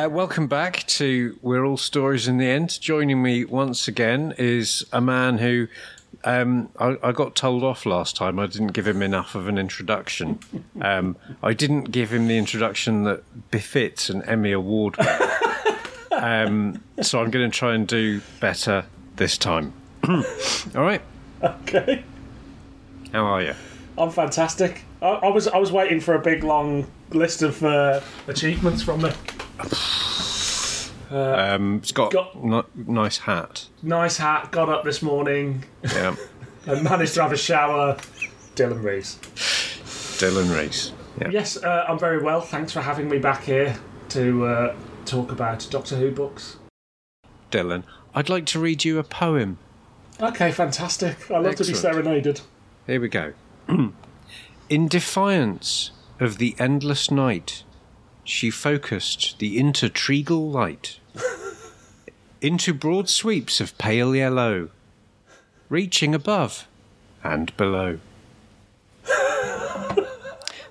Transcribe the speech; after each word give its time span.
Uh, 0.00 0.08
welcome 0.08 0.46
back 0.46 0.86
to 0.86 1.38
We're 1.42 1.66
All 1.66 1.76
Stories 1.76 2.26
in 2.26 2.38
the 2.38 2.46
End. 2.46 2.80
Joining 2.80 3.22
me 3.22 3.44
once 3.44 3.86
again 3.86 4.32
is 4.38 4.82
a 4.94 5.00
man 5.02 5.36
who 5.36 5.68
um, 6.24 6.70
I, 6.78 6.96
I, 7.02 7.12
got 7.12 7.34
told 7.34 7.62
off 7.62 7.84
last 7.84 8.16
time. 8.16 8.38
I 8.38 8.46
didn't 8.46 8.68
give 8.68 8.86
him 8.86 9.02
enough 9.02 9.34
of 9.34 9.46
an 9.46 9.58
introduction. 9.58 10.38
Um, 10.80 11.16
I 11.42 11.52
didn't 11.52 11.90
give 11.90 12.14
him 12.14 12.28
the 12.28 12.38
introduction 12.38 13.04
that 13.04 13.50
befits 13.50 14.08
an 14.08 14.22
Emmy 14.22 14.52
Award 14.52 14.96
winner. 14.96 15.30
um, 16.12 16.82
so 17.02 17.20
I'm 17.20 17.30
going 17.30 17.50
to 17.50 17.54
try 17.54 17.74
and 17.74 17.86
do 17.86 18.22
better 18.40 18.86
this 19.16 19.36
time. 19.36 19.74
All 20.08 20.22
right. 20.76 21.02
Okay. 21.42 22.04
How 23.12 23.26
are 23.26 23.42
you? 23.42 23.54
I'm 23.98 24.10
fantastic. 24.10 24.80
I, 25.02 25.08
I, 25.08 25.28
was 25.28 25.46
I 25.46 25.58
was 25.58 25.70
waiting 25.70 26.00
for 26.00 26.14
a 26.14 26.20
big 26.20 26.42
long 26.42 26.86
list 27.10 27.42
of 27.42 27.62
uh, 27.62 28.00
achievements 28.28 28.82
from 28.82 29.02
me. 29.02 29.10
Uh, 31.10 31.54
um, 31.54 31.76
it's 31.78 31.92
got, 31.92 32.12
got 32.12 32.36
n- 32.36 32.64
nice 32.86 33.18
hat. 33.18 33.66
Nice 33.82 34.16
hat. 34.18 34.52
Got 34.52 34.68
up 34.68 34.84
this 34.84 35.02
morning. 35.02 35.64
Yeah. 35.82 36.14
and 36.66 36.84
managed 36.84 37.14
to 37.14 37.22
have 37.22 37.32
a 37.32 37.36
shower. 37.36 37.96
Dylan 38.54 38.82
Rees. 38.82 39.16
Dylan 40.20 40.54
Rees. 40.56 40.92
Yeah. 41.20 41.30
Yes, 41.30 41.56
uh, 41.56 41.84
I'm 41.88 41.98
very 41.98 42.22
well. 42.22 42.40
Thanks 42.40 42.72
for 42.72 42.80
having 42.80 43.08
me 43.08 43.18
back 43.18 43.42
here 43.44 43.76
to 44.10 44.46
uh, 44.46 44.76
talk 45.04 45.32
about 45.32 45.66
Doctor 45.70 45.96
Who 45.96 46.10
books. 46.12 46.56
Dylan, 47.50 47.82
I'd 48.14 48.28
like 48.28 48.46
to 48.46 48.60
read 48.60 48.84
you 48.84 48.98
a 48.98 49.02
poem. 49.04 49.58
Okay, 50.20 50.52
fantastic. 50.52 51.30
I 51.30 51.34
love 51.38 51.46
Excellent. 51.46 51.56
to 51.58 51.64
be 51.64 51.74
serenaded. 51.74 52.40
Here 52.86 53.00
we 53.00 53.08
go. 53.08 53.32
In 54.68 54.88
defiance 54.88 55.90
of 56.20 56.38
the 56.38 56.54
endless 56.58 57.10
night, 57.10 57.64
she 58.30 58.48
focused 58.48 59.38
the 59.40 59.58
intertregal 59.58 60.52
light 60.52 61.00
into 62.40 62.72
broad 62.72 63.08
sweeps 63.08 63.60
of 63.60 63.76
pale 63.76 64.14
yellow, 64.14 64.70
reaching 65.68 66.14
above 66.14 66.66
and 67.24 67.54
below. 67.56 67.98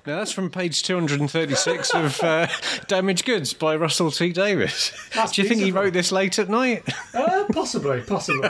Now 0.06 0.16
that's 0.16 0.32
from 0.32 0.48
page 0.50 0.82
236 0.82 1.94
of 1.94 2.22
uh, 2.22 2.46
Damaged 2.88 3.26
Goods 3.26 3.52
by 3.52 3.76
Russell 3.76 4.10
T 4.10 4.32
Davies. 4.32 4.92
That's 5.14 5.32
Do 5.36 5.42
you 5.42 5.48
think 5.48 5.60
he 5.60 5.72
wrote 5.72 5.92
this 5.92 6.10
late 6.10 6.38
at 6.38 6.48
night? 6.48 6.88
Uh, 7.12 7.44
possibly, 7.52 8.00
possibly. 8.00 8.48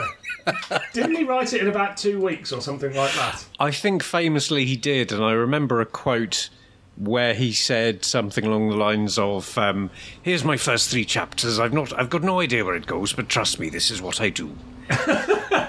Didn't 0.93 1.17
he 1.17 1.25
write 1.25 1.51
it 1.51 1.59
in 1.59 1.67
about 1.67 1.97
two 1.97 2.21
weeks 2.21 2.53
or 2.53 2.61
something 2.61 2.95
like 2.95 3.13
that? 3.15 3.45
I 3.59 3.69
think 3.69 4.01
famously 4.01 4.65
he 4.65 4.77
did, 4.77 5.11
and 5.11 5.21
I 5.21 5.33
remember 5.33 5.81
a 5.81 5.85
quote 5.85 6.49
where 6.97 7.33
he 7.33 7.51
said 7.53 8.03
something 8.05 8.45
along 8.45 8.69
the 8.69 8.75
lines 8.75 9.17
of, 9.17 9.57
um, 9.57 9.89
"Here's 10.21 10.43
my 10.43 10.57
first 10.57 10.89
three 10.89 11.05
chapters. 11.05 11.59
I've 11.59 11.73
not, 11.73 11.97
I've 11.97 12.09
got 12.09 12.23
no 12.23 12.39
idea 12.39 12.65
where 12.65 12.75
it 12.75 12.85
goes, 12.85 13.13
but 13.13 13.29
trust 13.29 13.59
me, 13.59 13.69
this 13.69 13.89
is 13.89 14.01
what 14.01 14.21
I 14.21 14.29
do." 14.29 14.55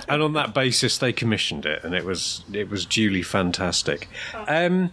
and 0.09 0.23
on 0.23 0.33
that 0.35 0.53
basis, 0.55 0.99
they 0.99 1.13
commissioned 1.13 1.65
it, 1.67 1.85
and 1.85 1.95
it 1.95 2.05
was 2.05 2.45
it 2.53 2.69
was 2.69 2.85
duly 2.85 3.23
fantastic. 3.23 4.09
Um, 4.49 4.93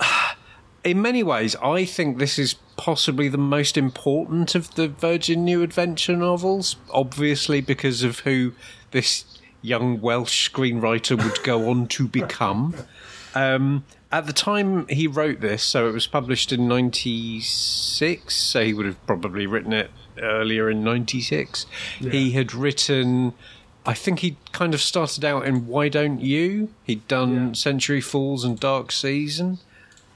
in 0.84 1.00
many 1.00 1.22
ways, 1.22 1.56
I 1.56 1.84
think 1.84 2.18
this 2.18 2.38
is 2.38 2.54
possibly 2.76 3.28
the 3.28 3.38
most 3.38 3.76
important 3.76 4.54
of 4.54 4.74
the 4.74 4.88
Virgin 4.88 5.44
New 5.44 5.62
Adventure 5.62 6.16
novels. 6.16 6.76
Obviously, 6.90 7.60
because 7.60 8.02
of 8.02 8.20
who 8.20 8.52
this 8.90 9.24
young 9.62 10.00
Welsh 10.00 10.50
screenwriter 10.50 11.22
would 11.22 11.42
go 11.44 11.70
on 11.70 11.86
to 11.88 12.06
become. 12.06 12.74
Um, 13.34 13.86
at 14.12 14.26
the 14.26 14.32
time 14.32 14.86
he 14.88 15.06
wrote 15.06 15.40
this, 15.40 15.62
so 15.62 15.88
it 15.88 15.92
was 15.92 16.06
published 16.06 16.52
in 16.52 16.68
96, 16.68 18.36
so 18.36 18.64
he 18.64 18.74
would 18.74 18.84
have 18.84 19.06
probably 19.06 19.46
written 19.46 19.72
it 19.72 19.90
earlier 20.18 20.68
in 20.68 20.84
96. 20.84 21.64
Yeah. 21.98 22.10
He 22.10 22.32
had 22.32 22.54
written, 22.54 23.32
I 23.86 23.94
think 23.94 24.18
he 24.18 24.36
kind 24.52 24.74
of 24.74 24.82
started 24.82 25.24
out 25.24 25.46
in 25.46 25.66
Why 25.66 25.88
Don't 25.88 26.20
You? 26.20 26.68
He'd 26.84 27.08
done 27.08 27.48
yeah. 27.48 27.52
Century 27.54 28.02
Falls 28.02 28.44
and 28.44 28.60
Dark 28.60 28.92
Season, 28.92 29.58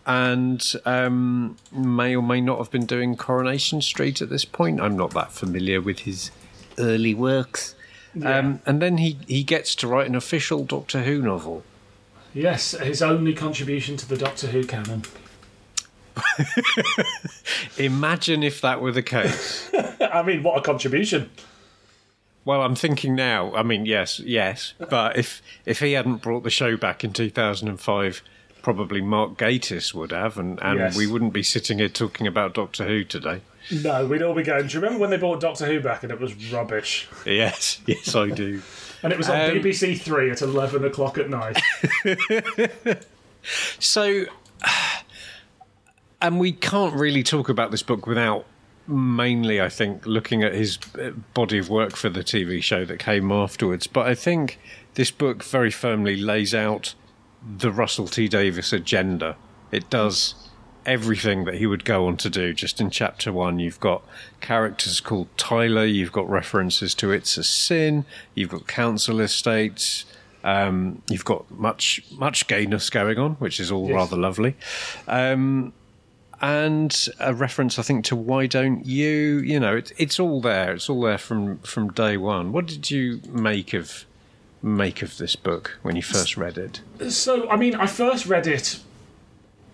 and 0.04 0.74
um, 0.84 1.56
may 1.72 2.14
or 2.14 2.22
may 2.22 2.42
not 2.42 2.58
have 2.58 2.70
been 2.70 2.86
doing 2.86 3.16
Coronation 3.16 3.80
Street 3.80 4.20
at 4.20 4.28
this 4.28 4.44
point. 4.44 4.78
I'm 4.78 4.96
not 4.96 5.12
that 5.12 5.32
familiar 5.32 5.80
with 5.80 6.00
his 6.00 6.30
early 6.78 7.14
works. 7.14 7.74
Yeah. 8.14 8.38
Um, 8.38 8.60
and 8.66 8.82
then 8.82 8.98
he, 8.98 9.18
he 9.26 9.42
gets 9.42 9.74
to 9.76 9.88
write 9.88 10.06
an 10.06 10.14
official 10.14 10.64
Doctor 10.64 11.02
Who 11.04 11.22
novel. 11.22 11.64
Yes, 12.36 12.72
his 12.72 13.00
only 13.00 13.32
contribution 13.32 13.96
to 13.96 14.06
the 14.06 14.18
Doctor 14.18 14.48
Who 14.48 14.62
canon. 14.64 15.04
Imagine 17.78 18.42
if 18.42 18.60
that 18.60 18.82
were 18.82 18.92
the 18.92 19.02
case. 19.02 19.70
I 20.00 20.22
mean, 20.22 20.42
what 20.42 20.58
a 20.58 20.60
contribution. 20.60 21.30
Well, 22.44 22.60
I'm 22.60 22.74
thinking 22.74 23.14
now. 23.14 23.54
I 23.54 23.62
mean, 23.62 23.86
yes, 23.86 24.20
yes, 24.20 24.74
but 24.90 25.16
if 25.16 25.40
if 25.64 25.80
he 25.80 25.92
hadn't 25.92 26.18
brought 26.18 26.42
the 26.42 26.50
show 26.50 26.76
back 26.76 27.02
in 27.02 27.14
2005, 27.14 28.22
probably 28.60 29.00
Mark 29.00 29.38
Gatiss 29.38 29.94
would 29.94 30.12
have, 30.12 30.36
and, 30.36 30.62
and 30.62 30.78
yes. 30.78 30.96
we 30.96 31.06
wouldn't 31.06 31.32
be 31.32 31.42
sitting 31.42 31.78
here 31.78 31.88
talking 31.88 32.26
about 32.26 32.52
Doctor 32.52 32.86
Who 32.86 33.02
today. 33.02 33.40
No, 33.70 34.06
we'd 34.06 34.22
all 34.22 34.34
be 34.34 34.42
going. 34.42 34.66
Do 34.66 34.74
you 34.74 34.80
remember 34.80 35.00
when 35.00 35.10
they 35.10 35.16
brought 35.16 35.40
Doctor 35.40 35.64
Who 35.64 35.80
back 35.80 36.02
and 36.02 36.12
it 36.12 36.20
was 36.20 36.52
rubbish? 36.52 37.08
Yes, 37.24 37.80
yes, 37.86 38.14
I 38.14 38.28
do. 38.28 38.60
And 39.06 39.12
it 39.12 39.18
was 39.18 39.28
on 39.28 39.40
um, 39.40 39.50
BBC 39.52 40.00
Three 40.00 40.32
at 40.32 40.42
eleven 40.42 40.84
o'clock 40.84 41.16
at 41.16 41.30
night. 41.30 41.62
so, 43.78 44.24
and 46.20 46.40
we 46.40 46.50
can't 46.50 46.92
really 46.92 47.22
talk 47.22 47.48
about 47.48 47.70
this 47.70 47.84
book 47.84 48.08
without 48.08 48.46
mainly, 48.88 49.60
I 49.60 49.68
think, 49.68 50.04
looking 50.06 50.42
at 50.42 50.54
his 50.54 50.80
uh, 51.00 51.10
body 51.34 51.58
of 51.58 51.70
work 51.70 51.94
for 51.94 52.08
the 52.08 52.24
TV 52.24 52.60
show 52.60 52.84
that 52.84 52.98
came 52.98 53.30
afterwards. 53.30 53.86
But 53.86 54.08
I 54.08 54.16
think 54.16 54.58
this 54.94 55.12
book 55.12 55.44
very 55.44 55.70
firmly 55.70 56.16
lays 56.16 56.52
out 56.52 56.96
the 57.40 57.70
Russell 57.70 58.08
T 58.08 58.26
Davies 58.26 58.72
agenda. 58.72 59.36
It 59.70 59.88
does 59.88 60.45
everything 60.86 61.44
that 61.44 61.54
he 61.54 61.66
would 61.66 61.84
go 61.84 62.06
on 62.06 62.16
to 62.18 62.30
do. 62.30 62.54
Just 62.54 62.80
in 62.80 62.90
chapter 62.90 63.32
one, 63.32 63.58
you've 63.58 63.80
got 63.80 64.02
characters 64.40 65.00
called 65.00 65.28
Tyler, 65.36 65.84
you've 65.84 66.12
got 66.12 66.28
references 66.30 66.94
to 66.94 67.10
It's 67.10 67.36
a 67.36 67.44
Sin, 67.44 68.06
you've 68.34 68.50
got 68.50 68.66
council 68.66 69.20
estates, 69.20 70.06
um, 70.44 71.02
you've 71.10 71.24
got 71.24 71.50
much 71.50 72.02
much 72.12 72.46
gayness 72.46 72.88
going 72.88 73.18
on, 73.18 73.32
which 73.34 73.58
is 73.58 73.70
all 73.72 73.88
yes. 73.88 73.94
rather 73.94 74.16
lovely. 74.16 74.56
Um, 75.08 75.72
and 76.40 77.08
a 77.18 77.34
reference, 77.34 77.78
I 77.78 77.82
think, 77.82 78.04
to 78.06 78.16
"Why 78.16 78.46
Don't 78.46 78.86
You?" 78.86 79.38
You 79.38 79.58
know, 79.58 79.76
it's 79.76 79.92
it's 79.96 80.20
all 80.20 80.40
there. 80.40 80.74
It's 80.74 80.88
all 80.88 81.00
there 81.00 81.18
from 81.18 81.58
from 81.58 81.92
day 81.92 82.16
one. 82.16 82.52
What 82.52 82.66
did 82.66 82.90
you 82.90 83.20
make 83.28 83.74
of 83.74 84.04
make 84.62 85.02
of 85.02 85.16
this 85.18 85.34
book 85.34 85.78
when 85.82 85.96
you 85.96 86.02
first 86.02 86.36
read 86.36 86.58
it? 86.58 86.80
So, 87.10 87.48
I 87.48 87.56
mean, 87.56 87.74
I 87.74 87.86
first 87.86 88.26
read 88.26 88.46
it. 88.46 88.78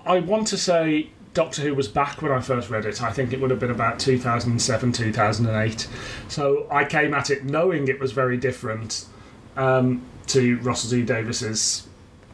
I 0.04 0.20
want 0.20 0.48
to 0.48 0.58
say 0.58 1.10
Doctor 1.34 1.62
Who 1.62 1.74
was 1.74 1.88
back 1.88 2.20
when 2.22 2.32
I 2.32 2.40
first 2.40 2.70
read 2.70 2.84
it. 2.84 3.02
I 3.02 3.12
think 3.12 3.32
it 3.32 3.40
would 3.40 3.50
have 3.50 3.60
been 3.60 3.70
about 3.70 3.98
2007, 3.98 4.92
2008. 4.92 5.88
So 6.28 6.66
I 6.70 6.84
came 6.84 7.14
at 7.14 7.30
it 7.30 7.44
knowing 7.44 7.88
it 7.88 8.00
was 8.00 8.12
very 8.12 8.36
different 8.36 9.06
um, 9.56 10.02
to 10.28 10.58
Russell 10.58 10.90
T 10.90 11.02
Davies's 11.04 11.88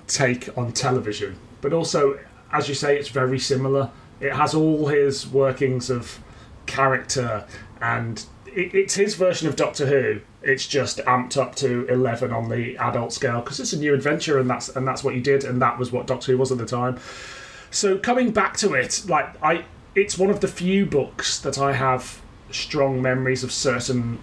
take 0.07 0.57
on 0.57 0.73
television. 0.73 1.39
But 1.61 1.73
also, 1.73 2.19
as 2.53 2.69
you 2.69 2.75
say, 2.75 2.97
it's 2.97 3.09
very 3.09 3.39
similar. 3.39 3.91
It 4.21 4.33
has 4.33 4.55
all 4.55 4.89
his 4.89 5.27
workings 5.27 5.91
of 5.91 6.19
character 6.67 7.47
and 7.81 8.25
it, 8.47 8.75
it's 8.75 8.95
his 8.95 9.15
version 9.15 9.49
of 9.49 9.57
Doctor 9.57 9.87
Who. 9.87 10.21
It's 10.43 10.67
just 10.67 10.99
amped 10.99 11.37
up 11.37 11.55
to 11.57 11.87
eleven 11.87 12.33
on 12.33 12.49
the 12.49 12.77
adult 12.79 13.13
scale 13.13 13.41
because 13.41 13.61
it's 13.61 13.73
a 13.73 13.79
new 13.79 13.95
adventure, 13.95 14.39
and 14.39 14.49
that's 14.49 14.69
and 14.69 14.87
that's 14.87 15.03
what 15.05 15.15
you 15.15 15.21
did, 15.21 15.45
and 15.45 15.61
that 15.61 15.79
was 15.79 15.93
what 15.93 16.07
Doctor 16.07 16.33
Who 16.33 16.39
was 16.39 16.53
at 16.53 16.59
the 16.59 16.67
time. 16.67 16.99
So 17.71 17.99
coming 17.99 18.31
back 18.33 18.57
to 18.59 18.75
it, 18.75 19.05
like 19.09 19.41
I, 19.43 19.65
it's 19.95 20.17
one 20.19 20.31
of 20.31 20.41
the 20.41 20.49
few 20.49 20.87
books 20.87 21.39
that 21.41 21.59
I 21.59 21.73
have 21.75 22.21
strong 22.51 23.03
memories 23.03 23.45
of 23.45 23.53
certain 23.53 24.19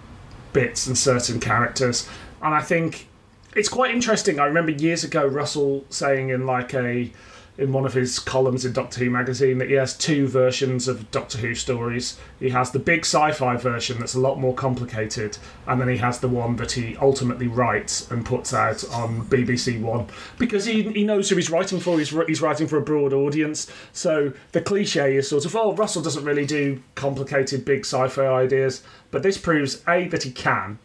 bits 0.52 0.86
and 0.86 0.96
certain 0.96 1.38
characters, 1.40 2.08
and 2.42 2.54
I 2.54 2.60
think 2.60 3.08
it's 3.54 3.68
quite 3.68 3.94
interesting. 3.94 4.38
I 4.40 4.46
remember 4.46 4.72
years 4.72 5.04
ago 5.04 5.26
Russell 5.26 5.84
saying 5.90 6.30
in 6.30 6.46
like 6.46 6.74
a 6.74 7.10
in 7.58 7.72
one 7.72 7.86
of 7.86 7.94
his 7.94 8.18
columns 8.18 8.64
in 8.64 8.72
Doctor 8.72 9.00
Who 9.00 9.10
magazine 9.10 9.58
that 9.58 9.68
he 9.68 9.74
has 9.74 9.96
two 9.96 10.28
versions 10.28 10.88
of 10.88 11.10
Doctor 11.10 11.38
Who 11.38 11.54
stories. 11.54 12.18
He 12.38 12.50
has 12.50 12.70
the 12.70 12.78
big 12.78 13.00
sci-fi 13.00 13.56
version 13.56 13.98
that's 13.98 14.14
a 14.14 14.20
lot 14.20 14.38
more 14.38 14.54
complicated, 14.54 15.38
and 15.66 15.80
then 15.80 15.88
he 15.88 15.96
has 15.98 16.20
the 16.20 16.28
one 16.28 16.56
that 16.56 16.72
he 16.72 16.96
ultimately 16.98 17.46
writes 17.46 18.10
and 18.10 18.24
puts 18.24 18.52
out 18.52 18.84
on 18.92 19.26
BBC 19.26 19.80
One 19.80 20.06
because 20.38 20.66
he 20.66 20.82
he 20.82 21.04
knows 21.04 21.30
who 21.30 21.36
he's 21.36 21.50
writing 21.50 21.80
for. 21.80 21.98
He's 21.98 22.10
he's 22.26 22.42
writing 22.42 22.66
for 22.66 22.76
a 22.76 22.82
broad 22.82 23.12
audience. 23.12 23.70
So 23.92 24.32
the 24.52 24.60
cliche 24.60 25.16
is 25.16 25.28
sort 25.28 25.46
of 25.46 25.56
oh 25.56 25.74
Russell 25.74 26.02
doesn't 26.02 26.24
really 26.24 26.46
do 26.46 26.82
complicated 26.94 27.64
big 27.64 27.80
sci-fi 27.80 28.26
ideas, 28.26 28.82
but 29.10 29.22
this 29.22 29.38
proves 29.38 29.82
a 29.88 30.08
that 30.08 30.24
he 30.24 30.30
can, 30.30 30.78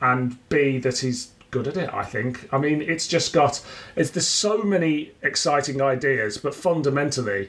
and 0.00 0.38
b 0.48 0.78
that 0.78 0.98
he's 0.98 1.33
good 1.54 1.68
at 1.68 1.76
it. 1.76 1.88
I 1.94 2.04
think. 2.04 2.48
I 2.52 2.58
mean, 2.58 2.82
it's 2.82 3.06
just 3.06 3.32
got. 3.32 3.64
It's 3.94 4.10
there's 4.10 4.26
so 4.26 4.58
many 4.62 5.12
exciting 5.22 5.80
ideas, 5.80 6.36
but 6.36 6.54
fundamentally, 6.54 7.48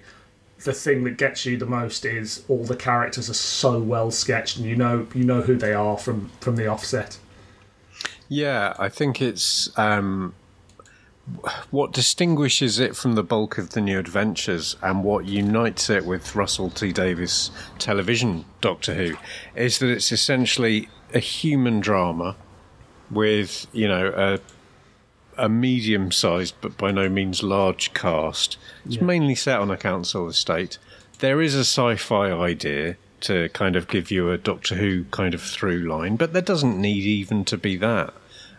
the 0.64 0.74
thing 0.74 1.04
that 1.06 1.18
gets 1.18 1.46
you 1.46 1.58
the 1.58 1.66
most 1.66 2.06
is 2.06 2.46
all 2.48 2.64
the 2.64 2.78
characters 2.78 3.30
are 3.30 3.42
so 3.62 3.80
well 3.80 4.12
sketched, 4.12 4.58
and 4.58 4.66
you 4.66 4.76
know 4.76 5.08
you 5.16 5.24
know 5.24 5.42
who 5.42 5.56
they 5.58 5.74
are 5.74 5.98
from 5.98 6.30
from 6.40 6.56
the 6.56 6.68
offset. 6.68 7.18
Yeah, 8.30 8.76
I 8.78 8.90
think 8.90 9.22
it's 9.22 9.76
um, 9.78 10.36
what 11.72 11.92
distinguishes 11.92 12.80
it 12.80 12.96
from 12.96 13.14
the 13.16 13.24
bulk 13.24 13.58
of 13.58 13.72
the 13.72 13.82
new 13.82 13.98
adventures 13.98 14.76
and 14.84 15.04
what 15.04 15.26
unites 15.26 15.90
it 15.90 16.06
with 16.06 16.36
Russell 16.36 16.70
T 16.70 16.92
Davies 16.92 17.50
television 17.80 18.46
Doctor 18.62 18.94
Who 18.94 19.16
is 19.56 19.80
that 19.80 19.90
it's 19.90 20.12
essentially 20.12 20.90
a 21.14 21.20
human 21.20 21.80
drama 21.80 22.36
with 23.12 23.68
you 23.74 23.88
know 23.88 24.14
a 24.16 24.40
a 25.38 25.50
medium 25.50 26.12
sized 26.12 26.56
but 26.62 26.78
by 26.78 26.92
no 26.92 27.10
means 27.10 27.44
large 27.44 27.94
cast. 27.94 28.58
It's 28.86 29.02
mainly 29.02 29.36
set 29.36 29.60
on 29.60 29.70
a 29.70 29.78
council 29.78 30.28
estate. 30.30 30.78
There 31.20 31.42
is 31.42 31.56
a 31.56 31.60
sci 31.60 31.96
fi 31.96 32.32
idea 32.32 32.98
to 33.22 33.50
kind 33.50 33.76
of 33.76 33.88
give 33.88 34.12
you 34.12 34.30
a 34.32 34.38
Doctor 34.38 34.76
Who 34.76 35.06
kind 35.06 35.34
of 35.34 35.42
through 35.42 35.80
line, 35.80 36.16
but 36.16 36.34
there 36.34 36.42
doesn't 36.42 36.80
need 36.80 37.04
even 37.04 37.44
to 37.46 37.58
be 37.58 37.76
that. 37.78 38.14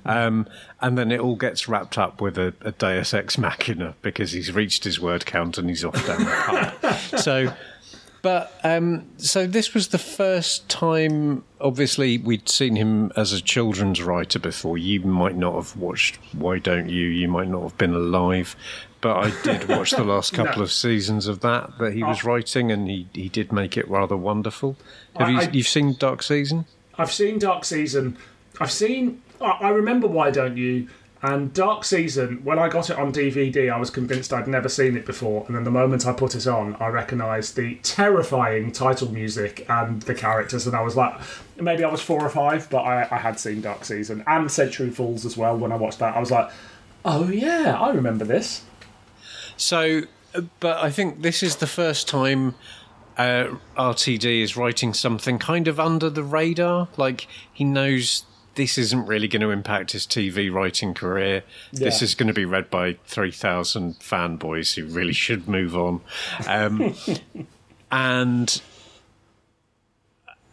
Um, 0.05 0.49
and 0.81 0.97
then 0.97 1.11
it 1.11 1.19
all 1.19 1.35
gets 1.35 1.69
wrapped 1.69 1.99
up 1.99 2.21
with 2.21 2.39
a, 2.39 2.55
a 2.61 2.73
Deus 2.73 3.13
Ex 3.13 3.39
Machina 3.39 3.97
because 4.03 4.33
he's 4.33 4.53
reached 4.53 4.85
his 4.85 5.01
word 5.01 5.27
count 5.27 5.59
and 5.59 5.69
he's 5.69 5.85
off 5.85 6.07
down 6.07 6.21
the 6.21 6.31
path. 6.31 7.21
so 7.21 7.53
but 8.27 8.53
um, 8.65 9.07
so 9.19 9.47
this 9.47 9.73
was 9.73 9.89
the 9.89 9.99
first 9.99 10.69
time. 10.69 11.45
Obviously, 11.61 12.19
we'd 12.19 12.49
seen 12.49 12.75
him 12.75 13.13
as 13.15 13.33
a 13.33 13.41
children's 13.41 14.03
writer 14.03 14.41
before. 14.41 14.77
You 14.77 15.01
might 15.03 15.37
not 15.37 15.55
have 15.55 15.77
watched. 15.77 16.19
Why 16.33 16.59
don't 16.59 16.89
you? 16.89 17.07
You 17.07 17.29
might 17.29 17.47
not 17.47 17.63
have 17.63 17.79
been 17.79 17.95
alive. 17.95 18.57
But 19.01 19.17
I 19.19 19.43
did 19.43 19.69
watch 19.77 19.93
the 19.93 20.03
last 20.03 20.33
couple 20.35 20.57
No. 20.57 20.63
of 20.65 20.73
seasons 20.73 21.29
of 21.29 21.39
that 21.41 21.79
that 21.79 21.93
he 21.93 22.03
was 22.03 22.25
writing, 22.25 22.73
and 22.73 22.89
he, 22.91 23.07
he 23.13 23.29
did 23.29 23.53
make 23.53 23.77
it 23.77 23.89
rather 23.89 24.17
wonderful. 24.17 24.77
Have 25.17 25.29
I- 25.29 25.31
you 25.31 25.39
I- 25.39 25.51
you've 25.53 25.69
seen 25.69 25.95
Dark 25.97 26.23
Season? 26.25 26.67
I've 26.99 27.13
seen 27.13 27.39
Dark 27.39 27.65
Season. 27.65 28.17
I've 28.59 28.73
seen. 28.73 29.23
I 29.41 29.51
I 29.51 29.69
remember 29.69 30.09
Why 30.09 30.33
Don't 30.33 30.57
You? 30.57 30.89
And 31.27 31.53
Dark 31.53 31.83
Season, 31.83 32.45
when 32.45 32.61
I 32.61 32.69
got 32.69 32.89
it 32.89 32.97
on 32.97 33.13
DVD, 33.13 33.73
I 33.73 33.79
was 33.79 33.91
convinced 33.91 34.33
I'd 34.33 34.47
never 34.47 34.69
seen 34.69 34.97
it 34.97 35.05
before. 35.05 35.45
And 35.49 35.57
then 35.57 35.65
the 35.65 35.73
moment 35.73 36.07
I 36.07 36.13
put 36.13 36.37
it 36.37 36.47
on, 36.47 36.77
I 36.77 36.87
recognised 36.87 37.57
the 37.57 37.75
terrifying 37.83 38.71
title 38.71 39.11
music 39.11 39.67
and 39.69 40.01
the 40.03 40.15
characters. 40.15 40.69
And 40.69 40.77
I 40.77 40.83
was 40.83 40.95
like, 40.95 41.19
maybe 41.57 41.83
I 41.83 41.91
was 41.91 42.01
four 42.01 42.25
or 42.25 42.29
five, 42.29 42.71
but 42.71 42.83
I, 42.83 43.09
I 43.11 43.17
had 43.17 43.41
seen 43.41 43.61
Dark 43.61 43.85
Season 43.85 44.23
and 44.29 44.49
Century 44.49 44.89
Falls 44.89 45.27
as 45.27 45.37
well. 45.37 45.57
When 45.59 45.73
I 45.73 45.77
watched 45.77 45.99
that, 45.99 46.15
I 46.15 46.21
was 46.21 46.31
like, 46.31 46.49
oh 47.05 47.29
yeah, 47.29 47.77
I 47.77 47.91
remember 47.91 48.25
this. 48.25 48.63
So, 49.57 50.03
uh, 50.33 50.43
but 50.61 50.77
I 50.77 50.91
think 50.93 51.23
this 51.23 51.43
is 51.43 51.57
the 51.57 51.67
first 51.67 52.07
time 52.07 52.55
uh, 53.19 53.57
RTD 53.77 54.43
is 54.43 54.57
writing 54.57 54.95
something 54.95 55.41
kind 55.41 55.67
of 55.67 55.81
under 55.81 56.09
the 56.09 56.23
radar. 56.23 56.87
Like 56.97 57.27
he 57.53 57.65
knows 57.65 58.23
this 58.57 58.77
isn't 58.77 59.07
really 59.07 59.29
going 59.29 59.43
to 59.43 59.51
impact 59.51 59.93
his 59.93 60.07
TV 60.07 60.53
writing 60.53 60.93
career. 60.95 61.45
This 61.73 62.03
is 62.03 62.15
going 62.15 62.27
to 62.29 62.35
be 62.35 62.45
read 62.45 62.69
by 62.71 62.97
3,000 63.07 64.01
fanboys 64.01 64.75
who 64.75 64.87
really 64.87 65.13
should 65.13 65.47
move 65.49 65.77
on. 65.77 66.01
Um, 66.47 66.95
and 67.93 68.61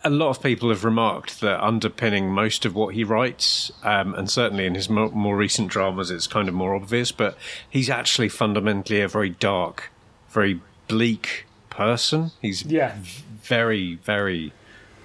a 0.03 0.09
lot 0.09 0.29
of 0.29 0.43
people 0.43 0.69
have 0.69 0.83
remarked 0.83 1.39
that 1.41 1.63
underpinning 1.63 2.29
most 2.29 2.65
of 2.65 2.75
what 2.75 2.93
he 2.93 3.03
writes, 3.05 3.71
um, 3.83 4.13
and 4.15 4.29
certainly 4.29 4.65
in 4.65 4.75
his 4.75 4.89
more, 4.89 5.09
more 5.09 5.37
recent 5.37 5.69
dramas, 5.69 6.11
it's 6.11 6.27
kind 6.27 6.49
of 6.49 6.53
more 6.53 6.75
obvious, 6.75 7.11
but 7.11 7.37
he's 7.69 7.89
actually 7.89 8.27
fundamentally 8.29 8.99
a 9.01 9.07
very 9.07 9.29
dark, 9.29 9.91
very 10.29 10.59
bleak 10.89 11.45
person. 11.69 12.31
He's 12.41 12.63
Yeah. 12.65 12.95
very, 13.43 13.95
very, 13.95 14.51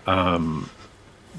um, 0.06 0.68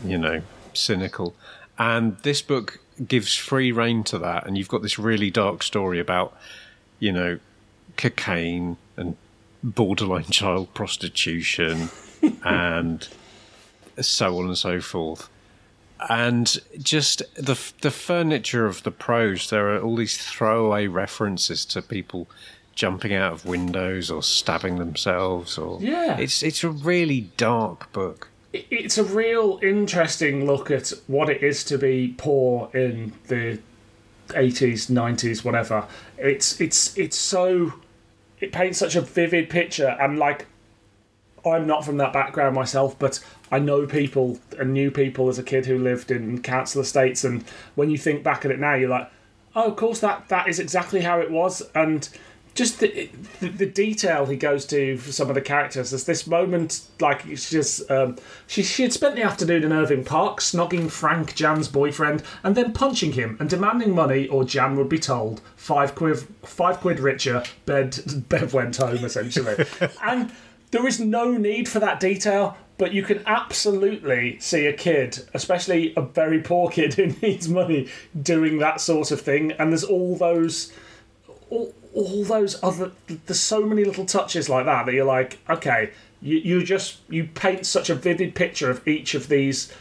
you 0.05 0.17
know, 0.17 0.41
cynical. 0.73 1.35
And 1.79 2.17
this 2.19 2.41
book 2.41 2.79
gives 3.07 3.33
free 3.35 3.71
rein 3.71 4.03
to 4.05 4.17
that. 4.19 4.45
And 4.45 4.57
you've 4.57 4.67
got 4.67 4.81
this 4.81 4.99
really 4.99 5.31
dark 5.31 5.63
story 5.63 5.99
about, 5.99 6.37
you 6.99 7.11
know, 7.13 7.39
cocaine 7.97 8.77
and 8.97 9.15
borderline 9.63 10.23
child 10.29 10.73
prostitution 10.73 11.89
and 12.43 13.07
so 14.01 14.37
on 14.39 14.45
and 14.47 14.57
so 14.57 14.81
forth. 14.81 15.29
And 16.09 16.57
just 16.77 17.23
the 17.35 17.59
the 17.81 17.91
furniture 17.91 18.65
of 18.65 18.83
the 18.83 18.91
prose, 18.91 19.49
there 19.49 19.69
are 19.75 19.81
all 19.81 19.97
these 19.97 20.17
throwaway 20.17 20.87
references 20.87 21.65
to 21.65 21.81
people 21.81 22.27
jumping 22.73 23.13
out 23.13 23.33
of 23.33 23.45
windows 23.45 24.09
or 24.09 24.23
stabbing 24.23 24.77
themselves 24.77 25.57
or 25.57 25.79
Yeah. 25.81 26.17
it's 26.17 26.41
it's 26.41 26.63
a 26.63 26.69
really 26.69 27.29
dark 27.35 27.91
book. 27.91 28.28
It- 28.53 28.65
it's 28.69 28.97
a 28.97 29.03
real 29.03 29.59
interesting 29.61 30.45
look 30.45 30.71
at 30.71 30.91
what 31.07 31.29
it 31.29 31.43
is 31.43 31.63
to 31.65 31.77
be 31.77 32.13
poor 32.17 32.69
in 32.73 33.13
the 33.27 33.59
80s 34.29 34.89
90s 34.89 35.43
whatever. 35.43 35.85
It's 36.17 36.59
it's 36.61 36.95
it's 36.97 37.17
so 37.17 37.73
it 38.39 38.51
paints 38.51 38.77
such 38.79 38.95
a 38.95 39.01
vivid 39.01 39.49
picture 39.49 39.97
and 39.99 40.17
like 40.19 40.45
i'm 41.45 41.65
not 41.65 41.83
from 41.85 41.97
that 41.97 42.11
background 42.13 42.53
myself 42.53 42.97
but 42.99 43.19
i 43.51 43.57
know 43.57 43.85
people 43.87 44.37
and 44.59 44.73
knew 44.73 44.91
people 44.91 45.29
as 45.29 45.39
a 45.39 45.43
kid 45.43 45.65
who 45.65 45.77
lived 45.79 46.11
in 46.11 46.41
council 46.41 46.81
estates 46.81 47.23
and 47.23 47.43
when 47.75 47.89
you 47.89 47.97
think 47.97 48.23
back 48.23 48.43
at 48.45 48.51
it 48.51 48.59
now 48.59 48.73
you're 48.75 48.89
like 48.89 49.09
oh 49.55 49.65
of 49.71 49.75
course 49.75 49.99
that 49.99 50.27
that 50.29 50.47
is 50.47 50.59
exactly 50.59 51.01
how 51.01 51.19
it 51.19 51.31
was. 51.31 51.61
And 51.73 52.07
just 52.55 52.79
the, 52.79 53.09
the, 53.39 53.47
the 53.47 53.65
detail 53.65 54.25
he 54.25 54.35
goes 54.35 54.65
to 54.67 54.97
for 54.97 55.11
some 55.11 55.29
of 55.29 55.35
the 55.35 55.41
characters. 55.41 55.91
There's 55.91 56.05
this 56.05 56.27
moment, 56.27 56.81
like 56.99 57.25
it's 57.25 57.49
just 57.49 57.89
um, 57.89 58.17
she 58.47 58.63
she 58.63 58.83
had 58.83 58.93
spent 58.93 59.15
the 59.15 59.23
afternoon 59.23 59.63
in 59.63 59.71
Irving 59.71 60.03
Park 60.03 60.39
snogging 60.39 60.89
Frank 60.91 61.35
Jan's 61.35 61.67
boyfriend 61.67 62.23
and 62.43 62.55
then 62.55 62.73
punching 62.73 63.13
him 63.13 63.37
and 63.39 63.49
demanding 63.49 63.93
money, 63.93 64.27
or 64.27 64.43
Jan 64.43 64.75
would 64.77 64.89
be 64.89 64.99
told 64.99 65.41
five 65.55 65.95
quid 65.95 66.19
five 66.43 66.79
quid 66.79 66.99
richer. 66.99 67.43
Bed 67.65 67.99
Bev 68.29 68.53
went 68.53 68.77
home 68.77 69.05
essentially, 69.05 69.65
and 70.03 70.31
there 70.71 70.85
is 70.87 70.99
no 70.99 71.31
need 71.31 71.67
for 71.67 71.79
that 71.79 71.99
detail. 71.99 72.57
But 72.77 72.93
you 72.93 73.03
can 73.03 73.21
absolutely 73.25 74.39
see 74.39 74.65
a 74.65 74.71
kid, 74.71 75.27
especially 75.33 75.93
a 75.97 76.01
very 76.01 76.39
poor 76.39 76.69
kid 76.69 76.93
who 76.95 77.07
needs 77.21 77.49
money, 77.49 77.89
doing 78.21 78.59
that 78.59 78.79
sort 78.79 79.11
of 79.11 79.19
thing. 79.19 79.51
And 79.53 79.71
there's 79.71 79.83
all 79.83 80.15
those 80.15 80.71
all, 81.49 81.73
all 81.99 82.23
those 82.23 82.61
other 82.63 82.91
there's 83.25 83.39
so 83.39 83.65
many 83.65 83.83
little 83.83 84.05
touches 84.05 84.47
like 84.49 84.65
that 84.65 84.85
that 84.85 84.93
you're 84.93 85.05
like 85.05 85.37
okay 85.49 85.91
you, 86.21 86.37
you 86.37 86.63
just 86.63 86.99
you 87.09 87.25
paint 87.25 87.65
such 87.65 87.89
a 87.89 87.95
vivid 87.95 88.35
picture 88.35 88.69
of 88.69 88.85
each 88.87 89.13
of 89.13 89.29
these 89.29 89.71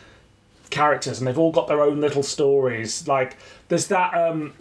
characters 0.70 1.18
and 1.18 1.26
they've 1.26 1.38
all 1.38 1.52
got 1.52 1.66
their 1.66 1.80
own 1.80 2.00
little 2.00 2.22
stories. 2.22 3.08
Like 3.08 3.36
there's 3.68 3.88
that 3.88 4.14
um 4.14 4.52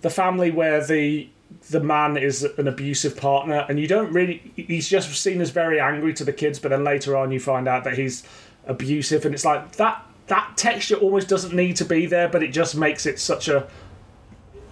the 0.00 0.10
family 0.10 0.50
where 0.50 0.84
the 0.84 1.28
the 1.70 1.80
man 1.80 2.16
is 2.16 2.44
an 2.44 2.68
abusive 2.68 3.16
partner 3.16 3.64
and 3.68 3.80
you 3.80 3.88
don't 3.88 4.12
really 4.12 4.52
he's 4.54 4.88
just 4.88 5.10
seen 5.20 5.40
as 5.40 5.50
very 5.50 5.80
angry 5.80 6.12
to 6.12 6.24
the 6.24 6.32
kids 6.32 6.58
but 6.58 6.68
then 6.68 6.84
later 6.84 7.16
on 7.16 7.32
you 7.32 7.40
find 7.40 7.66
out 7.66 7.84
that 7.84 7.96
he's 7.96 8.22
abusive 8.66 9.24
and 9.24 9.34
it's 9.34 9.46
like 9.46 9.72
that 9.76 10.04
that 10.26 10.54
texture 10.58 10.96
almost 10.96 11.26
doesn't 11.26 11.54
need 11.54 11.74
to 11.74 11.86
be 11.86 12.04
there 12.04 12.28
but 12.28 12.42
it 12.42 12.48
just 12.48 12.76
makes 12.76 13.06
it 13.06 13.18
such 13.18 13.48
a 13.48 13.66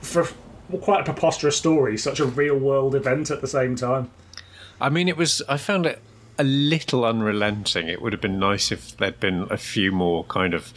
for 0.03 0.29
quite 0.83 1.01
a 1.01 1.05
preposterous 1.05 1.57
story, 1.57 1.97
such 1.99 2.21
a 2.21 2.25
real 2.27 2.57
world 2.59 2.95
event 2.95 3.31
at 3.31 3.41
the 3.41 3.49
same 3.49 3.77
time. 3.77 4.11
I 4.81 4.89
mean, 4.89 5.09
it 5.09 5.17
was. 5.17 5.43
I 5.49 5.57
found 5.57 5.87
it 5.87 6.01
a 6.39 6.45
little 6.45 7.05
unrelenting. 7.05 7.89
It 7.89 8.03
would 8.03 8.13
have 8.13 8.21
been 8.21 8.39
nice 8.39 8.71
if 8.71 8.97
there'd 8.97 9.21
been 9.21 9.47
a 9.51 9.57
few 9.57 9.91
more 9.93 10.25
kind 10.25 10.53
of 10.55 10.73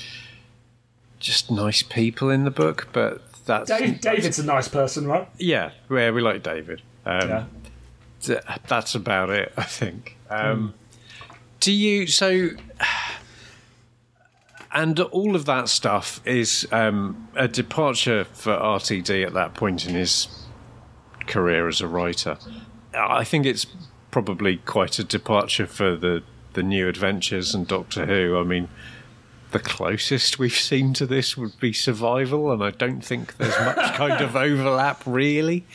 just 1.20 1.52
nice 1.52 1.82
people 1.84 2.30
in 2.30 2.46
the 2.46 2.52
book, 2.52 2.88
but 2.94 3.22
that's 3.46 3.70
Dave, 3.70 4.00
David's 4.02 4.40
a 4.40 4.46
nice 4.46 4.68
person, 4.70 5.06
right? 5.08 5.28
yeah, 5.38 5.72
yeah, 5.92 6.12
we 6.12 6.22
like 6.22 6.44
David. 6.44 6.82
Um, 7.06 7.30
Yeah. 7.30 7.44
th- 8.22 8.40
that's 8.68 8.96
about 8.96 9.30
it, 9.30 9.52
I 9.58 9.64
think. 9.64 10.16
Um, 10.30 10.74
Do 11.60 11.74
you 11.74 12.08
so? 12.08 12.52
And 14.72 15.00
all 15.00 15.36
of 15.36 15.46
that 15.46 15.68
stuff 15.68 16.22
is 16.26 16.68
um, 16.72 17.28
a 17.36 17.48
departure 17.48 18.26
for 18.26 18.54
RTD 18.56 19.26
at 19.26 19.34
that 19.34 19.56
point 19.56 19.88
in 19.88 19.96
his 19.96 20.28
career 21.26 21.68
as 21.68 21.82
a 21.82 21.88
writer. 21.88 22.38
I 22.94 23.24
think 23.24 23.46
it's 23.46 23.66
probably 24.12 24.58
quite 24.58 25.00
a 25.00 25.04
departure 25.04 25.68
for 25.68 25.96
the 25.96 26.24
the 26.54 26.64
new 26.64 26.88
adventures 26.88 27.54
and 27.54 27.68
Doctor 27.68 28.06
Who. 28.08 28.38
I 28.40 28.44
mean, 28.44 28.70
the 29.52 29.60
closest 29.60 30.40
we've 30.40 30.52
seen 30.52 30.94
to 30.96 31.06
this 31.06 31.38
would 31.38 31.60
be 31.60 31.74
Survival, 31.74 32.52
and 32.52 32.64
I 32.64 32.72
don't 32.72 33.02
think 33.06 33.38
there's 33.38 33.58
much 33.60 33.94
kind 33.96 34.22
of 34.22 34.36
overlap 34.36 35.04
really. 35.06 35.66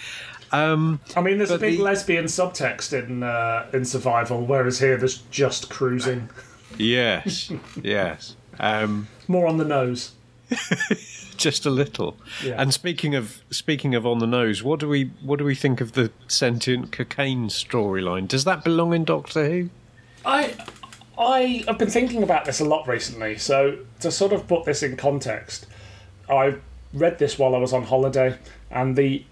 Um, 0.53 1.01
I 1.17 1.21
mean, 1.21 1.39
there's 1.39 1.51
a 1.51 1.59
big 1.59 1.79
the- 1.79 1.85
lesbian 1.85 2.27
subtext 2.27 2.93
in 2.93 3.23
uh, 3.23 3.67
in 3.73 3.85
Survival, 3.85 4.45
whereas 4.45 4.79
here 4.79 4.97
there's 4.97 5.19
just 5.31 5.71
cruising. 5.71 6.29
yes, 6.79 7.51
yes. 7.83 8.37
Um, 8.59 9.09
More 9.29 9.47
on 9.47 9.59
the 9.59 9.65
nose. 9.65 10.13
just 11.37 11.67
a 11.67 11.71
little. 11.71 12.17
Yeah. 12.43 12.55
And 12.61 12.73
speaking 12.73 13.15
of 13.15 13.43
speaking 13.51 13.95
of 13.95 14.07
on 14.07 14.19
the 14.19 14.27
nose, 14.27 14.63
what 14.63 14.81
do 14.81 14.89
we 14.89 15.11
what 15.23 15.39
do 15.39 15.45
we 15.45 15.55
think 15.55 15.81
of 15.81 15.93
the 15.93 16.11
sentient 16.29 16.93
cocaine 16.93 17.49
storyline? 17.49 18.29
Does 18.29 18.45
that 18.45 18.65
belong 18.65 18.95
in 18.95 19.05
Doctor 19.05 19.49
Who? 19.49 19.71
I 20.25 20.55
I 21.19 21.65
have 21.67 21.79
been 21.79 21.91
thinking 21.91 22.23
about 22.23 22.45
this 22.45 22.61
a 22.61 22.65
lot 22.65 22.87
recently. 22.89 23.37
So 23.39 23.79
to 24.01 24.11
sort 24.11 24.33
of 24.33 24.47
put 24.47 24.65
this 24.65 24.83
in 24.83 24.97
context, 24.97 25.67
I 26.29 26.57
read 26.93 27.19
this 27.19 27.39
while 27.39 27.55
I 27.55 27.59
was 27.59 27.73
on 27.73 27.85
holiday, 27.85 28.39
and 28.71 28.97
the 28.97 29.25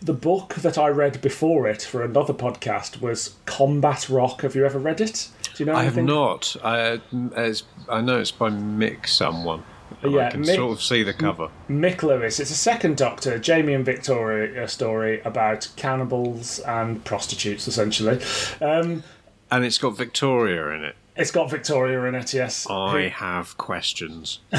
the 0.00 0.12
book 0.12 0.54
that 0.56 0.76
I 0.76 0.88
read 0.88 1.22
before 1.22 1.66
it 1.66 1.82
for 1.82 2.02
another 2.02 2.34
podcast 2.34 3.00
was 3.00 3.34
Combat 3.46 4.08
Rock. 4.08 4.42
Have 4.42 4.54
you 4.54 4.64
ever 4.66 4.78
read 4.78 5.00
it? 5.00 5.28
Do 5.56 5.64
you 5.64 5.66
know 5.66 5.76
I 5.76 5.84
have 5.84 5.96
not. 5.96 6.54
I 6.62 7.00
it's, 7.12 7.62
I 7.88 8.00
know 8.00 8.20
it's 8.20 8.30
by 8.30 8.50
Mick 8.50 9.06
someone. 9.08 9.64
Yeah, 10.04 10.26
I 10.26 10.30
can 10.30 10.42
Mick- 10.42 10.54
sort 10.54 10.72
of 10.72 10.82
see 10.82 11.02
the 11.02 11.14
cover. 11.14 11.48
Mick 11.70 12.02
Lewis. 12.02 12.38
It's 12.40 12.50
a 12.50 12.54
second 12.54 12.96
Doctor, 12.96 13.38
Jamie 13.38 13.72
and 13.72 13.84
Victoria 13.84 14.68
story 14.68 15.20
about 15.22 15.68
cannibals 15.76 16.58
and 16.60 17.02
prostitutes, 17.04 17.66
essentially. 17.66 18.20
Um, 18.60 19.02
And 19.50 19.64
it's 19.64 19.78
got 19.78 19.96
Victoria 19.96 20.68
in 20.70 20.84
it. 20.84 20.96
it's 21.16 21.30
got 21.30 21.48
Victoria 21.50 22.02
in 22.04 22.14
it, 22.14 22.34
yes. 22.34 22.66
I 22.68 23.08
have 23.08 23.56
questions. 23.56 24.40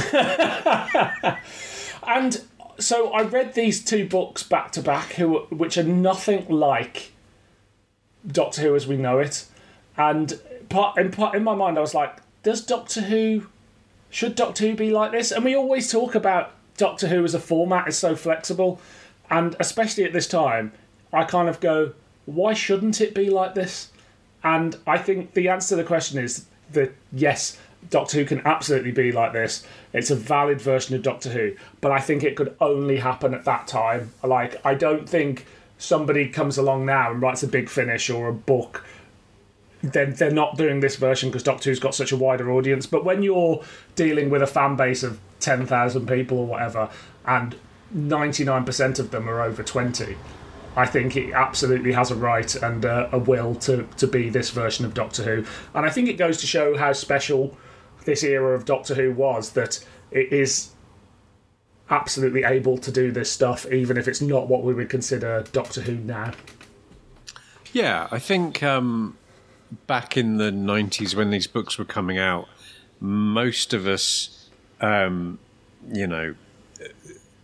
And 2.03 2.41
so 2.79 3.11
I 3.11 3.23
read 3.23 3.53
these 3.53 3.83
two 3.83 4.07
books 4.07 4.41
back 4.43 4.71
to 4.71 4.81
back, 4.81 5.13
who 5.13 5.39
which 5.49 5.77
are 5.77 5.83
nothing 5.83 6.47
like 6.47 7.11
Doctor 8.25 8.61
Who 8.61 8.75
as 8.75 8.87
we 8.87 8.95
know 8.97 9.19
it. 9.19 9.45
And 9.97 10.39
part 10.69 10.97
in, 10.97 11.11
part 11.11 11.35
in 11.35 11.43
my 11.43 11.55
mind, 11.55 11.77
I 11.77 11.81
was 11.81 11.93
like, 11.93 12.17
does 12.43 12.61
Doctor 12.65 13.01
Who 13.01 13.47
should 14.09 14.35
Doctor 14.35 14.67
Who 14.67 14.75
be 14.75 14.91
like 14.91 15.11
this? 15.11 15.31
And 15.31 15.43
we 15.43 15.55
always 15.55 15.91
talk 15.91 16.15
about 16.15 16.53
Doctor 16.77 17.07
Who 17.07 17.23
as 17.23 17.33
a 17.33 17.39
format 17.39 17.87
is 17.87 17.97
so 17.97 18.15
flexible, 18.15 18.79
and 19.29 19.55
especially 19.59 20.03
at 20.03 20.13
this 20.13 20.27
time, 20.27 20.71
I 21.11 21.23
kind 21.23 21.49
of 21.49 21.59
go, 21.59 21.93
why 22.25 22.53
shouldn't 22.53 23.01
it 23.01 23.15
be 23.15 23.29
like 23.29 23.55
this? 23.55 23.91
And 24.43 24.77
I 24.85 24.97
think 24.97 25.33
the 25.33 25.49
answer 25.49 25.69
to 25.69 25.75
the 25.75 25.87
question 25.87 26.19
is 26.19 26.45
that 26.73 26.93
yes, 27.11 27.57
Doctor 27.89 28.17
Who 28.17 28.25
can 28.25 28.41
absolutely 28.45 28.91
be 28.91 29.11
like 29.11 29.33
this. 29.33 29.65
It's 29.93 30.11
a 30.11 30.15
valid 30.15 30.61
version 30.61 30.95
of 30.95 31.01
Doctor 31.03 31.29
Who, 31.29 31.55
but 31.81 31.91
I 31.91 31.99
think 31.99 32.23
it 32.23 32.35
could 32.35 32.55
only 32.59 32.97
happen 32.97 33.33
at 33.33 33.45
that 33.45 33.67
time. 33.67 34.13
Like, 34.23 34.63
I 34.65 34.73
don't 34.73 35.07
think 35.07 35.45
somebody 35.77 36.29
comes 36.29 36.57
along 36.57 36.85
now 36.85 37.11
and 37.11 37.21
writes 37.21 37.43
a 37.43 37.47
big 37.47 37.69
finish 37.69 38.09
or 38.09 38.27
a 38.27 38.33
book. 38.33 38.85
Then 39.91 40.13
they're 40.13 40.31
not 40.31 40.57
doing 40.57 40.79
this 40.79 40.95
version 40.95 41.29
because 41.29 41.43
Doctor 41.43 41.69
Who's 41.69 41.79
got 41.79 41.95
such 41.95 42.11
a 42.11 42.17
wider 42.17 42.51
audience. 42.51 42.85
But 42.85 43.05
when 43.05 43.23
you're 43.23 43.63
dealing 43.95 44.29
with 44.29 44.41
a 44.41 44.47
fan 44.47 44.75
base 44.75 45.03
of 45.03 45.19
ten 45.39 45.65
thousand 45.65 46.07
people 46.07 46.39
or 46.39 46.45
whatever, 46.45 46.89
and 47.25 47.55
ninety 47.91 48.43
nine 48.43 48.65
percent 48.65 48.99
of 48.99 49.11
them 49.11 49.29
are 49.29 49.41
over 49.41 49.63
twenty, 49.63 50.17
I 50.75 50.85
think 50.85 51.15
it 51.15 51.33
absolutely 51.33 51.93
has 51.93 52.11
a 52.11 52.15
right 52.15 52.55
and 52.55 52.85
uh, 52.85 53.09
a 53.11 53.17
will 53.17 53.55
to, 53.55 53.87
to 53.97 54.07
be 54.07 54.29
this 54.29 54.51
version 54.51 54.85
of 54.85 54.93
Doctor 54.93 55.23
Who. 55.23 55.45
And 55.73 55.85
I 55.85 55.89
think 55.89 56.07
it 56.07 56.17
goes 56.17 56.37
to 56.37 56.47
show 56.47 56.77
how 56.77 56.93
special 56.93 57.57
this 58.05 58.23
era 58.23 58.55
of 58.55 58.65
Doctor 58.65 58.93
Who 58.95 59.11
was 59.11 59.51
that 59.51 59.83
it 60.11 60.31
is 60.31 60.69
absolutely 61.89 62.43
able 62.43 62.77
to 62.77 62.91
do 62.91 63.11
this 63.11 63.31
stuff, 63.31 63.65
even 63.71 63.97
if 63.97 64.07
it's 64.07 64.21
not 64.21 64.47
what 64.47 64.63
we 64.63 64.73
would 64.73 64.89
consider 64.89 65.43
Doctor 65.51 65.81
Who 65.81 65.95
now. 65.95 66.31
Yeah, 67.73 68.07
I 68.11 68.19
think 68.19 68.63
um, 68.63 69.17
back 69.87 70.15
in 70.17 70.37
the 70.37 70.51
90s 70.51 71.15
when 71.15 71.29
these 71.29 71.47
books 71.47 71.77
were 71.77 71.85
coming 71.85 72.17
out, 72.17 72.47
most 72.99 73.73
of 73.73 73.87
us, 73.87 74.49
um, 74.81 75.39
you 75.91 76.07
know, 76.07 76.35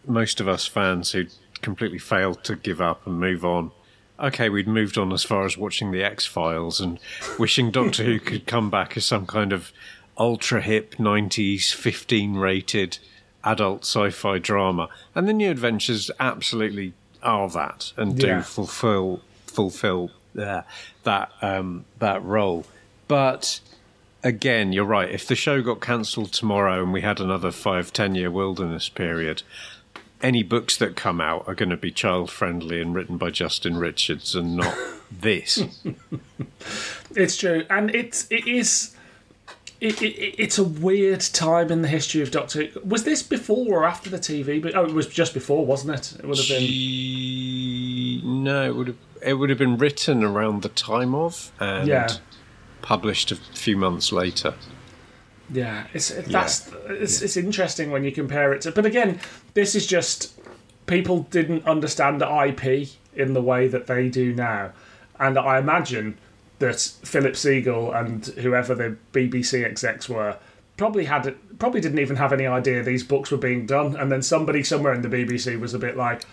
most 0.05 0.39
of 0.39 0.47
us 0.47 0.65
fans 0.65 1.11
who 1.11 1.25
completely 1.61 1.99
failed 1.99 2.43
to 2.43 2.55
give 2.55 2.81
up 2.81 3.05
and 3.07 3.19
move 3.19 3.45
on. 3.45 3.71
Okay, 4.19 4.49
we'd 4.49 4.67
moved 4.67 4.97
on 4.97 5.11
as 5.11 5.23
far 5.23 5.45
as 5.45 5.57
watching 5.57 5.91
the 5.91 6.03
X 6.03 6.25
Files 6.25 6.79
and 6.79 6.99
wishing 7.39 7.71
Doctor 7.71 8.03
Who 8.03 8.19
could 8.19 8.45
come 8.45 8.69
back 8.69 8.95
as 8.95 9.05
some 9.05 9.25
kind 9.25 9.51
of 9.51 9.71
ultra 10.17 10.61
hip 10.61 10.95
90s 10.95 11.73
15 11.73 12.35
rated 12.35 12.99
adult 13.43 13.81
sci 13.83 14.09
fi 14.11 14.37
drama. 14.37 14.87
And 15.15 15.27
the 15.27 15.33
New 15.33 15.49
Adventures 15.49 16.11
absolutely 16.19 16.93
are 17.23 17.49
that 17.49 17.91
and 17.97 18.17
do 18.17 18.27
Yeah. 18.27 18.41
fulfill 18.43 19.21
fulfill 19.47 20.11
uh, 20.37 20.61
that 21.03 21.31
um, 21.41 21.85
that 21.99 22.23
role. 22.23 22.65
But 23.07 23.59
again, 24.23 24.73
you're 24.73 24.85
right. 24.85 25.09
If 25.09 25.27
the 25.27 25.35
show 25.35 25.61
got 25.61 25.81
cancelled 25.81 26.33
tomorrow 26.33 26.81
and 26.81 26.93
we 26.93 27.01
had 27.01 27.19
another 27.19 27.51
five, 27.51 27.93
ten 27.93 28.15
year 28.15 28.31
wilderness 28.31 28.89
period, 28.89 29.43
any 30.23 30.41
books 30.41 30.77
that 30.77 30.95
come 30.95 31.19
out 31.19 31.47
are 31.47 31.53
going 31.53 31.69
to 31.69 31.77
be 31.77 31.91
child 31.91 32.31
friendly 32.31 32.81
and 32.81 32.95
written 32.95 33.17
by 33.17 33.29
Justin 33.29 33.77
Richards 33.77 34.33
and 34.33 34.55
not 34.55 34.75
this. 35.11 35.61
It's 37.15 37.37
true, 37.37 37.65
and 37.69 37.93
it's 37.93 38.25
it 38.31 38.47
is. 38.47 38.95
It, 39.81 40.01
it, 40.01 40.15
it's 40.41 40.57
a 40.57 40.63
weird 40.63 41.19
time 41.19 41.69
in 41.69 41.81
the 41.81 41.89
history 41.89 42.21
of 42.21 42.31
Doctor 42.31 42.69
Was 42.85 43.03
this 43.03 43.21
before 43.21 43.79
or 43.79 43.85
after 43.85 44.09
the 44.09 44.17
TV? 44.17 44.61
But 44.61 44.75
oh, 44.75 44.85
it 44.85 44.93
was 44.93 45.07
just 45.07 45.33
before, 45.33 45.65
wasn't 45.65 45.99
it? 45.99 46.19
It 46.19 46.25
would 46.25 46.37
have 46.37 46.47
been. 46.47 46.61
Gee, 46.61 47.72
no, 48.23 48.63
it 48.65 48.75
would 48.75 48.87
have 48.87 48.97
it 49.21 49.33
would 49.35 49.49
have 49.49 49.57
been 49.59 49.77
written 49.77 50.23
around 50.23 50.61
the 50.63 50.69
time 50.69 51.15
of 51.15 51.51
and 51.59 51.87
Yeah. 51.87 52.09
published 52.81 53.31
a 53.31 53.35
few 53.37 53.77
months 53.77 54.11
later. 54.11 54.53
Yeah, 55.49 55.85
it's 55.93 56.09
that's 56.27 56.69
it's, 56.87 57.21
it's 57.21 57.37
interesting 57.37 57.91
when 57.91 58.03
you 58.03 58.11
compare 58.11 58.53
it 58.53 58.61
to. 58.61 58.71
But 58.71 58.85
again, 58.85 59.19
this 59.53 59.75
is 59.75 59.85
just 59.87 60.39
people 60.87 61.23
didn't 61.31 61.65
understand 61.65 62.21
IP 62.21 62.89
in 63.15 63.33
the 63.33 63.41
way 63.41 63.67
that 63.67 63.87
they 63.87 64.09
do 64.09 64.33
now, 64.33 64.71
and 65.19 65.37
I 65.37 65.57
imagine 65.59 66.17
that 66.59 66.79
Philip 67.03 67.33
Segal 67.33 67.93
and 67.95 68.25
whoever 68.43 68.73
the 68.75 68.95
BBC 69.11 69.63
execs 69.65 70.07
were 70.09 70.37
probably 70.77 71.05
had 71.05 71.35
probably 71.59 71.81
didn't 71.81 71.99
even 71.99 72.15
have 72.15 72.33
any 72.33 72.47
idea 72.47 72.81
these 72.83 73.03
books 73.03 73.29
were 73.31 73.37
being 73.37 73.65
done, 73.65 73.95
and 73.95 74.11
then 74.11 74.21
somebody 74.21 74.63
somewhere 74.63 74.93
in 74.93 75.01
the 75.01 75.09
BBC 75.09 75.59
was 75.59 75.73
a 75.73 75.79
bit 75.79 75.95
like. 75.95 76.23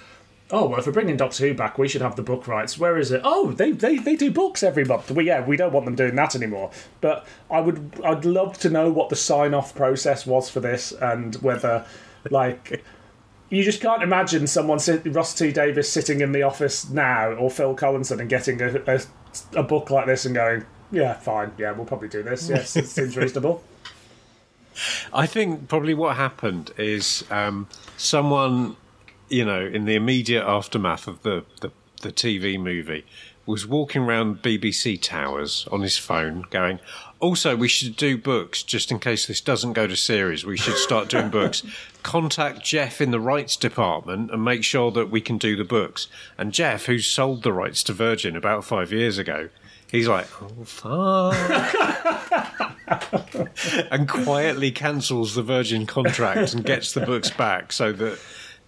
Oh 0.52 0.66
well, 0.68 0.80
if 0.80 0.86
we're 0.86 0.92
bringing 0.92 1.16
Doctor 1.16 1.46
Who 1.46 1.54
back, 1.54 1.78
we 1.78 1.88
should 1.88 2.02
have 2.02 2.16
the 2.16 2.22
book 2.22 2.48
rights. 2.48 2.78
Where 2.78 2.98
is 2.98 3.12
it? 3.12 3.20
Oh, 3.22 3.52
they, 3.52 3.70
they, 3.70 3.98
they 3.98 4.16
do 4.16 4.30
books 4.30 4.62
every 4.62 4.84
month. 4.84 5.10
Well, 5.10 5.24
yeah, 5.24 5.44
we 5.44 5.56
don't 5.56 5.72
want 5.72 5.86
them 5.86 5.94
doing 5.94 6.16
that 6.16 6.34
anymore. 6.34 6.70
But 7.00 7.26
I 7.50 7.60
would 7.60 8.00
I'd 8.04 8.24
love 8.24 8.58
to 8.58 8.70
know 8.70 8.90
what 8.90 9.08
the 9.10 9.16
sign 9.16 9.54
off 9.54 9.74
process 9.74 10.26
was 10.26 10.50
for 10.50 10.60
this 10.60 10.92
and 10.92 11.36
whether 11.36 11.86
like 12.30 12.84
you 13.50 13.62
just 13.62 13.80
can't 13.80 14.02
imagine 14.02 14.46
someone 14.46 14.78
sit, 14.78 15.02
Ross 15.06 15.34
T 15.34 15.52
Davis 15.52 15.92
sitting 15.92 16.20
in 16.20 16.32
the 16.32 16.42
office 16.42 16.88
now 16.88 17.32
or 17.32 17.50
Phil 17.50 17.74
Collinson 17.74 18.20
and 18.20 18.28
getting 18.28 18.60
a, 18.62 18.82
a, 18.86 19.00
a 19.54 19.62
book 19.62 19.90
like 19.90 20.06
this 20.06 20.24
and 20.24 20.34
going, 20.34 20.64
yeah, 20.92 21.14
fine, 21.14 21.52
yeah, 21.58 21.72
we'll 21.72 21.86
probably 21.86 22.08
do 22.08 22.22
this. 22.22 22.48
Yes, 22.48 22.76
it 22.76 22.86
seems 22.86 23.16
reasonable. 23.16 23.62
I 25.12 25.26
think 25.26 25.68
probably 25.68 25.94
what 25.94 26.16
happened 26.16 26.72
is 26.78 27.24
um, 27.30 27.68
someone, 27.96 28.76
you 29.30 29.44
know, 29.44 29.64
in 29.64 29.84
the 29.84 29.94
immediate 29.94 30.44
aftermath 30.44 31.06
of 31.06 31.22
the, 31.22 31.44
the, 31.60 31.70
the 32.02 32.12
TV 32.12 32.58
movie, 32.58 33.04
was 33.46 33.66
walking 33.66 34.02
around 34.02 34.42
BBC 34.42 35.00
Towers 35.00 35.66
on 35.72 35.80
his 35.80 35.96
phone 35.96 36.44
going, 36.50 36.78
also, 37.20 37.54
we 37.54 37.68
should 37.68 37.96
do 37.96 38.16
books 38.16 38.62
just 38.62 38.90
in 38.90 38.98
case 38.98 39.26
this 39.26 39.40
doesn't 39.42 39.74
go 39.74 39.86
to 39.86 39.96
series. 39.96 40.44
We 40.44 40.56
should 40.56 40.76
start 40.76 41.08
doing 41.08 41.28
books. 41.30 41.62
Contact 42.02 42.64
Jeff 42.64 43.00
in 43.00 43.10
the 43.10 43.20
rights 43.20 43.56
department 43.56 44.30
and 44.30 44.44
make 44.44 44.64
sure 44.64 44.90
that 44.92 45.10
we 45.10 45.20
can 45.20 45.36
do 45.36 45.54
the 45.54 45.64
books. 45.64 46.08
And 46.38 46.52
Jeff, 46.52 46.86
who 46.86 46.98
sold 46.98 47.42
the 47.42 47.52
rights 47.52 47.82
to 47.84 47.92
Virgin 47.92 48.36
about 48.36 48.64
five 48.64 48.90
years 48.90 49.18
ago, 49.18 49.50
he's 49.90 50.08
like, 50.08 50.28
oh, 50.40 50.64
fuck 50.64 51.34
and 53.90 54.08
quietly 54.08 54.70
cancels 54.70 55.34
the 55.34 55.42
Virgin 55.42 55.86
contract 55.86 56.54
and 56.54 56.64
gets 56.64 56.92
the 56.92 57.00
books 57.00 57.30
back 57.30 57.72
so 57.72 57.92
that 57.92 58.18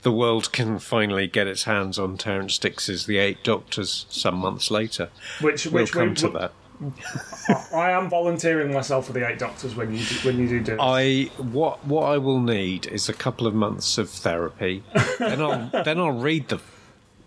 the 0.02 0.12
world 0.12 0.52
can 0.52 0.78
finally 0.78 1.26
get 1.26 1.46
its 1.46 1.64
hands 1.64 1.98
on 1.98 2.16
Terrance 2.18 2.58
Dicks's 2.58 3.06
The 3.06 3.18
Eight 3.18 3.42
Doctors 3.42 4.06
some 4.08 4.36
months 4.36 4.70
later. 4.70 5.10
Which 5.40 5.66
We'll 5.66 5.84
which 5.84 5.92
come 5.92 6.10
we, 6.10 6.14
to 6.16 6.28
that. 6.30 6.52
I 7.72 7.92
am 7.92 8.10
volunteering 8.10 8.72
myself 8.72 9.06
for 9.06 9.12
the 9.12 9.26
Eight 9.28 9.38
Doctors 9.38 9.76
when 9.76 9.92
you 9.94 10.04
do, 10.04 10.14
when 10.26 10.38
you 10.38 10.48
do 10.48 10.60
do. 10.60 10.72
it. 10.74 10.78
I 10.80 11.30
what 11.40 11.84
what 11.86 12.04
I 12.04 12.18
will 12.18 12.40
need 12.40 12.86
is 12.86 13.08
a 13.08 13.12
couple 13.12 13.46
of 13.46 13.54
months 13.54 13.98
of 13.98 14.10
therapy. 14.10 14.82
then 15.18 15.40
I'll 15.40 15.84
then 15.84 15.98
I'll 15.98 16.10
read 16.10 16.48
the 16.48 16.60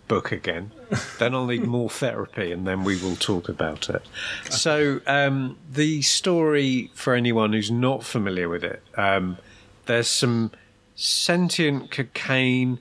book 0.07 0.31
again. 0.31 0.71
then 1.19 1.33
I'll 1.33 1.45
need 1.45 1.65
more 1.65 1.89
therapy, 1.89 2.51
and 2.51 2.67
then 2.67 2.83
we 2.83 3.01
will 3.01 3.15
talk 3.15 3.47
about 3.49 3.89
it. 3.89 4.03
So, 4.49 5.01
um, 5.07 5.57
the 5.71 6.01
story 6.01 6.91
for 6.93 7.15
anyone 7.15 7.53
who's 7.53 7.71
not 7.71 8.03
familiar 8.03 8.49
with 8.49 8.63
it, 8.63 8.83
um, 8.95 9.37
there's 9.85 10.07
some 10.07 10.51
sentient 10.95 11.91
cocaine 11.91 12.79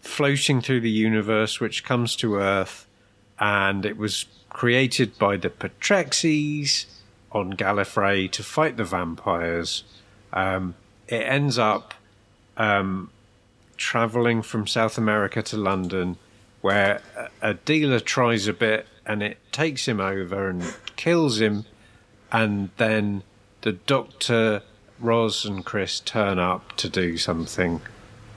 floating 0.00 0.60
through 0.60 0.80
the 0.80 0.90
universe, 0.90 1.60
which 1.60 1.84
comes 1.84 2.16
to 2.16 2.36
Earth, 2.36 2.86
and 3.38 3.86
it 3.86 3.96
was 3.96 4.26
created 4.50 5.18
by 5.18 5.36
the 5.36 5.50
Patrexes 5.50 6.86
on 7.32 7.52
Gallifrey 7.52 8.30
to 8.30 8.42
fight 8.42 8.76
the 8.76 8.84
vampires. 8.84 9.84
Um, 10.32 10.74
it 11.08 11.22
ends 11.22 11.58
up 11.58 11.94
um, 12.56 13.10
traveling 13.76 14.42
from 14.42 14.66
South 14.66 14.96
America 14.96 15.42
to 15.42 15.56
London, 15.56 16.16
where 16.62 17.02
a, 17.16 17.50
a 17.50 17.54
dealer 17.54 18.00
tries 18.00 18.46
a 18.46 18.52
bit 18.52 18.86
and 19.04 19.22
it 19.22 19.38
takes 19.52 19.86
him 19.86 20.00
over 20.00 20.48
and 20.48 20.74
kills 20.96 21.40
him, 21.40 21.64
and 22.32 22.70
then 22.76 23.22
the 23.60 23.72
Doctor, 23.72 24.62
Roz, 25.00 25.44
and 25.44 25.64
Chris 25.64 26.00
turn 26.00 26.38
up 26.38 26.76
to 26.76 26.88
do 26.88 27.16
something, 27.16 27.80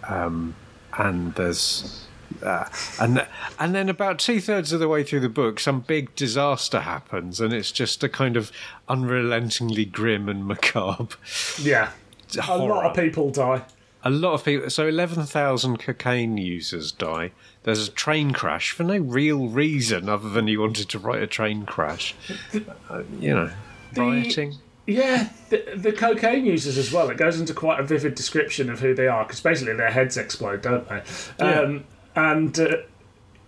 um, 0.07 0.55
and 0.97 1.33
there's. 1.35 2.05
Uh, 2.43 2.65
and 3.01 3.25
and 3.57 3.73
then 3.73 3.89
about 3.89 4.19
two 4.19 4.39
thirds 4.39 4.71
of 4.71 4.79
the 4.79 4.87
way 4.87 5.03
through 5.03 5.19
the 5.19 5.27
book, 5.29 5.59
some 5.59 5.79
big 5.81 6.13
disaster 6.15 6.81
happens, 6.81 7.41
and 7.41 7.51
it's 7.51 7.71
just 7.71 8.03
a 8.03 8.07
kind 8.09 8.37
of 8.37 8.51
unrelentingly 8.87 9.83
grim 9.85 10.29
and 10.29 10.45
macabre. 10.45 11.15
Yeah, 11.59 11.89
a 12.47 12.57
lot 12.57 12.85
of 12.85 12.95
people 12.95 13.31
die. 13.31 13.63
A 14.03 14.09
lot 14.11 14.33
of 14.33 14.45
people. 14.45 14.69
So 14.69 14.87
eleven 14.87 15.23
thousand 15.25 15.77
cocaine 15.79 16.37
users 16.37 16.91
die. 16.91 17.31
There's 17.63 17.87
a 17.87 17.91
train 17.91 18.31
crash 18.31 18.71
for 18.71 18.83
no 18.83 18.97
real 18.97 19.47
reason 19.47 20.07
other 20.07 20.29
than 20.29 20.47
he 20.47 20.55
wanted 20.55 20.87
to 20.89 20.99
write 20.99 21.21
a 21.21 21.27
train 21.27 21.65
crash. 21.65 22.15
Uh, 22.89 23.03
you 23.19 23.33
know, 23.33 23.51
The- 23.93 24.01
rioting. 24.01 24.55
Yeah, 24.89 25.29
the, 25.49 25.63
the 25.75 25.91
cocaine 25.91 26.45
users 26.45 26.77
as 26.77 26.91
well. 26.91 27.09
It 27.09 27.17
goes 27.17 27.39
into 27.39 27.53
quite 27.53 27.79
a 27.79 27.83
vivid 27.83 28.15
description 28.15 28.69
of 28.69 28.79
who 28.79 28.93
they 28.95 29.07
are 29.07 29.23
because 29.23 29.39
basically 29.39 29.75
their 29.75 29.91
heads 29.91 30.17
explode, 30.17 30.61
don't 30.61 30.87
they? 30.89 31.01
Yeah. 31.39 31.59
Um, 31.61 31.83
and 32.15 32.59
uh, 32.59 32.77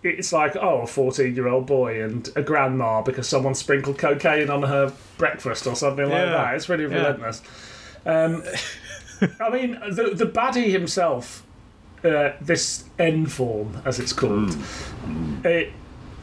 it's 0.03 0.31
like, 0.31 0.55
oh, 0.55 0.81
a 0.81 0.87
14 0.87 1.35
year 1.35 1.47
old 1.47 1.65
boy 1.65 2.03
and 2.03 2.29
a 2.35 2.41
grandma 2.43 3.01
because 3.01 3.27
someone 3.27 3.55
sprinkled 3.55 3.97
cocaine 3.97 4.49
on 4.49 4.63
her 4.63 4.93
breakfast 5.17 5.67
or 5.67 5.75
something 5.75 6.05
like 6.05 6.13
Yeah. 6.13 6.25
that. 6.31 6.55
It's 6.55 6.69
really 6.69 6.83
Yeah. 6.85 6.97
relentless. 6.99 7.41
Um, 8.05 8.43
I 9.39 9.49
mean, 9.49 9.79
the, 9.91 10.11
the 10.15 10.25
baddie 10.25 10.71
himself, 10.71 11.43
uh, 12.03 12.31
this 12.41 12.85
N 12.97 13.25
form, 13.27 13.81
as 13.85 13.99
it's 13.99 14.13
called, 14.13 14.55
it, 15.43 15.71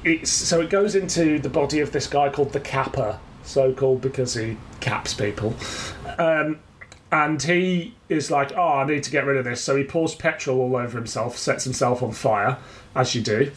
it's 0.05 0.31
so 0.31 0.61
it 0.61 0.71
goes 0.71 0.95
into 0.95 1.39
the 1.39 1.49
body 1.49 1.81
of 1.81 1.93
this 1.93 2.07
guy 2.09 2.29
called 2.31 2.53
the 2.53 2.61
Capper, 2.61 3.19
so 3.45 3.73
called 3.73 4.01
because 4.01 4.35
he 4.35 4.57
caps 4.81 5.15
people. 5.15 5.55
Um, 6.19 6.61
and 7.11 7.43
he 7.43 7.95
is 8.09 8.31
like, 8.31 8.53
oh, 8.57 8.69
I 8.69 8.87
need 8.87 9.03
to 9.05 9.11
get 9.11 9.25
rid 9.25 9.39
of 9.39 9.45
this. 9.45 9.63
So 9.63 9.77
he 9.77 9.85
pours 9.85 10.15
petrol 10.15 10.61
all 10.61 10.77
over 10.77 10.99
himself, 10.99 11.39
sets 11.39 11.65
himself 11.65 12.03
on 12.03 12.13
fire, 12.13 12.59
as 12.95 13.15
you 13.15 13.23
do, 13.23 13.51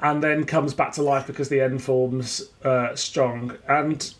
and 0.00 0.22
then 0.22 0.44
comes 0.44 0.72
back 0.72 0.92
to 0.92 1.02
life 1.02 1.26
because 1.26 1.48
the 1.48 1.60
N 1.60 1.78
form's 1.78 2.50
uh, 2.64 2.94
strong. 2.94 3.58
And 3.68 4.14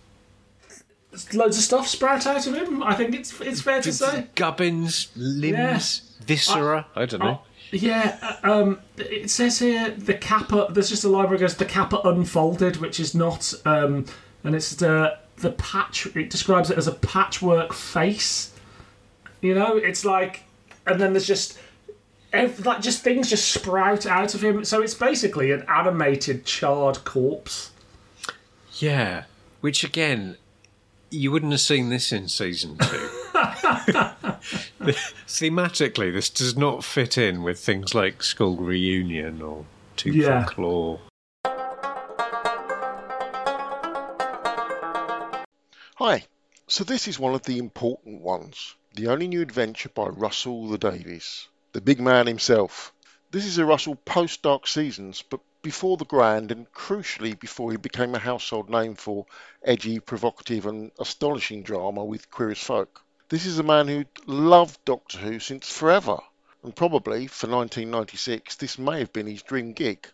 loads 1.33 1.57
of 1.57 1.65
stuff 1.65 1.89
sprout 1.89 2.27
out 2.27 2.47
of 2.47 2.55
him. 2.55 2.83
I 2.83 2.95
think 2.95 3.15
it's 3.15 3.41
it's 3.41 3.61
fair 3.61 3.81
to 3.83 3.93
say. 3.93 4.27
Gubbins, 4.35 5.09
limbs, 5.17 6.15
viscera. 6.21 6.87
I, 6.95 7.07
don't 7.07 7.21
know. 7.21 7.41
Oh, 7.43 7.47
yeah, 7.73 8.39
uh, 8.45 8.53
um, 8.53 8.81
it 8.97 9.31
says 9.31 9.59
here 9.59 9.91
the 9.91 10.15
Capper. 10.15 10.67
There's 10.71 10.89
just 10.89 11.05
a 11.05 11.09
library 11.09 11.39
goes 11.39 11.57
the 11.57 11.65
Capper 11.65 12.01
unfolded, 12.05 12.77
which 12.77 13.01
is 13.01 13.15
not, 13.15 13.55
um, 13.65 14.05
and 14.45 14.55
it's 14.55 14.75
the 14.75 15.19
the 15.39 15.53
patch. 15.53 16.07
It 16.17 16.31
describes 16.31 16.71
it 16.71 16.79
as 16.79 16.87
a 16.87 16.93
patchwork 16.93 17.73
face. 17.73 18.53
You 19.41 19.55
know, 19.55 19.77
it's 19.77 20.05
like, 20.05 20.43
and 20.87 21.01
then 21.01 21.13
there's 21.13 21.27
just. 21.27 21.59
ev- 22.33 22.65
Like 22.67 22.81
just 22.83 23.03
things 23.03 23.29
just 23.31 23.51
sprout 23.51 24.07
out 24.07 24.35
of 24.35 24.43
him, 24.43 24.65
so 24.65 24.83
it's 24.83 24.95
basically 24.95 25.53
an 25.53 25.65
animated 25.69 26.45
charred 26.45 27.05
corpse. 27.05 27.71
Yeah, 28.79 29.25
which 29.61 29.85
again, 29.85 30.37
you 31.11 31.31
wouldn't 31.31 31.53
have 31.53 31.61
seen 31.61 31.89
this 31.89 32.13
in 32.13 32.29
season 32.29 32.77
two. 32.79 33.11
Thematically, 35.27 36.13
this 36.13 36.31
does 36.31 36.57
not 36.57 36.85
fit 36.85 37.19
in 37.19 37.43
with 37.43 37.59
things 37.59 37.95
like 37.95 38.23
School 38.23 38.57
Reunion 38.57 39.43
or 39.43 39.65
Tooth 39.97 40.15
Yeah. 40.15 40.39
and 40.39 40.47
Claw. 40.47 40.99
Hi, 45.99 46.27
so 46.69 46.85
this 46.85 47.09
is 47.09 47.19
one 47.19 47.35
of 47.35 47.45
the 47.45 47.57
important 47.57 48.21
ones. 48.21 48.75
The 48.97 49.07
only 49.07 49.29
new 49.29 49.41
adventure 49.41 49.89
by 49.89 50.09
Russell 50.09 50.69
T 50.73 50.77
Davies, 50.77 51.49
the 51.73 51.81
big 51.81 52.01
man 52.01 52.27
himself. 52.27 52.93
This 53.31 53.47
is 53.47 53.57
a 53.57 53.65
Russell 53.65 53.97
post 53.97 54.43
Dark 54.43 54.67
Seasons, 54.67 55.23
but 55.23 55.41
before 55.63 55.97
the 55.97 56.05
grand 56.05 56.53
and 56.53 56.71
crucially 56.71 57.33
before 57.33 57.71
he 57.71 57.79
became 57.79 58.15
a 58.15 58.19
household 58.19 58.69
name 58.69 58.95
for 58.95 59.25
edgy, 59.63 59.99
provocative, 59.99 60.67
and 60.67 60.93
astonishing 60.99 61.63
drama 61.63 62.05
with 62.05 62.31
Queer 62.31 62.51
as 62.51 62.59
Folk. 62.59 63.03
This 63.31 63.47
is 63.47 63.59
a 63.59 63.63
man 63.63 63.89
who 63.89 64.05
loved 64.27 64.85
Doctor 64.85 65.17
Who 65.17 65.39
since 65.39 65.73
forever, 65.73 66.19
and 66.63 66.77
probably 66.77 67.27
for 67.27 67.49
1996 67.49 68.57
this 68.57 68.79
may 68.79 68.99
have 68.99 69.15
been 69.15 69.27
his 69.27 69.41
dream 69.41 69.73
gig. 69.73 70.07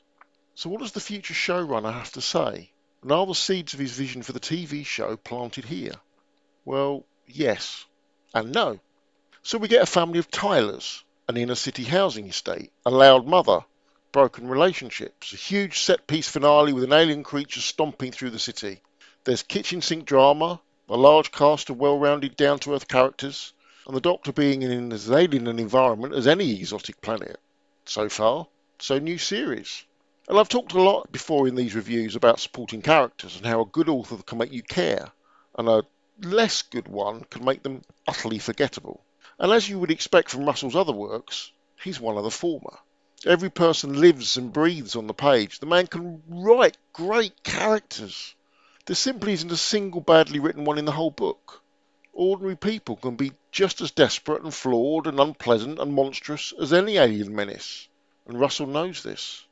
So, 0.54 0.70
what 0.70 0.80
does 0.80 0.92
the 0.92 1.00
future 1.00 1.34
showrunner 1.34 1.92
have 1.92 2.12
to 2.12 2.20
say? 2.20 2.71
And 3.02 3.10
are 3.12 3.26
the 3.26 3.34
seeds 3.34 3.74
of 3.74 3.80
his 3.80 3.92
vision 3.92 4.22
for 4.22 4.32
the 4.32 4.40
TV 4.40 4.86
show 4.86 5.16
planted 5.16 5.64
here? 5.64 5.94
Well, 6.64 7.04
yes 7.26 7.84
and 8.34 8.52
no. 8.52 8.78
So 9.42 9.58
we 9.58 9.68
get 9.68 9.82
a 9.82 9.86
family 9.86 10.18
of 10.20 10.30
Tylers, 10.30 11.02
an 11.28 11.36
inner 11.36 11.56
city 11.56 11.82
housing 11.82 12.28
estate, 12.28 12.72
a 12.86 12.90
loud 12.90 13.26
mother, 13.26 13.64
broken 14.12 14.46
relationships, 14.46 15.32
a 15.32 15.36
huge 15.36 15.80
set 15.80 16.06
piece 16.06 16.28
finale 16.28 16.72
with 16.72 16.84
an 16.84 16.92
alien 16.92 17.24
creature 17.24 17.60
stomping 17.60 18.12
through 18.12 18.30
the 18.30 18.38
city. 18.38 18.80
There's 19.24 19.42
kitchen 19.42 19.82
sink 19.82 20.04
drama, 20.04 20.60
a 20.88 20.96
large 20.96 21.32
cast 21.32 21.70
of 21.70 21.78
well 21.78 21.98
rounded, 21.98 22.36
down 22.36 22.58
to 22.60 22.74
earth 22.74 22.86
characters, 22.86 23.52
and 23.86 23.96
the 23.96 24.00
Doctor 24.00 24.32
being 24.32 24.62
in 24.62 24.92
as 24.92 25.10
alien 25.10 25.48
an 25.48 25.58
environment 25.58 26.14
as 26.14 26.26
any 26.26 26.60
exotic 26.60 27.00
planet. 27.00 27.40
So 27.84 28.08
far, 28.08 28.46
so 28.78 28.98
new 28.98 29.18
series. 29.18 29.84
And 30.28 30.38
I've 30.38 30.48
talked 30.48 30.72
a 30.72 30.80
lot 30.80 31.10
before 31.10 31.48
in 31.48 31.56
these 31.56 31.74
reviews 31.74 32.14
about 32.14 32.38
supporting 32.38 32.80
characters 32.80 33.36
and 33.36 33.44
how 33.44 33.60
a 33.60 33.66
good 33.66 33.88
author 33.88 34.16
can 34.18 34.38
make 34.38 34.52
you 34.52 34.62
care, 34.62 35.10
and 35.58 35.68
a 35.68 35.84
less 36.20 36.62
good 36.62 36.86
one 36.86 37.24
can 37.24 37.44
make 37.44 37.64
them 37.64 37.82
utterly 38.06 38.38
forgettable. 38.38 39.02
And 39.38 39.50
as 39.50 39.68
you 39.68 39.80
would 39.80 39.90
expect 39.90 40.30
from 40.30 40.46
Russell's 40.46 40.76
other 40.76 40.92
works, 40.92 41.50
he's 41.82 41.98
one 41.98 42.16
of 42.16 42.22
the 42.22 42.30
former. 42.30 42.78
Every 43.26 43.50
person 43.50 44.00
lives 44.00 44.36
and 44.36 44.52
breathes 44.52 44.94
on 44.94 45.08
the 45.08 45.14
page. 45.14 45.58
The 45.58 45.66
man 45.66 45.88
can 45.88 46.22
write 46.28 46.76
great 46.92 47.42
characters. 47.42 48.34
There 48.86 48.96
simply 48.96 49.32
isn't 49.32 49.50
a 49.50 49.56
single 49.56 50.00
badly 50.00 50.38
written 50.38 50.64
one 50.64 50.78
in 50.78 50.84
the 50.84 50.92
whole 50.92 51.10
book. 51.10 51.62
Ordinary 52.12 52.56
people 52.56 52.96
can 52.96 53.16
be 53.16 53.32
just 53.50 53.80
as 53.80 53.90
desperate 53.90 54.42
and 54.42 54.54
flawed 54.54 55.06
and 55.06 55.18
unpleasant 55.18 55.80
and 55.80 55.92
monstrous 55.92 56.52
as 56.60 56.72
any 56.72 56.96
alien 56.96 57.34
menace. 57.34 57.88
And 58.26 58.38
Russell 58.38 58.66
knows 58.66 59.02
this. 59.02 59.44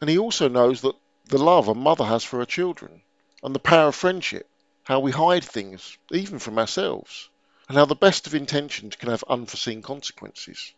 And 0.00 0.08
he 0.08 0.18
also 0.18 0.48
knows 0.48 0.80
that 0.82 0.96
the 1.26 1.38
love 1.38 1.68
a 1.68 1.74
mother 1.74 2.04
has 2.04 2.24
for 2.24 2.38
her 2.38 2.46
children, 2.46 3.02
and 3.42 3.54
the 3.54 3.58
power 3.58 3.88
of 3.88 3.94
friendship, 3.94 4.48
how 4.84 5.00
we 5.00 5.12
hide 5.12 5.44
things, 5.44 5.98
even 6.10 6.38
from 6.38 6.58
ourselves, 6.58 7.28
and 7.68 7.76
how 7.76 7.84
the 7.84 7.94
best 7.94 8.26
of 8.26 8.34
intentions 8.34 8.96
can 8.96 9.10
have 9.10 9.24
unforeseen 9.28 9.82
consequences. 9.82 10.72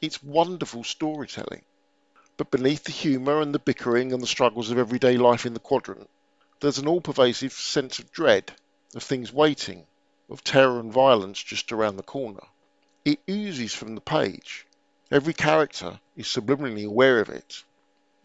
It's 0.00 0.22
wonderful 0.22 0.84
storytelling. 0.84 1.62
But 2.36 2.50
beneath 2.50 2.84
the 2.84 2.92
humour 2.92 3.42
and 3.42 3.54
the 3.54 3.58
bickering 3.58 4.14
and 4.14 4.22
the 4.22 4.26
struggles 4.26 4.70
of 4.70 4.78
everyday 4.78 5.18
life 5.18 5.44
in 5.44 5.52
the 5.52 5.60
quadrant, 5.60 6.08
there's 6.60 6.78
an 6.78 6.88
all 6.88 7.02
pervasive 7.02 7.52
sense 7.52 7.98
of 7.98 8.10
dread, 8.12 8.52
of 8.94 9.02
things 9.02 9.32
waiting, 9.32 9.86
of 10.30 10.42
terror 10.42 10.80
and 10.80 10.92
violence 10.92 11.42
just 11.42 11.72
around 11.72 11.96
the 11.96 12.02
corner. 12.02 12.46
It 13.04 13.18
oozes 13.28 13.74
from 13.74 13.94
the 13.94 14.00
page. 14.00 14.66
Every 15.10 15.34
character 15.34 16.00
is 16.16 16.26
subliminally 16.26 16.86
aware 16.86 17.20
of 17.20 17.28
it. 17.28 17.62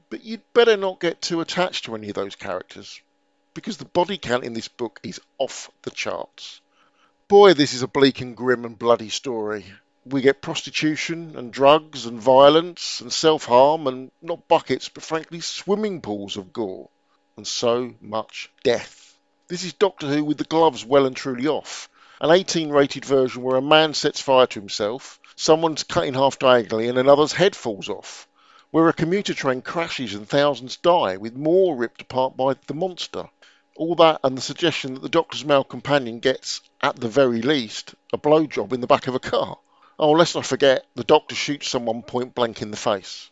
But 0.09 0.23
you'd 0.23 0.53
better 0.53 0.77
not 0.77 0.99
get 0.99 1.21
too 1.21 1.41
attached 1.41 1.85
to 1.85 1.95
any 1.95 2.09
of 2.09 2.15
those 2.15 2.35
characters, 2.35 3.01
because 3.55 3.77
the 3.77 3.85
body 3.85 4.17
count 4.17 4.43
in 4.43 4.53
this 4.53 4.67
book 4.67 4.99
is 5.01 5.19
off 5.39 5.71
the 5.81 5.89
charts. 5.89 6.61
Boy, 7.27 7.55
this 7.55 7.73
is 7.73 7.81
a 7.81 7.87
bleak 7.87 8.21
and 8.21 8.37
grim 8.37 8.65
and 8.65 8.77
bloody 8.77 9.09
story. 9.09 9.65
We 10.05 10.21
get 10.21 10.43
prostitution 10.43 11.35
and 11.35 11.51
drugs 11.51 12.05
and 12.05 12.21
violence 12.21 13.01
and 13.01 13.11
self 13.11 13.45
harm 13.45 13.87
and 13.87 14.11
not 14.21 14.47
buckets, 14.47 14.89
but 14.89 15.03
frankly 15.03 15.41
swimming 15.41 16.01
pools 16.01 16.37
of 16.37 16.53
gore. 16.53 16.89
And 17.35 17.47
so 17.47 17.95
much 17.99 18.51
death. 18.63 19.17
This 19.47 19.63
is 19.63 19.73
Doctor 19.73 20.07
Who 20.07 20.23
with 20.23 20.37
the 20.37 20.43
gloves 20.43 20.85
well 20.85 21.07
and 21.07 21.15
truly 21.15 21.47
off. 21.47 21.89
An 22.21 22.29
18 22.29 22.69
rated 22.69 23.05
version 23.05 23.41
where 23.41 23.57
a 23.57 23.61
man 23.61 23.95
sets 23.95 24.21
fire 24.21 24.45
to 24.45 24.59
himself, 24.59 25.19
someone's 25.35 25.83
cut 25.83 26.05
in 26.05 26.13
half 26.13 26.37
diagonally, 26.37 26.89
and 26.89 26.99
another's 26.99 27.33
head 27.33 27.55
falls 27.55 27.89
off. 27.89 28.27
Where 28.75 28.89
a 28.89 28.93
commuter 28.93 29.33
train 29.33 29.61
crashes 29.61 30.13
and 30.13 30.27
thousands 30.27 30.75
die, 30.75 31.15
with 31.15 31.33
more 31.33 31.77
ripped 31.77 32.01
apart 32.01 32.35
by 32.35 32.53
the 32.67 32.73
monster. 32.73 33.23
All 33.77 33.95
that 33.95 34.19
and 34.21 34.37
the 34.37 34.41
suggestion 34.41 34.95
that 34.95 35.01
the 35.01 35.07
Doctor's 35.07 35.45
male 35.45 35.63
companion 35.63 36.19
gets, 36.19 36.59
at 36.81 36.97
the 36.97 37.07
very 37.07 37.41
least, 37.41 37.95
a 38.11 38.17
blowjob 38.17 38.73
in 38.73 38.81
the 38.81 38.85
back 38.85 39.07
of 39.07 39.15
a 39.15 39.19
car. 39.19 39.57
Oh, 39.97 40.11
let's 40.11 40.35
not 40.35 40.45
forget, 40.45 40.85
the 40.93 41.05
Doctor 41.05 41.35
shoots 41.35 41.69
someone 41.69 42.01
point 42.01 42.35
blank 42.35 42.61
in 42.61 42.69
the 42.69 42.75
face. 42.75 43.29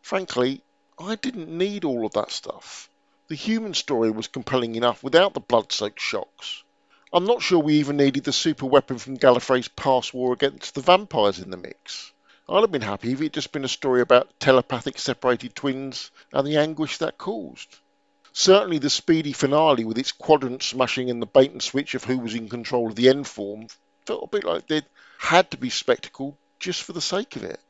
Frankly, 0.00 0.62
I 0.96 1.16
didn't 1.16 1.48
need 1.48 1.84
all 1.84 2.06
of 2.06 2.12
that 2.12 2.30
stuff. 2.30 2.88
The 3.26 3.34
human 3.34 3.74
story 3.74 4.12
was 4.12 4.28
compelling 4.28 4.76
enough 4.76 5.02
without 5.02 5.34
the 5.34 5.40
blood-soaked 5.40 6.00
shocks. 6.00 6.62
I'm 7.12 7.24
not 7.24 7.42
sure 7.42 7.58
we 7.58 7.80
even 7.80 7.96
needed 7.96 8.22
the 8.22 8.32
super 8.32 8.66
weapon 8.66 8.98
from 8.98 9.18
Gallifrey's 9.18 9.66
past 9.66 10.14
war 10.14 10.32
against 10.32 10.76
the 10.76 10.82
vampires 10.82 11.40
in 11.40 11.50
the 11.50 11.56
mix. 11.56 12.12
I'd 12.48 12.62
have 12.62 12.72
been 12.72 12.80
happy 12.80 13.12
if 13.12 13.20
it 13.20 13.24
had 13.24 13.32
just 13.34 13.52
been 13.52 13.64
a 13.64 13.68
story 13.68 14.00
about 14.00 14.40
telepathic 14.40 14.98
separated 14.98 15.54
twins 15.54 16.10
and 16.32 16.46
the 16.46 16.56
anguish 16.56 16.96
that 16.98 17.18
caused. 17.18 17.76
Certainly 18.32 18.78
the 18.78 18.88
speedy 18.88 19.32
finale 19.32 19.84
with 19.84 19.98
its 19.98 20.12
quadrant 20.12 20.62
smashing 20.62 21.10
and 21.10 21.20
the 21.20 21.26
bait 21.26 21.50
and 21.50 21.62
switch 21.62 21.94
of 21.94 22.04
who 22.04 22.18
was 22.18 22.34
in 22.34 22.48
control 22.48 22.88
of 22.88 22.94
the 22.94 23.08
N 23.08 23.24
form 23.24 23.66
felt 24.06 24.24
a 24.24 24.28
bit 24.28 24.44
like 24.44 24.66
they 24.66 24.82
had 25.18 25.50
to 25.50 25.58
be 25.58 25.68
spectacle 25.68 26.38
just 26.58 26.82
for 26.82 26.94
the 26.94 27.00
sake 27.00 27.36
of 27.36 27.44
it. 27.44 27.60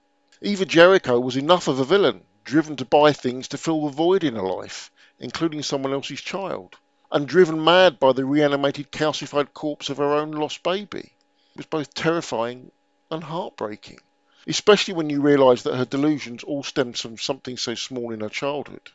Eva 0.42 0.64
Jericho 0.64 1.18
was 1.18 1.36
enough 1.36 1.66
of 1.66 1.80
a 1.80 1.84
villain, 1.84 2.22
driven 2.44 2.76
to 2.76 2.84
buy 2.84 3.12
things 3.12 3.48
to 3.48 3.58
fill 3.58 3.86
the 3.86 3.92
void 3.92 4.22
in 4.22 4.36
her 4.36 4.42
life, 4.42 4.92
including 5.18 5.62
someone 5.62 5.92
else's 5.92 6.20
child 6.20 6.76
and 7.10 7.26
driven 7.26 7.62
mad 7.64 7.98
by 7.98 8.12
the 8.12 8.24
reanimated 8.24 8.92
calcified 8.92 9.52
corpse 9.54 9.88
of 9.88 9.96
her 9.96 10.14
own 10.14 10.30
lost 10.30 10.62
baby. 10.62 11.00
It 11.00 11.56
was 11.56 11.66
both 11.66 11.94
terrifying 11.94 12.70
and 13.10 13.24
heartbreaking, 13.24 14.00
especially 14.48 14.94
when 14.94 15.10
you 15.10 15.20
realise 15.20 15.62
that 15.62 15.76
her 15.76 15.84
delusions 15.84 16.42
all 16.42 16.62
stemmed 16.62 16.96
from 16.96 17.18
something 17.18 17.58
so 17.58 17.74
small 17.74 18.12
in 18.12 18.20
her 18.20 18.30
childhood. 18.30 18.90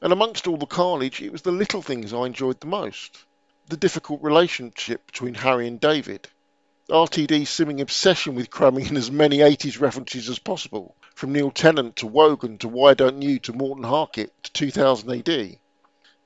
And 0.00 0.10
amongst 0.10 0.46
all 0.46 0.56
the 0.56 0.64
carnage, 0.64 1.20
it 1.20 1.30
was 1.30 1.42
the 1.42 1.52
little 1.52 1.82
things 1.82 2.14
I 2.14 2.24
enjoyed 2.24 2.60
the 2.60 2.66
most. 2.66 3.24
The 3.68 3.76
difficult 3.76 4.22
relationship 4.22 5.06
between 5.06 5.34
Harry 5.34 5.68
and 5.68 5.78
David, 5.78 6.28
RTD's 6.88 7.50
seeming 7.50 7.82
obsession 7.82 8.34
with 8.34 8.50
cramming 8.50 8.86
in 8.86 8.96
as 8.96 9.10
many 9.10 9.38
80s 9.38 9.80
references 9.80 10.30
as 10.30 10.38
possible, 10.38 10.96
from 11.14 11.32
Neil 11.32 11.50
Tennant 11.50 11.96
to 11.96 12.06
Wogan 12.06 12.58
to 12.58 12.68
Why 12.68 12.94
Don't 12.94 13.20
You 13.20 13.38
to 13.40 13.52
Morten 13.52 13.84
Harket 13.84 14.30
to 14.44 14.52
2000 14.52 15.10
AD, 15.10 15.58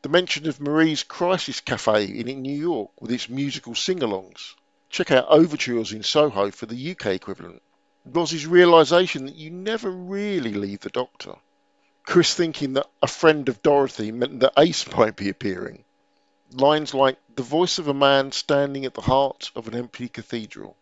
the 0.03 0.09
mention 0.09 0.48
of 0.48 0.61
Marie's 0.61 1.03
Crisis 1.03 1.61
Cafe 1.61 2.05
in 2.05 2.42
New 2.42 2.57
York 2.57 2.90
with 3.01 3.11
its 3.11 3.29
musical 3.29 3.74
sing-alongs. 3.74 4.55
Check 4.90 5.11
out 5.11 5.27
Overtures 5.29 5.92
in 5.92 6.05
Soho 6.05 6.53
for 6.53 6.66
the 6.66 6.92
UK 6.92 7.07
equivalent. 7.07 7.62
Roz's 8.14 8.47
realisation 8.47 9.27
that 9.27 9.35
you 9.35 9.51
never 9.51 9.90
really 9.90 10.55
leave 10.55 10.81
the 10.81 10.88
Doctor. 10.88 11.35
Chris 12.05 12.33
thinking 12.33 12.73
that 12.73 12.88
a 13.03 13.07
friend 13.07 13.49
of 13.51 13.62
Dorothy 13.62 14.12
meant 14.12 14.40
that 14.40 14.55
Ace 14.57 14.90
might 14.97 15.14
be 15.14 15.29
appearing. 15.29 15.85
Lines 16.53 16.94
like 16.94 17.18
the 17.35 17.42
voice 17.42 17.79
of 17.79 17.87
a 17.87 17.92
man 17.92 18.33
standing 18.33 18.87
at 18.87 18.94
the 18.94 19.03
heart 19.03 19.51
of 19.55 19.68
an 19.68 19.75
empty 19.75 20.09
cathedral. 20.09 20.75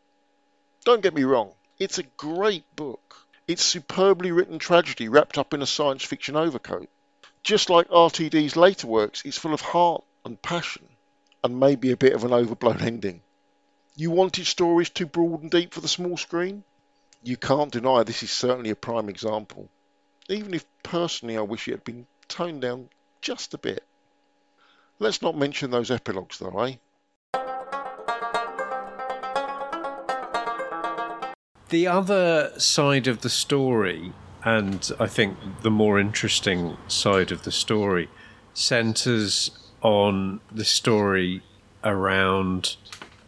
Don't 0.85 1.03
get 1.03 1.15
me 1.15 1.25
wrong, 1.25 1.53
it's 1.81 1.99
a 1.99 2.05
great 2.05 2.65
book. 2.77 3.27
It's 3.49 3.65
superbly 3.65 4.31
written 4.31 4.61
tragedy 4.61 5.09
wrapped 5.09 5.37
up 5.37 5.53
in 5.53 5.63
a 5.63 5.67
science 5.67 6.05
fiction 6.05 6.37
overcoat. 6.37 6.89
Just 7.43 7.71
like 7.71 7.89
RTD's 7.89 8.55
later 8.55 8.87
works, 8.87 9.23
it's 9.25 9.37
full 9.37 9.53
of 9.53 9.61
heart 9.61 10.05
and 10.25 10.41
passion, 10.41 10.89
and 11.43 11.59
maybe 11.59 11.91
a 11.91 11.97
bit 11.97 12.13
of 12.13 12.23
an 12.23 12.33
overblown 12.33 12.81
ending. 12.83 13.23
You 13.97 14.13
wanted 14.13 14.47
stories 14.47 14.91
too 14.91 15.07
broad 15.07 15.43
and 15.43 15.51
deep 15.51 15.75
for 15.75 15.81
the 15.81 15.89
small 15.89 16.17
screen? 16.17 16.63
You 17.23 17.37
can't 17.37 17.73
deny 17.73 18.03
this 18.03 18.23
is 18.23 18.31
certainly 18.31 18.71
a 18.71 18.77
prime 18.77 19.09
example, 19.09 19.69
even 20.29 20.55
if 20.55 20.65
personally 20.83 21.37
I 21.37 21.43
wish 21.43 21.69
it 21.69 21.73
had 21.73 21.85
been 21.85 22.07
toned 22.29 22.63
down 22.63 22.89
just 23.21 23.55
a 23.55 23.59
bit. 23.59 23.85
Let's 24.99 25.23
not 25.23 25.37
mention 25.37 25.71
those 25.71 25.91
epilogues 25.91 26.39
though, 26.39 26.59
eh? 26.61 26.77
The 31.69 31.87
other 31.89 32.53
side 32.59 33.09
of 33.09 33.23
the 33.23 33.29
story 33.29 34.13
and 34.47 34.93
I 35.01 35.09
think 35.09 35.37
the 35.63 35.73
more 35.73 35.99
interesting 35.99 36.77
side 36.87 37.33
of 37.33 37.43
the 37.43 37.51
story 37.51 38.09
centers 38.55 39.51
on 39.83 40.41
the 40.53 40.65
story 40.65 41.43
around 41.83 42.77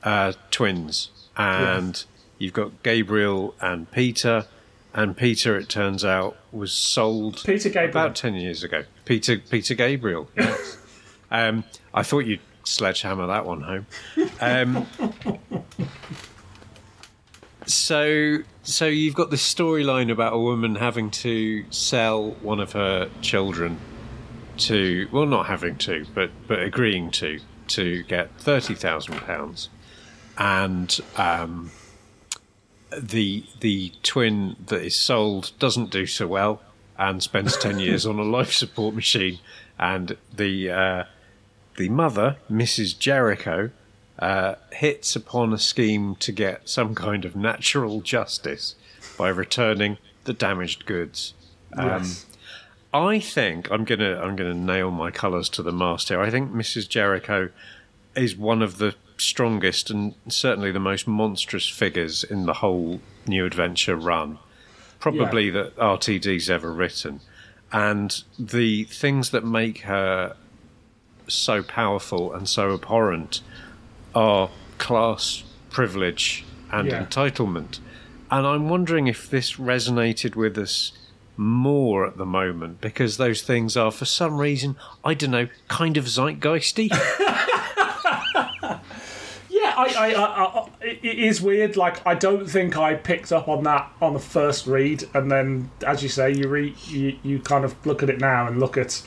uh, 0.05 0.33
twins. 0.53 1.11
And 1.37 1.97
yeah. 1.97 2.18
You've 2.39 2.53
got 2.53 2.83
Gabriel 2.83 3.55
and 3.61 3.91
Peter. 3.91 4.47
And 4.95 5.17
Peter, 5.17 5.57
it 5.57 5.69
turns 5.69 6.05
out, 6.05 6.37
was 6.51 6.73
sold 6.73 7.43
Peter 7.45 7.69
Gabriel. 7.69 7.91
about 7.91 8.17
10 8.17 8.35
years 8.35 8.65
ago. 8.65 8.85
Peter 9.05 9.39
Peter 9.39 9.75
Gabriel, 9.75 10.29
yes. 10.37 10.79
um, 11.31 11.65
I 11.93 12.03
thought 12.03 12.21
you'd 12.21 12.41
sledgehammer 12.65 13.27
that 13.27 13.47
one 13.47 13.61
home. 13.61 13.87
Um, 14.41 14.87
so 17.67 18.39
so 18.63 18.87
you've 18.87 19.15
got 19.15 19.31
this 19.31 19.55
storyline 19.55 20.11
about 20.11 20.33
a 20.33 20.39
woman 20.39 20.77
having 20.77 21.11
to 21.11 21.65
sell 21.71 22.31
one 22.43 22.61
of 22.61 22.73
her 22.73 23.11
children 23.21 23.79
to 24.57 25.09
well 25.13 25.27
not 25.27 25.47
having 25.47 25.77
to 25.77 26.05
but 26.15 26.31
but 26.47 26.61
agreeing 26.61 27.11
to 27.11 27.41
to 27.69 28.03
get 28.05 28.31
thirty 28.39 28.75
thousand 28.75 29.19
pounds 29.19 29.69
and 30.39 31.01
um, 31.17 31.71
the 32.97 33.45
the 33.61 33.93
twin 34.03 34.57
that 34.67 34.83
is 34.83 34.97
sold 34.97 35.53
doesn't 35.59 35.91
do 35.91 36.07
so 36.07 36.27
well 36.27 36.61
and 36.97 37.23
spends 37.23 37.57
10 37.57 37.79
years 37.81 38.07
on 38.07 38.19
a 38.19 38.23
life 38.23 38.53
support 38.53 38.95
machine 38.95 39.39
and 39.79 40.17
the 40.35 40.71
uh, 40.71 41.05
the 41.77 41.89
mother 41.89 42.37
mrs 42.51 42.99
jericho 42.99 43.71
uh, 44.19 44.57
hits 44.73 45.15
upon 45.15 45.53
a 45.53 45.59
scheme 45.59 46.17
to 46.17 46.33
get 46.33 46.69
some 46.69 46.95
kind 46.95 47.25
of 47.25 47.37
natural 47.37 48.01
justice 48.01 48.75
by 49.17 49.29
returning 49.29 49.99
the 50.25 50.33
damaged 50.33 50.87
goods. 50.87 51.35
Um, 51.73 52.03
yes. 52.03 52.27
I 52.93 53.21
think 53.21 53.71
I'm 53.71 53.85
gonna 53.85 54.19
I'm 54.21 54.35
gonna 54.35 54.55
nail 54.55 54.91
my 54.91 55.11
colours 55.11 55.49
to 55.51 55.63
the 55.63 55.73
mast 55.73 56.09
here. 56.09 56.21
I 56.21 56.31
think 56.31 56.51
Mrs. 56.51 56.89
Jericho 56.89 57.51
is 58.17 58.37
one 58.37 58.63
of 58.63 58.79
the 58.79 58.95
strongest 59.19 59.91
and 59.91 60.15
certainly 60.29 60.71
the 60.71 60.81
most 60.81 61.07
monstrous 61.07 61.69
figures 61.69 62.25
in 62.25 62.47
the 62.47 62.55
whole 62.55 63.01
New 63.27 63.45
Adventure 63.45 63.97
run, 63.97 64.39
probably 65.01 65.47
yeah. 65.47 65.63
that 65.63 65.77
RTD's 65.77 66.49
ever 66.49 66.73
written. 66.73 67.21
And 67.73 68.23
the 68.39 68.85
things 68.85 69.31
that 69.31 69.45
make 69.45 69.81
her 69.81 70.37
so 71.27 71.63
powerful 71.63 72.33
and 72.33 72.49
so 72.49 72.73
abhorrent 72.73 73.43
are 74.15 74.51
class, 74.79 75.45
privilege, 75.71 76.45
and 76.73 76.89
yeah. 76.89 77.05
entitlement. 77.05 77.81
And 78.31 78.47
I'm 78.47 78.69
wondering 78.69 79.07
if 79.07 79.29
this 79.29 79.55
resonated 79.55 80.37
with 80.37 80.57
us 80.59 80.93
more 81.37 82.07
at 82.07 82.17
the 82.17 82.27
moment 82.27 82.81
because 82.81 83.17
those 83.17 83.43
things 83.43 83.77
are, 83.77 83.91
for 83.91 84.05
some 84.05 84.39
reason, 84.39 84.77
I 85.05 85.15
don't 85.15 85.31
know, 85.31 85.49
kind 85.69 85.97
of 85.97 86.07
zeitgeisty. 86.07 86.91
yeah, 89.61 89.75
I, 89.77 90.15
I, 90.15 90.25
I, 90.25 90.69
it 90.83 91.19
is 91.19 91.41
weird. 91.41 91.77
Like, 91.77 92.07
I 92.07 92.15
don't 92.15 92.49
think 92.49 92.77
I 92.77 92.95
picked 92.95 93.33
up 93.33 93.49
on 93.49 93.65
that 93.65 93.91
on 94.01 94.15
the 94.15 94.21
first 94.21 94.67
read, 94.67 95.05
and 95.15 95.31
then, 95.31 95.71
as 95.87 96.03
you 96.03 96.09
say, 96.09 96.33
you 96.33 96.49
read, 96.49 96.77
you, 96.87 97.19
you 97.23 97.41
kind 97.41 97.65
of 97.65 97.87
look 97.87 98.03
at 98.03 98.11
it 98.11 98.21
now 98.21 98.47
and 98.47 98.61
look 98.61 98.77
at 98.77 99.03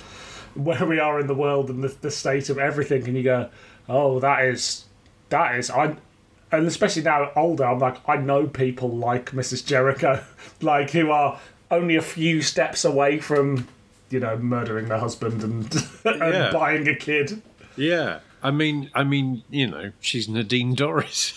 where 0.56 0.86
we 0.86 1.00
are 1.00 1.20
in 1.20 1.28
the 1.28 1.36
world 1.36 1.70
and 1.70 1.84
the, 1.84 1.96
the 2.02 2.12
state 2.12 2.50
of 2.50 2.58
everything, 2.58 3.06
and 3.06 3.16
you 3.16 3.24
go, 3.24 3.50
"Oh, 3.88 4.20
that 4.20 4.46
is 4.46 4.86
that 5.30 5.56
is 5.56 5.72
I 5.72 5.96
and 6.52 6.68
especially 6.68 7.02
now 7.02 7.32
older, 7.36 7.66
I'm 7.66 7.80
like 7.80 7.98
I 8.08 8.18
know 8.18 8.46
people 8.46 8.90
like 8.90 9.32
Mrs. 9.32 9.66
Jericho, 9.66 10.24
like 10.62 10.92
who 10.92 11.10
are 11.10 11.40
only 11.72 11.96
a 11.96 12.02
few 12.02 12.42
steps 12.42 12.86
away 12.86 13.20
from 13.20 13.68
you 14.10 14.20
know 14.20 14.38
murdering 14.38 14.90
their 14.90 15.00
husband 15.00 15.44
and, 15.44 15.74
and 16.06 16.34
yeah. 16.34 16.52
buying 16.52 16.88
a 16.88 16.96
kid. 16.96 17.42
Yeah, 17.76 18.20
I 18.44 18.52
mean, 18.52 18.90
I 18.94 19.04
mean, 19.04 19.44
you 19.50 19.68
know, 19.68 19.92
she's 20.00 20.28
Nadine 20.28 20.76
Dorries. 20.76 21.34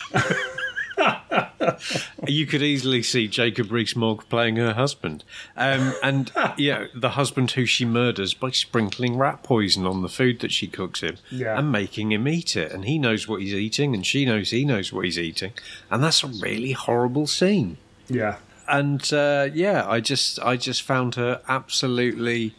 you 2.28 2.46
could 2.46 2.62
easily 2.62 3.02
see 3.02 3.28
Jacob 3.28 3.70
Rees-Mogg 3.70 4.28
playing 4.28 4.56
her 4.56 4.72
husband, 4.74 5.24
um, 5.56 5.94
and 6.02 6.32
yeah, 6.56 6.86
the 6.94 7.10
husband 7.10 7.52
who 7.52 7.66
she 7.66 7.84
murders 7.84 8.34
by 8.34 8.50
sprinkling 8.50 9.16
rat 9.16 9.42
poison 9.42 9.86
on 9.86 10.02
the 10.02 10.08
food 10.08 10.40
that 10.40 10.52
she 10.52 10.66
cooks 10.66 11.00
him 11.00 11.16
yeah. 11.30 11.58
and 11.58 11.70
making 11.70 12.12
him 12.12 12.28
eat 12.28 12.56
it, 12.56 12.72
and 12.72 12.84
he 12.84 12.98
knows 12.98 13.28
what 13.28 13.40
he's 13.40 13.54
eating, 13.54 13.94
and 13.94 14.06
she 14.06 14.24
knows 14.24 14.50
he 14.50 14.64
knows 14.64 14.92
what 14.92 15.04
he's 15.04 15.18
eating, 15.18 15.52
and 15.90 16.02
that's 16.02 16.22
a 16.22 16.28
really 16.28 16.72
horrible 16.72 17.26
scene. 17.26 17.76
Yeah, 18.08 18.36
and 18.68 19.12
uh, 19.12 19.48
yeah, 19.52 19.88
I 19.88 20.00
just 20.00 20.38
I 20.40 20.56
just 20.56 20.82
found 20.82 21.16
her 21.16 21.40
absolutely 21.48 22.54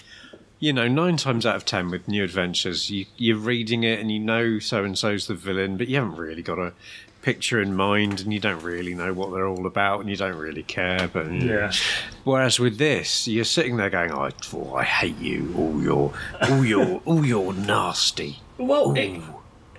you 0.60 0.74
know, 0.74 0.88
nine 0.88 1.18
times 1.18 1.46
out 1.46 1.56
of 1.56 1.66
ten 1.66 1.90
with 1.90 2.08
new 2.08 2.24
adventures, 2.24 2.90
you, 2.90 3.06
you're 3.18 3.38
reading 3.38 3.84
it 3.84 4.00
and 4.00 4.12
you 4.12 4.20
know 4.20 4.60
so 4.60 4.84
and 4.84 4.98
so's 4.98 5.28
the 5.28 5.36
villain, 5.36 5.78
but 5.78 5.88
you 5.88 5.98
haven't 5.98 6.16
really 6.16 6.42
got 6.42 6.60
a 6.60 6.74
picture 7.22 7.60
in 7.60 7.76
mind, 7.76 8.22
and 8.22 8.32
you 8.32 8.40
don't 8.40 8.62
really 8.62 8.94
know 8.94 9.12
what 9.12 9.32
they're 9.32 9.48
all 9.48 9.66
about, 9.66 10.00
and 10.00 10.10
you 10.10 10.16
don't 10.16 10.38
really 10.38 10.62
care. 10.62 11.08
But 11.12 11.32
Yeah. 11.32 11.72
Whereas 12.24 12.60
with 12.60 12.78
this, 12.78 13.28
you're 13.28 13.44
sitting 13.44 13.78
there 13.78 13.90
going, 13.90 14.12
"I, 14.12 14.32
oh, 14.54 14.76
I 14.76 14.84
hate 14.84 15.18
you. 15.18 15.54
Oh, 15.58 15.80
you're, 15.80 16.14
oh, 16.42 16.62
you're, 16.62 17.02
oh, 17.06 17.24
you're 17.32 17.54
nasty." 17.54 18.40
Well, 18.58 18.94
it, 18.96 19.22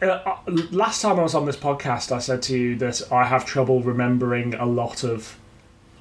uh, 0.02 0.06
uh, 0.06 0.36
last 0.72 1.00
time 1.02 1.18
I 1.18 1.22
was 1.22 1.34
on 1.34 1.46
this 1.46 1.56
podcast, 1.56 2.12
I 2.12 2.18
said 2.18 2.42
to 2.42 2.58
you 2.58 2.76
that 2.76 3.00
I 3.10 3.24
have 3.24 3.46
trouble 3.46 3.80
remembering 3.80 4.54
a 4.54 4.66
lot 4.66 5.04
of 5.04 5.38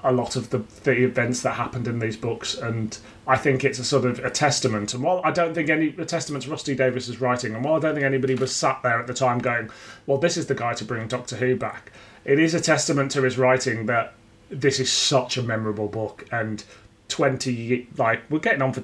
a 0.05 0.11
lot 0.11 0.35
of 0.35 0.51
the, 0.51 0.59
the 0.83 1.03
events 1.03 1.41
that 1.41 1.55
happened 1.55 1.87
in 1.87 1.97
these 1.99 2.15
books, 2.15 2.55
and 2.55 2.97
I 3.27 3.37
think 3.37 3.63
it's 3.63 3.79
a 3.79 3.83
sort 3.83 4.05
of 4.05 4.19
a 4.19 4.29
testament. 4.29 4.93
And 4.93 5.03
while 5.03 5.19
I 5.23 5.31
don't 5.31 5.55
think 5.55 5.69
any 5.69 5.87
a 5.97 6.05
testament 6.05 6.43
to 6.43 6.51
Rusty 6.51 6.75
Davies's 6.75 7.19
writing, 7.19 7.55
and 7.55 7.65
while 7.65 7.75
I 7.75 7.79
don't 7.79 7.95
think 7.95 8.05
anybody 8.05 8.35
was 8.35 8.55
sat 8.55 8.81
there 8.83 8.99
at 8.99 9.07
the 9.07 9.13
time 9.13 9.39
going, 9.39 9.71
"Well, 10.05 10.19
this 10.19 10.37
is 10.37 10.45
the 10.45 10.55
guy 10.55 10.75
to 10.75 10.85
bring 10.85 11.07
Doctor 11.07 11.37
Who 11.37 11.55
back," 11.55 11.91
it 12.23 12.39
is 12.39 12.53
a 12.53 12.61
testament 12.61 13.11
to 13.11 13.23
his 13.23 13.37
writing 13.37 13.87
that 13.87 14.13
this 14.49 14.79
is 14.79 14.91
such 14.91 15.37
a 15.37 15.43
memorable 15.43 15.87
book, 15.87 16.25
and 16.31 16.63
twenty 17.09 17.87
like 17.97 18.21
we're 18.29 18.39
getting 18.39 18.61
on 18.61 18.73
for 18.73 18.83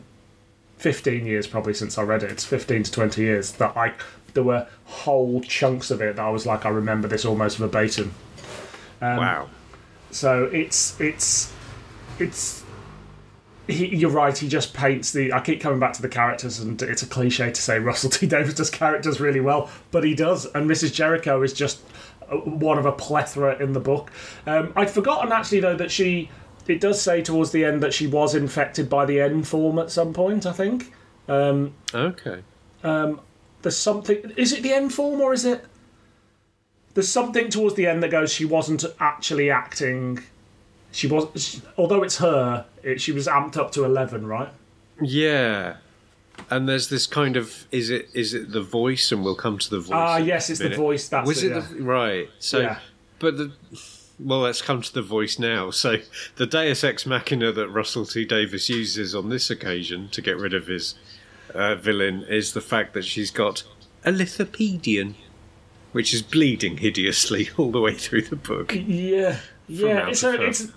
15 0.78 1.28
years 1.28 1.46
probably 1.46 1.76
since 1.76 2.00
I 2.00 2.02
read 2.02 2.24
it. 2.24 2.32
It's 2.32 2.46
15 2.46 2.84
to 2.84 2.92
20 2.92 3.22
years 3.22 3.52
that 3.54 3.78
I 3.78 3.94
there 4.34 4.44
were 4.44 4.68
whole 4.86 5.42
chunks 5.42 5.92
of 5.92 6.02
it 6.02 6.16
that 6.16 6.26
I 6.26 6.30
was 6.32 6.48
like 6.48 6.66
I 6.66 6.70
remember 6.70 7.08
this 7.08 7.26
almost 7.26 7.58
verbatim. 7.58 8.14
Um, 9.00 9.18
wow. 9.18 9.50
So 10.12 10.45
it's 10.45 11.00
it's 11.00 11.54
it's 12.19 12.63
he, 13.67 13.88
you're 13.95 14.12
right. 14.12 14.38
He 14.38 14.47
just 14.47 14.74
paints 14.74 15.12
the. 15.13 15.32
I 15.34 15.39
keep 15.39 15.62
coming 15.62 15.80
back 15.80 15.93
to 15.93 16.02
the 16.02 16.10
characters, 16.10 16.60
and 16.60 16.82
it's 16.82 17.04
a 17.04 17.08
cliche 17.08 17.52
to 17.52 17.62
say 17.62 17.80
Russell 17.80 18.10
T 18.10 18.26
Davies 18.28 18.56
does 18.56 18.69
characters 18.69 19.19
really 19.19 19.39
well, 19.39 19.69
but 19.91 20.04
he 20.04 20.13
does. 20.15 20.45
And 20.47 20.69
Mrs 20.69 20.93
Jericho 20.93 21.41
is 21.41 21.54
just 21.54 21.82
uh, 22.30 22.38
one 22.38 22.78
of 22.78 22.86
a 22.86 22.91
plethora 22.91 23.62
in 23.62 23.74
the 23.74 23.80
book. 23.80 24.12
Um, 24.45 24.74
I'd 24.76 24.89
forgotten 24.89 25.32
actually 25.32 25.60
though 25.62 25.76
that 25.78 25.91
she. 25.91 26.30
It 26.67 26.80
does 26.80 27.02
say 27.02 27.24
towards 27.24 27.52
the 27.52 27.65
end 27.65 27.82
that 27.82 27.91
she 27.93 28.06
was 28.06 28.36
infected 28.36 28.88
by 28.88 29.06
the 29.06 29.19
N 29.19 29.43
form 29.43 29.80
at 29.80 29.89
some 29.89 30.13
point. 30.13 30.45
I 30.45 30.52
think 30.54 30.93
Okay. 31.93 32.41
there's 33.63 33.78
something. 33.78 34.32
Is 34.38 34.54
it 34.54 34.62
the 34.63 34.71
N 34.74 34.89
form 34.89 35.21
or 35.21 35.34
is 35.34 35.43
it? 35.45 35.65
There's 36.94 37.10
something 37.12 37.50
towards 37.50 37.76
the 37.76 37.88
end 37.88 38.04
that 38.04 38.12
goes. 38.12 38.34
She 38.34 38.46
wasn't 38.46 38.84
actually 39.00 39.50
acting. 39.50 40.20
She 40.92 41.08
was, 41.08 41.28
she, 41.42 41.62
although 41.78 42.04
it's 42.04 42.18
her. 42.18 42.66
It, 42.84 43.00
she 43.00 43.12
was 43.12 43.28
amped 43.28 43.58
up 43.58 43.72
to 43.74 43.86
eleven, 43.86 44.28
right? 44.28 44.50
Yeah. 45.02 45.78
And 46.50 46.68
there's 46.68 46.90
this 46.90 47.06
kind 47.08 47.38
of 47.38 47.66
is 47.72 47.90
it 47.90 48.10
is 48.14 48.34
it 48.34 48.52
the 48.52 48.62
voice 48.62 49.12
and 49.12 49.24
we'll 49.24 49.36
come 49.36 49.58
to 49.60 49.70
the 49.70 49.80
voice. 49.80 49.92
Ah, 49.94 50.18
a 50.18 50.20
yes, 50.20 50.50
it's 50.50 50.60
the 50.60 50.70
voice, 50.76 51.08
that's 51.08 51.28
was 51.28 51.44
it, 51.44 51.52
it, 51.52 51.56
yeah. 51.56 51.68
the, 51.70 51.84
right? 51.84 52.30
So, 52.40 52.60
Yeah. 52.60 52.80
but 53.20 53.38
the 53.38 53.52
well, 54.20 54.40
let's 54.40 54.62
come 54.62 54.82
to 54.82 54.94
the 54.94 55.02
voice 55.02 55.40
now. 55.40 55.72
So 55.72 55.98
the 56.36 56.46
Deus 56.46 56.84
Ex 56.84 57.06
Machina 57.06 57.52
that 57.52 57.70
Russell 57.70 58.06
T 58.06 58.26
Davies 58.26 58.70
uses 58.70 59.16
on 59.16 59.30
this 59.30 59.50
occasion 59.50 60.10
to 60.10 60.22
get 60.22 60.38
rid 60.38 60.54
of 60.54 60.68
his 60.68 60.96
uh, 61.54 61.76
villain 61.76 62.24
is 62.24 62.54
the 62.54 62.62
fact 62.62 62.94
that 62.94 63.06
she's 63.06 63.32
got 63.32 63.64
a 64.04 64.12
lithopedion, 64.12 65.16
which 65.92 66.14
is 66.14 66.22
bleeding 66.22 66.78
hideously 66.78 67.50
all 67.58 67.72
the 67.72 67.80
way 67.82 67.94
through 67.96 68.24
the 68.24 68.36
book. 68.36 68.74
Yeah, 68.76 69.38
yeah. 69.68 70.08
It's 70.10 70.24
a, 70.24 70.42
it's 70.42 70.68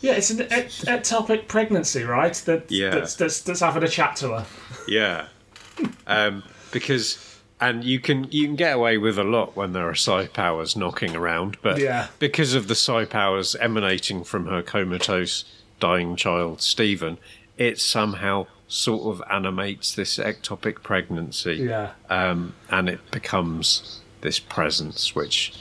yeah, 0.00 0.12
it's 0.12 0.30
an 0.30 0.40
ec- 0.42 0.68
ectopic 0.86 1.48
pregnancy, 1.48 2.02
right? 2.04 2.34
That 2.46 2.70
Yeah. 2.70 2.90
that's, 2.90 3.14
that's 3.14 3.40
that's 3.40 3.60
having 3.60 3.82
a 3.82 3.88
chat 3.88 4.16
to 4.16 4.28
her. 4.38 4.46
Yeah, 4.88 5.28
um, 6.06 6.42
because 6.72 7.22
and 7.60 7.82
you 7.84 7.98
can 8.00 8.30
you 8.30 8.46
can 8.46 8.56
get 8.56 8.74
away 8.74 8.98
with 8.98 9.18
a 9.18 9.24
lot 9.24 9.56
when 9.56 9.72
there 9.72 9.88
are 9.88 9.94
psi 9.94 10.26
powers 10.26 10.76
knocking 10.76 11.16
around, 11.16 11.56
but 11.62 11.78
Yeah. 11.78 12.08
because 12.18 12.54
of 12.54 12.68
the 12.68 12.74
psi 12.74 13.04
powers 13.06 13.56
emanating 13.56 14.24
from 14.24 14.46
her 14.46 14.62
comatose 14.62 15.44
dying 15.80 16.16
child 16.16 16.60
Stephen, 16.60 17.18
it 17.56 17.78
somehow 17.80 18.46
sort 18.68 19.14
of 19.14 19.22
animates 19.30 19.94
this 19.94 20.18
ectopic 20.18 20.82
pregnancy, 20.82 21.54
Yeah, 21.68 21.92
um, 22.10 22.54
and 22.68 22.88
it 22.88 23.10
becomes 23.10 24.00
this 24.26 24.40
presence 24.40 25.14
which 25.14 25.52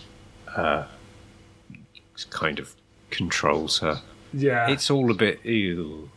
uh, 0.58 0.86
kind 2.32 2.58
of 2.58 2.74
controls 3.12 3.78
her. 3.78 4.02
yeah, 4.34 4.68
It's 4.72 4.90
all 4.90 5.12
a 5.12 5.14
bit 5.14 5.46
ew. 5.46 6.10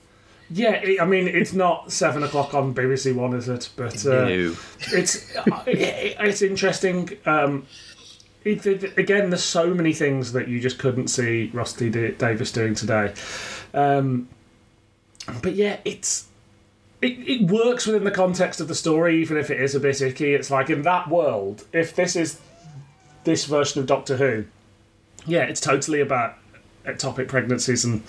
yeah. 0.51 0.73
It, 0.77 0.99
I 0.99 1.05
mean, 1.05 1.29
it's 1.29 1.53
not 1.53 1.93
seven 1.93 2.23
o'clock 2.23 2.55
on 2.55 2.75
BBC 2.75 3.15
One, 3.15 3.35
is 3.37 3.51
it? 3.51 3.69
But 3.77 4.07
uh, 4.07 4.25
it's 4.93 5.31
it, 5.67 6.17
it's 6.21 6.41
interesting. 6.41 7.11
Um, 7.27 7.67
it, 8.45 8.65
it- 8.65 8.97
again, 8.97 9.29
there's 9.29 9.45
so 9.45 9.75
many 9.75 9.93
things 9.93 10.33
that 10.33 10.49
you 10.49 10.59
just 10.59 10.79
couldn't 10.79 11.09
see 11.09 11.51
Rusty 11.53 11.91
D- 11.91 12.13
Davies 12.13 12.51
doing 12.51 12.75
today. 12.75 13.13
Um, 13.75 14.27
but 15.43 15.55
yeah, 15.55 15.81
it's 15.85 16.28
it, 17.03 17.19
it 17.29 17.51
works 17.51 17.87
within 17.87 18.05
the 18.05 18.11
context 18.11 18.61
of 18.61 18.69
the 18.69 18.75
story, 18.75 19.21
even 19.21 19.37
if 19.37 19.51
it 19.51 19.61
is 19.61 19.75
a 19.75 19.81
bit 19.81 20.01
icky. 20.01 20.35
It's 20.35 20.51
like 20.51 20.69
in 20.71 20.83
that 20.83 21.09
world, 21.09 21.65
if 21.73 21.95
this 21.95 22.17
is 22.17 22.41
this 23.25 23.45
version 23.45 23.81
of 23.81 23.87
Doctor 23.87 24.17
Who, 24.17 24.45
yeah, 25.27 25.43
it's 25.43 25.61
totally 25.61 26.01
about 26.01 26.35
ectopic 26.85 27.29
pregnancies 27.29 27.85
and 27.85 28.01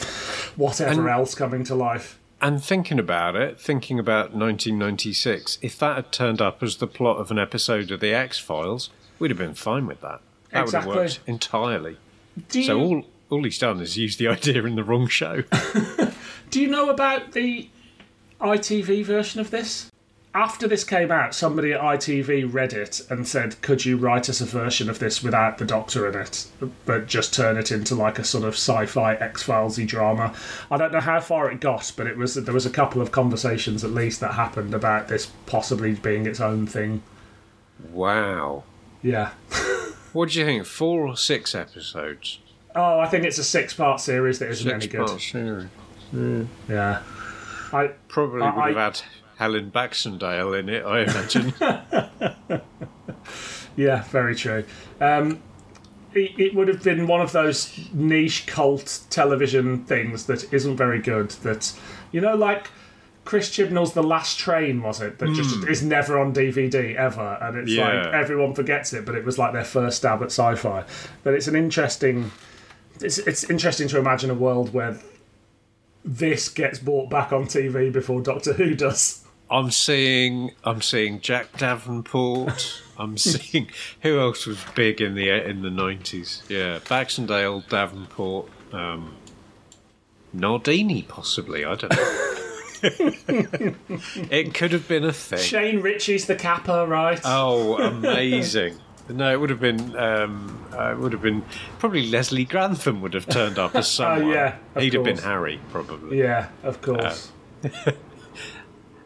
whatever 0.55 1.01
And- 1.01 1.09
else 1.09 1.35
coming 1.35 1.63
to 1.65 1.75
life. 1.75 2.17
And 2.41 2.63
thinking 2.63 2.99
about 2.99 3.35
it, 3.35 3.59
thinking 3.59 3.99
about 3.99 4.33
1996, 4.33 5.59
if 5.61 5.77
that 5.79 5.95
had 5.97 6.11
turned 6.13 6.41
up 6.41 6.63
as 6.63 6.77
the 6.77 6.87
plot 6.87 7.17
of 7.17 7.31
an 7.31 7.37
episode 7.37 7.91
of 7.91 7.99
The 7.99 8.13
X 8.13 8.39
Files, 8.39 8.89
we'd 9.19 9.29
have 9.31 9.37
been 9.37 9.53
fine 9.55 9.85
with 9.87 9.99
that. 9.99 10.21
That 10.51 10.63
Exactly. 10.63 10.87
would 10.87 10.95
have 10.95 11.03
worked 11.17 11.19
entirely. 11.27 11.97
You, 12.53 12.63
So 12.63 12.79
all 12.79 13.05
all 13.29 13.43
he's 13.43 13.59
done 13.59 13.81
is 13.81 13.97
use 13.97 14.15
the 14.15 14.27
idea 14.37 14.63
in 14.63 14.75
the 14.75 14.83
wrong 14.85 15.07
show. 15.09 15.43
Do 16.49 16.61
you 16.61 16.67
know 16.67 16.89
about 16.89 17.33
the 17.33 17.69
ITV 18.41 19.03
version 19.05 19.41
of 19.41 19.51
this? 19.51 19.91
After 20.35 20.67
this 20.67 20.83
came 20.83 21.11
out, 21.11 21.33
somebody 21.33 21.73
at 21.73 21.81
ITV 21.81 22.53
read 22.53 22.71
it 22.71 23.01
and 23.09 23.27
said, 23.27 23.59
"Could 23.61 23.83
you 23.83 23.97
write 23.97 24.29
us 24.29 24.41
a 24.41 24.45
version 24.45 24.87
of 24.87 24.99
this 24.99 25.23
without 25.23 25.57
the 25.57 25.65
Doctor 25.65 26.07
in 26.07 26.15
it, 26.15 26.45
but 26.85 27.07
just 27.07 27.33
turn 27.33 27.57
it 27.57 27.71
into 27.71 27.95
like 27.95 28.19
a 28.19 28.23
sort 28.23 28.43
of 28.43 28.53
sci-fi 28.53 29.15
X 29.15 29.43
Filesy 29.43 29.87
drama?" 29.87 30.33
I 30.69 30.77
don't 30.77 30.93
know 30.93 30.99
how 30.99 31.19
far 31.19 31.51
it 31.51 31.59
got, 31.59 31.91
but 31.97 32.05
it 32.05 32.15
was 32.15 32.35
there 32.35 32.53
was 32.53 32.67
a 32.67 32.69
couple 32.69 33.01
of 33.01 33.11
conversations 33.11 33.83
at 33.83 33.89
least 33.89 34.19
that 34.19 34.35
happened 34.35 34.75
about 34.75 35.07
this 35.07 35.31
possibly 35.47 35.93
being 35.93 36.27
its 36.27 36.39
own 36.39 36.67
thing. 36.67 37.01
wow. 37.91 38.63
Yeah. 39.01 39.31
What 40.11 40.29
do 40.29 40.39
you 40.39 40.45
think? 40.45 40.65
Four 40.65 41.07
or 41.07 41.15
six 41.15 41.53
episodes? 41.53 42.39
Oh, 42.75 42.99
I 42.99 43.07
think 43.07 43.25
it's 43.25 43.37
a 43.37 43.43
six-part 43.43 44.01
series 44.01 44.39
that 44.39 44.49
isn't 44.49 44.67
any 44.67 44.87
good. 44.87 45.07
Six-part 45.07 45.69
series. 46.11 46.47
Yeah. 46.67 47.01
I 47.73 47.87
Probably 48.07 48.41
I- 48.41 48.55
would 48.55 48.65
have 48.67 48.77
I- 48.77 48.83
had 48.83 49.01
Helen 49.37 49.69
Baxendale 49.69 50.53
in 50.53 50.69
it, 50.69 50.83
I 50.85 51.01
imagine. 51.01 51.53
Yeah, 53.75 54.03
very 54.09 54.35
true. 54.35 54.65
Um, 54.99 55.41
it, 56.13 56.37
it 56.37 56.55
would 56.55 56.67
have 56.67 56.83
been 56.83 57.07
one 57.07 57.21
of 57.21 57.31
those 57.31 57.87
niche 57.93 58.45
cult 58.45 59.01
television 59.09 59.85
things 59.85 60.25
that 60.25 60.51
isn't 60.53 60.75
very 60.75 60.99
good. 60.99 61.29
That 61.43 61.71
you 62.11 62.19
know, 62.19 62.35
like 62.35 62.69
Chris 63.23 63.49
Chibnall's 63.49 63.93
The 63.93 64.03
Last 64.03 64.37
Train, 64.37 64.81
was 64.81 64.99
it? 65.01 65.19
That 65.19 65.33
just 65.33 65.65
is 65.67 65.81
never 65.81 66.19
on 66.19 66.33
DVD 66.33 66.95
ever, 66.95 67.37
and 67.41 67.57
it's 67.57 67.71
like 67.71 68.13
everyone 68.13 68.53
forgets 68.53 68.91
it. 68.91 69.05
But 69.05 69.15
it 69.15 69.23
was 69.23 69.37
like 69.37 69.53
their 69.53 69.63
first 69.63 69.97
stab 69.97 70.21
at 70.21 70.27
sci-fi. 70.27 70.83
But 71.23 71.35
it's 71.35 71.47
an 71.47 71.55
interesting. 71.55 72.31
It's 72.99 73.17
it's 73.19 73.49
interesting 73.49 73.87
to 73.89 73.97
imagine 73.99 74.29
a 74.29 74.33
world 74.35 74.73
where 74.73 74.99
this 76.03 76.49
gets 76.49 76.79
brought 76.79 77.09
back 77.09 77.31
on 77.31 77.45
TV 77.45 77.91
before 77.91 78.21
Doctor 78.21 78.53
Who 78.53 78.75
does. 78.75 79.25
I'm 79.51 79.71
seeing 79.71 80.51
I'm 80.63 80.81
seeing 80.81 81.21
Jack 81.21 81.57
Davenport. 81.57 82.81
I'm 82.97 83.17
seeing 83.17 83.69
who 84.01 84.19
else 84.19 84.45
was 84.45 84.63
big 84.75 85.01
in 85.01 85.15
the 85.15 85.29
in 85.29 85.61
the 85.61 85.71
nineties. 85.71 86.43
Yeah, 86.49 86.79
Baxendale, 86.87 87.61
Davenport, 87.67 88.49
um, 88.71 89.15
Nardini, 90.33 91.03
possibly. 91.03 91.65
I 91.65 91.75
don't 91.75 91.91
know. 91.91 92.35
it 94.31 94.53
could 94.53 94.71
have 94.71 94.87
been 94.87 95.03
a 95.03 95.11
thing. 95.11 95.39
Shane 95.39 95.81
Richie's 95.81 96.27
the 96.27 96.35
Capper, 96.35 96.85
right? 96.87 97.19
Oh, 97.25 97.77
amazing! 97.77 98.79
No, 99.09 99.31
it 99.31 99.39
would 99.39 99.49
have 99.49 99.59
been. 99.59 99.95
Um, 99.97 100.65
uh, 100.71 100.91
it 100.91 100.99
would 100.99 101.13
have 101.13 101.21
been 101.21 101.43
probably 101.79 102.07
Leslie 102.09 102.45
Grantham 102.45 103.01
would 103.01 103.13
have 103.13 103.27
turned 103.27 103.57
up 103.57 103.75
as 103.75 103.89
someone. 103.91 104.23
Oh, 104.23 104.33
yeah, 104.33 104.55
he'd 104.77 104.93
have 104.93 105.03
been. 105.03 105.17
Harry 105.17 105.59
probably. 105.71 106.19
yeah, 106.19 106.49
of 106.63 106.81
course. 106.81 107.31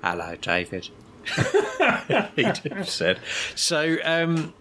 Hello, 0.03 0.35
David. 0.41 0.89
He'd 2.35 2.57
have 2.57 2.89
said. 2.89 3.19
So, 3.55 3.95
um, 4.03 4.53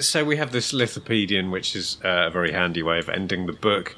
so 0.00 0.24
we 0.24 0.36
have 0.36 0.52
this 0.52 0.72
lithopedion, 0.72 1.50
which 1.50 1.74
is 1.74 1.98
uh, 2.04 2.26
a 2.26 2.30
very 2.30 2.52
handy 2.52 2.82
way 2.82 3.00
of 3.00 3.08
ending 3.08 3.46
the 3.46 3.52
book, 3.52 3.96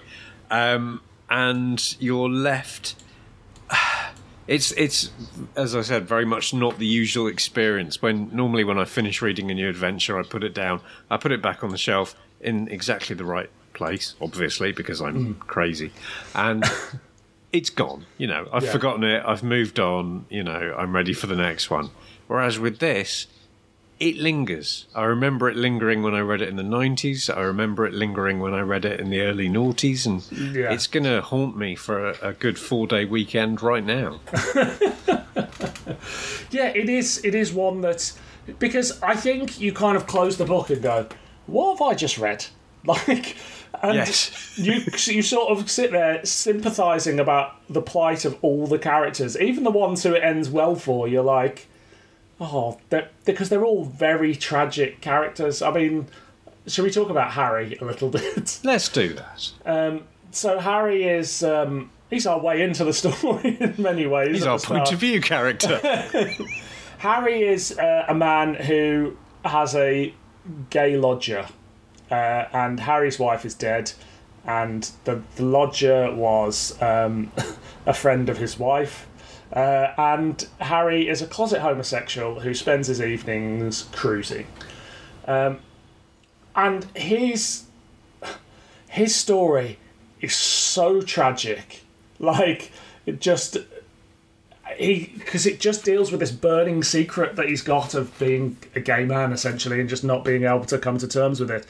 um, 0.50 1.02
and 1.28 1.96
you're 2.00 2.30
left. 2.30 2.94
It's 4.48 4.72
it's 4.72 5.10
as 5.54 5.76
I 5.76 5.82
said, 5.82 6.08
very 6.08 6.24
much 6.24 6.52
not 6.52 6.78
the 6.78 6.86
usual 6.86 7.28
experience. 7.28 8.02
When 8.02 8.34
normally 8.34 8.64
when 8.64 8.78
I 8.78 8.86
finish 8.86 9.22
reading 9.22 9.50
a 9.50 9.54
new 9.54 9.68
adventure, 9.68 10.18
I 10.18 10.22
put 10.22 10.42
it 10.42 10.54
down, 10.54 10.80
I 11.10 11.18
put 11.18 11.32
it 11.32 11.42
back 11.42 11.62
on 11.62 11.70
the 11.70 11.78
shelf, 11.78 12.16
in 12.40 12.66
exactly 12.68 13.14
the 13.14 13.26
right 13.26 13.50
place, 13.74 14.14
obviously, 14.20 14.72
because 14.72 15.00
I'm 15.00 15.34
mm. 15.34 15.38
crazy. 15.40 15.92
And 16.34 16.64
it's 17.52 17.70
gone. 17.70 18.06
You 18.16 18.26
know, 18.26 18.48
I've 18.52 18.64
Yeah. 18.64 18.72
forgotten 18.72 19.04
it. 19.04 19.22
I've 19.24 19.42
moved 19.42 19.78
on. 19.78 20.26
You 20.30 20.42
know, 20.42 20.74
I'm 20.78 20.94
ready 20.94 21.12
for 21.12 21.26
the 21.26 21.36
next 21.36 21.70
one. 21.70 21.90
Whereas 22.26 22.58
with 22.58 22.78
this, 22.78 23.26
it 24.00 24.16
lingers. 24.16 24.86
I 24.94 25.04
remember 25.04 25.48
it 25.48 25.56
lingering 25.56 26.02
when 26.02 26.14
I 26.14 26.20
read 26.20 26.40
it 26.42 26.48
in 26.48 26.56
the 26.56 26.62
90s. 26.62 27.34
I 27.34 27.40
remember 27.42 27.84
it 27.86 27.92
lingering 27.94 28.38
when 28.38 28.54
I 28.54 28.60
read 28.60 28.84
it 28.84 29.00
in 29.00 29.10
the 29.10 29.20
early 29.22 29.48
noughties. 29.48 30.06
And 30.06 30.22
Yeah. 30.54 30.72
it's 30.72 30.86
going 30.86 31.04
to 31.04 31.20
haunt 31.20 31.56
me 31.56 31.74
for 31.74 32.10
a, 32.10 32.16
a 32.28 32.32
good 32.32 32.58
four 32.58 32.86
day 32.86 33.04
weekend 33.04 33.62
right 33.62 33.84
now. 33.84 34.20
Yeah, 36.50 36.68
it 36.68 36.88
is. 36.88 37.22
It 37.24 37.34
is 37.34 37.52
one 37.52 37.82
that 37.82 38.12
because 38.58 39.00
I 39.02 39.14
think 39.14 39.60
you 39.60 39.72
kind 39.72 39.96
of 39.96 40.06
close 40.06 40.38
the 40.38 40.44
book 40.44 40.70
and 40.70 40.80
go, 40.82 41.06
"What 41.46 41.78
have 41.78 41.82
I 41.88 41.94
just 41.94 42.18
read?" 42.18 42.46
Like, 42.84 43.36
and 43.82 43.96
Yes. 43.96 44.56
you 44.56 44.74
you 45.14 45.22
sort 45.22 45.50
of 45.50 45.70
sit 45.70 45.90
there 45.90 46.24
sympathising 46.24 47.18
about 47.20 47.54
the 47.68 47.82
plight 47.82 48.24
of 48.24 48.38
all 48.40 48.66
the 48.66 48.78
characters, 48.78 49.38
even 49.38 49.64
the 49.64 49.70
ones 49.70 50.04
who 50.04 50.14
it 50.14 50.22
ends 50.22 50.48
well 50.48 50.74
for. 50.76 51.06
You're 51.08 51.24
like, 51.24 51.66
oh, 52.40 52.78
they're, 52.90 53.08
because 53.24 53.48
they're 53.48 53.64
all 53.64 53.84
very 53.84 54.34
tragic 54.34 55.00
characters. 55.00 55.62
I 55.62 55.70
mean, 55.72 56.06
should 56.66 56.84
we 56.84 56.90
talk 56.90 57.10
about 57.10 57.32
Harry 57.32 57.76
a 57.80 57.84
little 57.84 58.08
bit? 58.18 58.60
Let's 58.64 58.88
do 58.88 59.14
that. 59.14 59.50
so 60.30 60.58
Harry 60.58 61.04
is. 61.04 61.42
Um, 61.42 61.90
He's 62.10 62.26
our 62.26 62.40
way 62.40 62.62
into 62.62 62.84
the 62.84 62.92
story 62.94 63.56
in 63.60 63.74
many 63.76 64.06
ways. 64.06 64.36
He's 64.38 64.46
our 64.46 64.58
point 64.58 64.90
of 64.90 64.98
view 64.98 65.20
character. 65.20 65.78
Harry 66.98 67.42
is 67.42 67.78
uh, 67.78 68.06
a 68.08 68.14
man 68.14 68.54
who 68.54 69.16
has 69.44 69.74
a 69.74 70.14
gay 70.70 70.96
lodger, 70.96 71.46
uh, 72.10 72.14
and 72.14 72.80
Harry's 72.80 73.18
wife 73.18 73.44
is 73.44 73.54
dead, 73.54 73.92
and 74.46 74.90
the, 75.04 75.22
the 75.36 75.44
lodger 75.44 76.10
was 76.14 76.80
um, 76.80 77.30
a 77.86 77.92
friend 77.92 78.30
of 78.30 78.38
his 78.38 78.58
wife. 78.58 79.06
Uh, 79.52 79.92
and 79.96 80.46
Harry 80.60 81.08
is 81.08 81.22
a 81.22 81.26
closet 81.26 81.60
homosexual 81.60 82.40
who 82.40 82.52
spends 82.52 82.88
his 82.88 83.00
evenings 83.00 83.88
cruising. 83.92 84.46
Um, 85.26 85.60
and 86.54 86.84
his 86.96 87.64
his 88.88 89.14
story 89.14 89.78
is 90.20 90.34
so 90.34 91.00
tragic. 91.00 91.82
Like, 92.18 92.72
it 93.06 93.20
just 93.20 93.58
he 94.76 95.12
because 95.16 95.46
it 95.46 95.60
just 95.60 95.84
deals 95.84 96.10
with 96.10 96.20
this 96.20 96.32
burning 96.32 96.82
secret 96.82 97.36
that 97.36 97.48
he's 97.48 97.62
got 97.62 97.94
of 97.94 98.16
being 98.18 98.56
a 98.74 98.80
gay 98.80 99.04
man 99.04 99.32
essentially 99.32 99.80
and 99.80 99.88
just 99.88 100.04
not 100.04 100.24
being 100.24 100.44
able 100.44 100.64
to 100.64 100.78
come 100.78 100.98
to 100.98 101.08
terms 101.08 101.40
with 101.40 101.50
it 101.50 101.64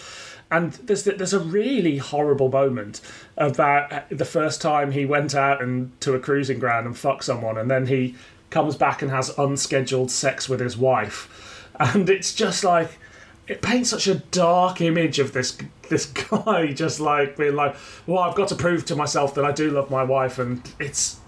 and 0.51 0.73
there's 0.73 1.05
there's 1.05 1.33
a 1.33 1.41
really 1.41 1.99
horrible 1.99 2.49
moment 2.49 3.01
about 3.37 4.09
the 4.11 4.25
first 4.25 4.63
time 4.63 4.93
he 4.93 5.05
went 5.05 5.35
out 5.35 5.63
and 5.63 5.99
to 6.01 6.15
a 6.15 6.21
cruising 6.21 6.59
ground 6.59 6.87
and 6.87 6.97
fucked 6.97 7.25
someone 7.25 7.59
and 7.59 7.71
then 7.71 7.87
he 7.87 8.15
comes 8.51 8.77
back 8.77 9.03
and 9.03 9.11
has 9.11 9.37
unscheduled 9.39 10.11
sex 10.11 10.49
with 10.49 10.61
his 10.61 10.77
wife. 10.77 11.67
And 11.79 12.09
it's 12.09 12.35
just 12.35 12.65
like 12.65 12.99
it 13.47 13.63
paints 13.63 13.91
such 13.91 14.07
a 14.07 14.17
dark 14.17 14.81
image 14.81 15.19
of 15.19 15.33
this 15.33 15.57
this 15.89 16.07
guy 16.07 16.67
just 16.73 16.99
like 16.99 17.37
being 17.37 17.55
like 17.55 17.77
well 18.07 18.19
I've 18.19 18.35
got 18.35 18.49
to 18.49 18.57
prove 18.57 18.85
to 18.87 18.97
myself 18.97 19.35
that 19.37 19.45
I 19.45 19.53
do 19.53 19.71
love 19.71 19.91
my 19.91 20.03
wife 20.03 20.39
and 20.39 20.61
it's 20.81 21.21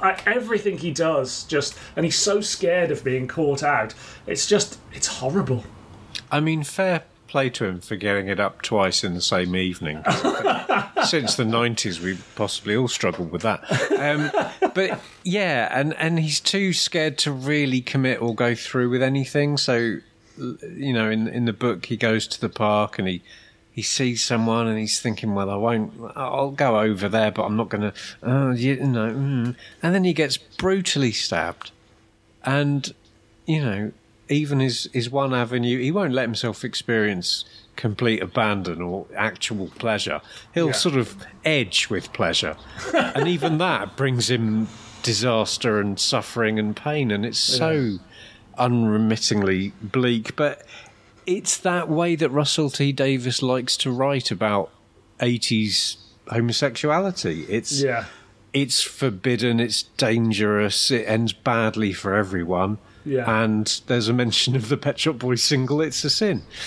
I, 0.00 0.20
everything 0.26 0.78
he 0.78 0.92
does 0.92 1.44
just 1.44 1.76
and 1.94 2.04
he's 2.04 2.18
so 2.18 2.40
scared 2.40 2.90
of 2.90 3.04
being 3.04 3.28
caught 3.28 3.62
out 3.62 3.94
it's 4.26 4.46
just 4.46 4.78
it's 4.92 5.06
horrible. 5.06 5.64
I 6.30 6.40
mean, 6.40 6.64
fair 6.64 7.04
play 7.26 7.50
to 7.50 7.64
him 7.64 7.80
for 7.80 7.96
getting 7.96 8.28
it 8.28 8.40
up 8.40 8.62
twice 8.62 9.04
in 9.04 9.14
the 9.14 9.20
same 9.20 9.56
evening. 9.56 10.02
Since 11.04 11.36
the 11.36 11.44
90s, 11.44 12.00
we 12.00 12.18
possibly 12.34 12.76
all 12.76 12.88
struggled 12.88 13.30
with 13.30 13.42
that. 13.42 13.60
Um, 13.98 14.30
but 14.74 15.00
yeah, 15.24 15.68
and, 15.78 15.94
and 15.94 16.18
he's 16.18 16.40
too 16.40 16.72
scared 16.72 17.18
to 17.18 17.32
really 17.32 17.80
commit 17.80 18.20
or 18.20 18.34
go 18.34 18.54
through 18.54 18.90
with 18.90 19.02
anything. 19.02 19.56
So, 19.56 19.98
you 20.36 20.92
know, 20.92 21.10
in, 21.10 21.28
in 21.28 21.44
the 21.44 21.52
book, 21.52 21.86
he 21.86 21.96
goes 21.96 22.26
to 22.28 22.40
the 22.40 22.48
park 22.48 22.98
and 22.98 23.08
he. 23.08 23.22
He 23.72 23.82
sees 23.82 24.24
someone 24.24 24.66
and 24.68 24.78
he's 24.78 25.00
thinking, 25.00 25.34
"Well, 25.34 25.50
I 25.50 25.56
won't. 25.56 25.92
I'll 26.16 26.50
go 26.50 26.80
over 26.80 27.10
there, 27.10 27.30
but 27.30 27.42
I'm 27.42 27.58
not 27.58 27.68
going 27.68 27.82
to." 27.82 27.92
Oh, 28.22 28.52
you 28.52 28.76
know. 28.76 29.10
Mm. 29.10 29.54
And 29.82 29.94
then 29.94 30.02
he 30.04 30.14
gets 30.14 30.38
brutally 30.38 31.12
stabbed, 31.12 31.72
and 32.42 32.94
you 33.44 33.62
know, 33.62 33.92
even 34.28 34.60
his, 34.60 34.88
his 34.92 35.10
one 35.10 35.34
avenue, 35.34 35.78
he 35.78 35.90
won't 35.90 36.12
let 36.12 36.22
himself 36.22 36.64
experience 36.64 37.44
complete 37.76 38.22
abandon 38.22 38.80
or 38.80 39.06
actual 39.16 39.68
pleasure. 39.78 40.20
He'll 40.54 40.68
Yeah. 40.68 40.72
sort 40.72 40.96
of 40.96 41.16
edge 41.44 41.88
with 41.90 42.12
pleasure. 42.12 42.56
and 42.94 43.28
even 43.28 43.58
that 43.58 43.96
brings 43.96 44.30
him 44.30 44.68
disaster 45.02 45.80
and 45.80 45.98
suffering 46.00 46.58
and 46.58 46.74
pain. 46.74 47.10
And 47.10 47.24
it's 47.24 47.38
so 47.38 47.98
unremittingly 48.58 49.72
bleak. 49.80 50.36
But 50.36 50.66
it's 51.26 51.56
that 51.58 51.88
way 51.88 52.16
that 52.16 52.30
Russell 52.30 52.70
T 52.70 52.92
Davies 52.92 53.42
likes 53.42 53.76
to 53.78 53.90
write 53.90 54.30
about 54.30 54.70
80s 55.20 55.96
homosexuality. 56.28 57.46
It's 57.48 57.82
yeah 57.82 58.06
it's 58.56 58.80
forbidden, 58.80 59.60
it's 59.60 59.82
dangerous, 59.82 60.90
it 60.90 61.04
ends 61.06 61.34
badly 61.34 61.92
for 61.92 62.14
everyone. 62.14 62.78
Yeah. 63.06 63.42
And 63.44 63.80
there's 63.86 64.08
a 64.08 64.12
mention 64.12 64.56
of 64.56 64.68
the 64.68 64.76
Pet 64.76 64.98
Shop 64.98 65.18
Boys 65.18 65.42
single, 65.42 65.80
It's 65.80 66.04
a 66.04 66.10
Sin. 66.10 66.42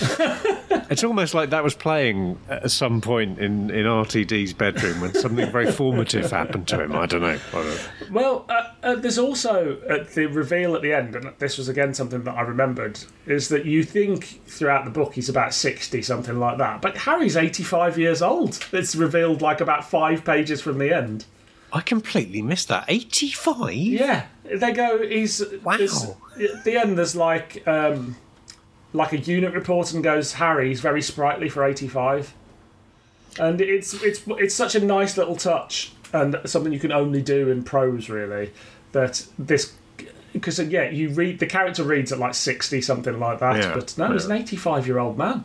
it's 0.90 1.04
almost 1.04 1.34
like 1.34 1.50
that 1.50 1.62
was 1.62 1.74
playing 1.74 2.38
at 2.48 2.70
some 2.70 3.00
point 3.00 3.38
in, 3.38 3.70
in 3.70 3.84
RTD's 3.84 4.54
bedroom 4.54 5.00
when 5.00 5.14
something 5.14 5.50
very 5.52 5.70
formative 5.70 6.30
happened 6.30 6.66
to 6.68 6.82
him. 6.82 6.96
I 6.96 7.06
don't 7.06 7.20
know. 7.20 7.38
I 7.52 7.52
don't 7.52 7.66
know. 7.66 8.06
well 8.10 8.46
uh, 8.48 8.70
uh, 8.82 8.94
there's 8.96 9.18
also 9.18 9.78
uh, 9.88 10.04
the 10.14 10.26
reveal 10.26 10.74
at 10.74 10.82
the 10.82 10.92
end 10.92 11.14
and 11.14 11.32
this 11.38 11.58
was 11.58 11.68
again 11.68 11.92
something 11.94 12.24
that 12.24 12.34
i 12.34 12.40
remembered 12.40 12.98
is 13.26 13.48
that 13.48 13.64
you 13.66 13.82
think 13.82 14.40
throughout 14.46 14.84
the 14.84 14.90
book 14.90 15.14
he's 15.14 15.28
about 15.28 15.52
60 15.54 16.02
something 16.02 16.38
like 16.38 16.58
that 16.58 16.80
but 16.80 16.96
harry's 16.96 17.36
85 17.36 17.98
years 17.98 18.22
old 18.22 18.64
it's 18.72 18.94
revealed 18.96 19.42
like 19.42 19.60
about 19.60 19.88
five 19.88 20.24
pages 20.24 20.60
from 20.60 20.78
the 20.78 20.94
end 20.94 21.24
I 21.72 21.80
completely 21.80 22.42
missed 22.42 22.68
that. 22.68 22.84
85? 22.88 23.72
Yeah, 23.74 24.26
they 24.44 24.72
go. 24.72 25.06
He's 25.06 25.42
Wow. 25.62 25.74
At 25.74 26.64
the 26.64 26.76
end, 26.76 26.96
there's 26.98 27.14
like 27.16 27.66
um, 27.68 28.16
like 28.92 29.12
a 29.12 29.18
unit 29.18 29.52
report 29.54 29.92
and 29.92 30.02
goes, 30.02 30.32
Harry, 30.34 30.68
he's 30.68 30.80
very 30.80 31.02
sprightly 31.02 31.48
for 31.48 31.64
eighty 31.64 31.86
five, 31.88 32.34
and 33.38 33.60
it's 33.60 33.94
it's 34.02 34.22
it's 34.26 34.54
such 34.54 34.74
a 34.74 34.80
nice 34.84 35.16
little 35.16 35.36
touch 35.36 35.92
and 36.12 36.40
something 36.46 36.72
you 36.72 36.80
can 36.80 36.92
only 36.92 37.22
do 37.22 37.48
in 37.50 37.62
prose, 37.62 38.08
really. 38.08 38.52
That 38.92 39.26
this. 39.38 39.74
Because 40.32 40.60
yeah, 40.60 40.88
you 40.88 41.10
read 41.10 41.40
the 41.40 41.46
character 41.46 41.82
reads 41.82 42.12
at 42.12 42.18
like 42.20 42.34
sixty 42.34 42.80
something 42.80 43.18
like 43.18 43.40
that, 43.40 43.56
Yeah, 43.56 43.74
but 43.74 43.98
no, 43.98 44.12
he's 44.12 44.26
an 44.26 44.32
eighty-five-year-old 44.32 45.18
man. 45.18 45.44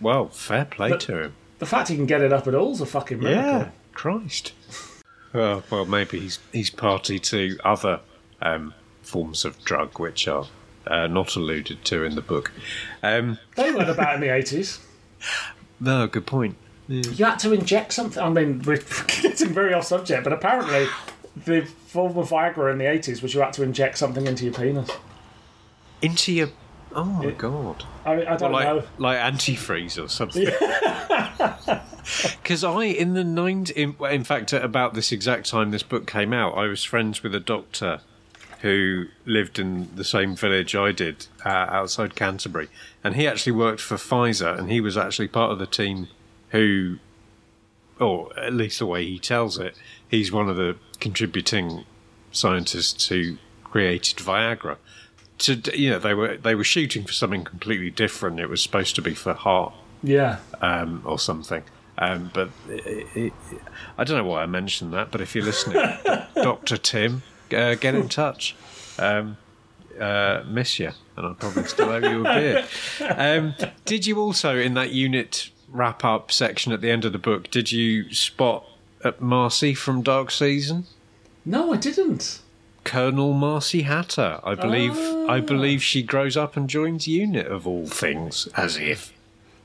Well, 0.00 0.28
fair 0.28 0.64
play 0.64 0.90
But- 0.90 1.00
to 1.00 1.22
him. 1.24 1.32
The 1.58 1.66
fact 1.66 1.88
he 1.88 1.96
can 1.96 2.04
get 2.06 2.20
it 2.22 2.32
up 2.34 2.46
at 2.46 2.54
all 2.54 2.72
is 2.72 2.80
a 2.82 2.86
fucking 2.86 3.18
miracle. 3.18 3.42
Yeah, 3.42 3.68
Christ. 3.94 4.52
Well, 5.36 5.62
well, 5.68 5.84
maybe 5.84 6.18
he's 6.20 6.38
he's 6.50 6.70
party 6.70 7.18
to 7.18 7.58
other 7.62 8.00
um, 8.40 8.72
forms 9.02 9.44
of 9.44 9.62
drug 9.64 9.98
which 9.98 10.26
are 10.26 10.46
uh, 10.86 11.08
not 11.08 11.36
alluded 11.36 11.84
to 11.84 12.04
in 12.04 12.14
the 12.14 12.22
book. 12.22 12.52
Um, 13.02 13.38
They 13.54 13.70
weren't 13.70 13.90
about 13.90 14.14
in 14.14 14.22
the 14.22 14.34
eighties. 14.34 14.80
no, 15.78 16.06
good 16.06 16.24
point. 16.24 16.56
You 16.88 17.24
had 17.24 17.38
to 17.40 17.52
inject 17.52 17.92
something. 17.92 18.22
I 18.22 18.30
mean, 18.30 18.62
we're 18.62 18.78
getting 19.22 19.48
very 19.52 19.74
off 19.74 19.84
subject, 19.84 20.24
but 20.24 20.32
apparently, 20.32 20.86
the 21.36 21.62
form 21.62 22.16
of 22.16 22.30
Viagra 22.30 22.72
in 22.72 22.78
the 22.78 22.86
eighties 22.86 23.20
was 23.20 23.34
you 23.34 23.40
had 23.40 23.52
to 23.54 23.62
inject 23.62 23.98
something 23.98 24.26
into 24.26 24.44
your 24.46 24.54
penis. 24.54 24.88
Into 26.00 26.32
your 26.32 26.48
oh 26.94 27.04
my 27.04 27.30
god, 27.32 27.84
I, 28.06 28.24
I 28.24 28.36
don't 28.36 28.52
like 28.52 28.66
know. 28.66 28.82
like 28.96 29.18
antifreeze 29.18 30.02
or 30.02 30.08
something. 30.08 30.46
Because 32.42 32.62
I 32.62 32.84
in 32.84 33.14
the 33.14 33.24
nine 33.24 33.66
in, 33.74 33.96
in 34.08 34.22
fact 34.22 34.52
at 34.52 34.64
about 34.64 34.94
this 34.94 35.10
exact 35.10 35.48
time 35.48 35.72
this 35.72 35.82
book 35.82 36.06
came 36.06 36.32
out, 36.32 36.56
I 36.56 36.66
was 36.66 36.84
friends 36.84 37.22
with 37.22 37.34
a 37.34 37.40
doctor 37.40 38.00
who 38.60 39.06
lived 39.24 39.58
in 39.58 39.94
the 39.94 40.04
same 40.04 40.36
village 40.36 40.74
I 40.74 40.92
did 40.92 41.26
uh, 41.44 41.48
outside 41.48 42.14
Canterbury, 42.14 42.68
and 43.02 43.16
he 43.16 43.26
actually 43.26 43.52
worked 43.52 43.80
for 43.80 43.96
Pfizer, 43.96 44.56
and 44.56 44.70
he 44.70 44.80
was 44.80 44.96
actually 44.96 45.28
part 45.28 45.50
of 45.50 45.58
the 45.58 45.66
team 45.66 46.08
who, 46.50 46.98
or 47.98 48.36
at 48.38 48.52
least 48.52 48.78
the 48.78 48.86
way 48.86 49.04
he 49.04 49.18
tells 49.18 49.58
it, 49.58 49.76
he's 50.08 50.30
one 50.30 50.48
of 50.48 50.56
the 50.56 50.76
contributing 51.00 51.84
scientists 52.30 53.08
who 53.08 53.38
created 53.64 54.18
Viagra. 54.18 54.76
To 55.38 55.60
you 55.78 55.90
know, 55.90 55.98
they 55.98 56.14
were 56.14 56.36
they 56.36 56.54
were 56.54 56.64
shooting 56.64 57.04
for 57.04 57.12
something 57.12 57.44
completely 57.44 57.90
different. 57.90 58.40
It 58.40 58.48
was 58.48 58.62
supposed 58.62 58.94
to 58.94 59.02
be 59.02 59.14
for 59.14 59.34
heart 59.34 59.74
Yeah, 60.06 60.38
um, 60.60 61.02
or 61.04 61.18
something. 61.18 61.62
Um, 61.98 62.30
but 62.34 62.50
it, 62.68 63.06
it, 63.16 63.32
I 63.96 64.04
don't 64.04 64.18
know 64.18 64.24
why 64.24 64.42
I 64.42 64.46
mentioned 64.46 64.92
that. 64.92 65.10
But 65.10 65.20
if 65.20 65.34
you're 65.34 65.44
listening, 65.44 65.82
Doctor 66.34 66.76
Tim, 66.76 67.22
uh, 67.54 67.74
get 67.74 67.94
in 67.94 68.08
touch. 68.08 68.54
Um, 68.98 69.36
uh, 70.00 70.42
miss 70.46 70.78
you, 70.78 70.90
and 71.16 71.26
I'll 71.26 71.34
probably 71.34 71.64
still 71.64 71.88
owe 71.88 71.96
you 71.98 72.20
a 72.20 72.34
beer. 72.34 72.66
Um, 73.16 73.54
did 73.86 74.06
you 74.06 74.20
also, 74.20 74.56
in 74.58 74.74
that 74.74 74.90
unit 74.92 75.50
wrap 75.70 76.04
up 76.04 76.30
section 76.30 76.72
at 76.72 76.80
the 76.82 76.90
end 76.90 77.04
of 77.04 77.12
the 77.12 77.18
book, 77.18 77.50
did 77.50 77.72
you 77.72 78.12
spot 78.12 78.66
uh, 79.02 79.12
Marcie 79.20 79.74
from 79.76 80.02
Dark 80.02 80.30
Season? 80.30 80.84
No, 81.44 81.72
I 81.72 81.76
didn't. 81.78 82.40
Colonel 82.84 83.32
Marcie 83.32 83.82
Hatter. 83.84 84.38
I 84.44 84.54
believe 84.54 84.92
Ah. 84.96 85.26
I 85.32 85.40
believe 85.40 85.82
she 85.82 86.02
grows 86.02 86.36
up 86.36 86.56
and 86.56 86.68
joins 86.68 87.08
Unit 87.08 87.46
of 87.46 87.66
all 87.66 87.86
things. 87.86 88.48
As 88.56 88.76
if. 88.76 89.12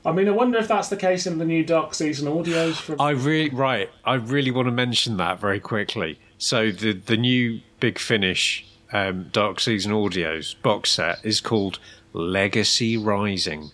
I 0.04 0.12
mean, 0.12 0.28
I 0.28 0.32
wonder 0.32 0.58
if 0.58 0.68
that's 0.68 0.88
the 0.88 0.96
case 0.96 1.26
in 1.26 1.38
the 1.38 1.44
new 1.44 1.64
Dark 1.64 1.94
Season 1.94 2.26
audios 2.26 2.74
from. 2.74 3.00
I 3.00 3.10
really 3.10 3.50
right. 3.50 3.88
I 4.04 4.14
really 4.14 4.50
want 4.50 4.66
to 4.66 4.72
mention 4.72 5.16
that 5.18 5.38
very 5.38 5.60
quickly. 5.60 6.18
So 6.38 6.72
the 6.72 6.92
the 6.92 7.16
new 7.16 7.60
Big 7.78 7.98
Finish 7.98 8.66
um, 8.92 9.28
Dark 9.32 9.60
Season 9.60 9.92
audios 9.92 10.60
box 10.60 10.90
set 10.92 11.24
is 11.24 11.40
called 11.40 11.78
Legacy 12.12 12.96
Rising. 12.96 13.70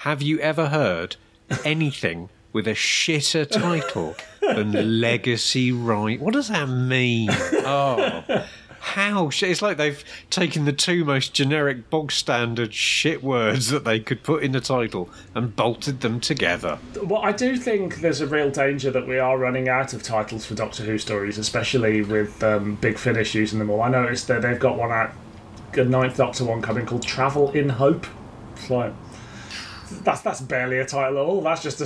Have 0.00 0.22
you 0.22 0.38
ever 0.40 0.68
heard 0.68 1.16
anything 1.64 2.28
with 2.52 2.66
a 2.68 2.72
shitter 2.72 3.48
title 3.48 4.14
than 4.40 4.72
Legacy 5.00 5.72
Rising? 5.72 6.20
What 6.20 6.34
does 6.34 6.48
that 6.48 6.68
mean? 6.68 7.30
Oh. 7.68 8.22
How 8.86 9.30
sh- 9.30 9.42
it's 9.42 9.62
like 9.62 9.78
they've 9.78 10.02
taken 10.30 10.64
the 10.64 10.72
two 10.72 11.04
most 11.04 11.34
generic 11.34 11.90
bog 11.90 12.12
standard 12.12 12.72
shit 12.72 13.20
words 13.20 13.68
that 13.70 13.84
they 13.84 13.98
could 13.98 14.22
put 14.22 14.44
in 14.44 14.52
the 14.52 14.60
title 14.60 15.10
and 15.34 15.54
bolted 15.56 16.02
them 16.02 16.20
together. 16.20 16.78
Well, 17.02 17.20
I 17.20 17.32
do 17.32 17.56
think 17.56 17.96
there's 17.96 18.20
a 18.20 18.28
real 18.28 18.48
danger 18.48 18.92
that 18.92 19.08
we 19.08 19.18
are 19.18 19.36
running 19.36 19.68
out 19.68 19.92
of 19.92 20.04
titles 20.04 20.46
for 20.46 20.54
Doctor 20.54 20.84
Who 20.84 20.98
stories, 20.98 21.36
especially 21.36 22.02
with 22.02 22.40
um, 22.44 22.76
Big 22.76 22.96
Finish 22.96 23.34
using 23.34 23.58
them 23.58 23.70
all. 23.70 23.82
I 23.82 23.88
noticed 23.88 24.28
that 24.28 24.42
they've 24.42 24.58
got 24.58 24.78
one 24.78 24.92
out, 24.92 25.12
a 25.74 25.84
Ninth 25.84 26.16
Doctor 26.16 26.44
one 26.44 26.62
coming 26.62 26.86
called 26.86 27.02
Travel 27.02 27.50
in 27.50 27.68
Hope. 27.68 28.06
It's 28.52 28.70
like 28.70 28.92
that's 30.04 30.20
that's 30.20 30.40
barely 30.40 30.78
a 30.78 30.86
title 30.86 31.18
at 31.18 31.24
all. 31.26 31.40
That's 31.42 31.60
just 31.60 31.80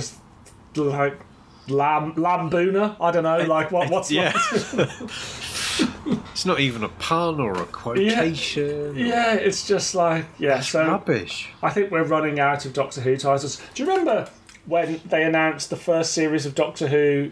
a 0.77 0.81
like 0.81 1.19
lamb 1.67 2.13
lambooner. 2.13 2.95
I 3.01 3.09
don't 3.09 3.23
know. 3.23 3.39
Like 3.39 3.71
what? 3.71 3.89
What's 3.89 4.11
yeah. 4.11 4.33
it's 6.31 6.45
not 6.45 6.59
even 6.59 6.83
a 6.83 6.89
pun 6.89 7.39
or 7.39 7.53
a 7.61 7.65
quotation. 7.65 8.95
Yeah, 8.95 9.33
it's 9.33 9.67
just 9.67 9.95
like 9.95 10.25
yeah. 10.39 10.59
It's 10.59 10.69
so 10.69 10.87
rubbish. 10.87 11.49
I 11.61 11.69
think 11.69 11.91
we're 11.91 12.03
running 12.03 12.39
out 12.39 12.65
of 12.65 12.73
Doctor 12.73 13.01
Who 13.01 13.17
titles. 13.17 13.61
Do 13.73 13.83
you 13.83 13.89
remember 13.89 14.29
when 14.65 15.01
they 15.05 15.23
announced 15.23 15.69
the 15.69 15.75
first 15.75 16.13
series 16.13 16.45
of 16.45 16.55
Doctor 16.55 16.87
Who? 16.87 17.31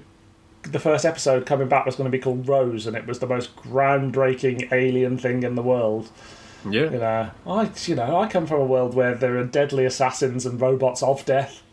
The 0.64 0.80
first 0.80 1.06
episode 1.06 1.46
coming 1.46 1.70
back 1.70 1.86
was 1.86 1.96
going 1.96 2.12
to 2.12 2.16
be 2.16 2.22
called 2.22 2.48
Rose, 2.48 2.86
and 2.86 2.96
it 2.98 3.08
was 3.08 3.20
the 3.20 3.28
most 3.28 3.56
groundbreaking 3.56 4.72
alien 4.74 5.18
thing 5.18 5.44
in 5.44 5.56
the 5.56 5.62
world. 5.64 6.10
Yeah. 6.70 6.92
You 6.92 7.00
know, 7.00 7.32
I 7.48 7.72
you 7.86 7.96
know 7.96 8.20
I 8.20 8.28
come 8.28 8.46
from 8.46 8.62
a 8.62 8.66
world 8.66 8.94
where 8.94 9.16
there 9.16 9.38
are 9.38 9.46
deadly 9.46 9.86
assassins 9.86 10.46
and 10.46 10.60
robots 10.60 11.02
of 11.02 11.24
death, 11.26 11.64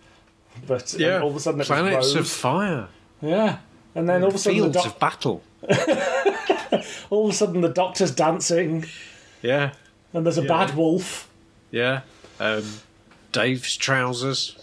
but 0.66 0.95
yeah. 0.95 1.20
all 1.20 1.31
of 1.31 1.37
a 1.37 1.41
sudden 1.41 1.61
it 1.61 1.66
Planets 1.66 2.14
of 2.14 2.29
fire. 2.29 2.89
yeah, 3.20 3.59
and 3.95 4.09
then 4.09 4.22
all 4.22 4.29
of 4.29 4.37
a 4.37 4.39
sudden 4.39 4.59
the 4.59 4.62
Fields 4.64 4.77
doc- 4.77 4.87
of 4.87 4.99
battle. 5.01 5.43
all 7.10 7.26
of 7.26 7.32
a 7.32 7.36
sudden 7.36 7.60
the 7.60 7.68
Doctor's 7.68 8.10
dancing, 8.10 8.84
Yeah. 9.42 9.72
and 10.12 10.24
there's 10.26 10.38
a 10.38 10.42
bad 10.42 10.74
wolf. 10.76 11.28
Yeah. 11.70 12.02
Um, 12.40 12.64
Dave's 13.32 13.76
trousers. 13.76 14.56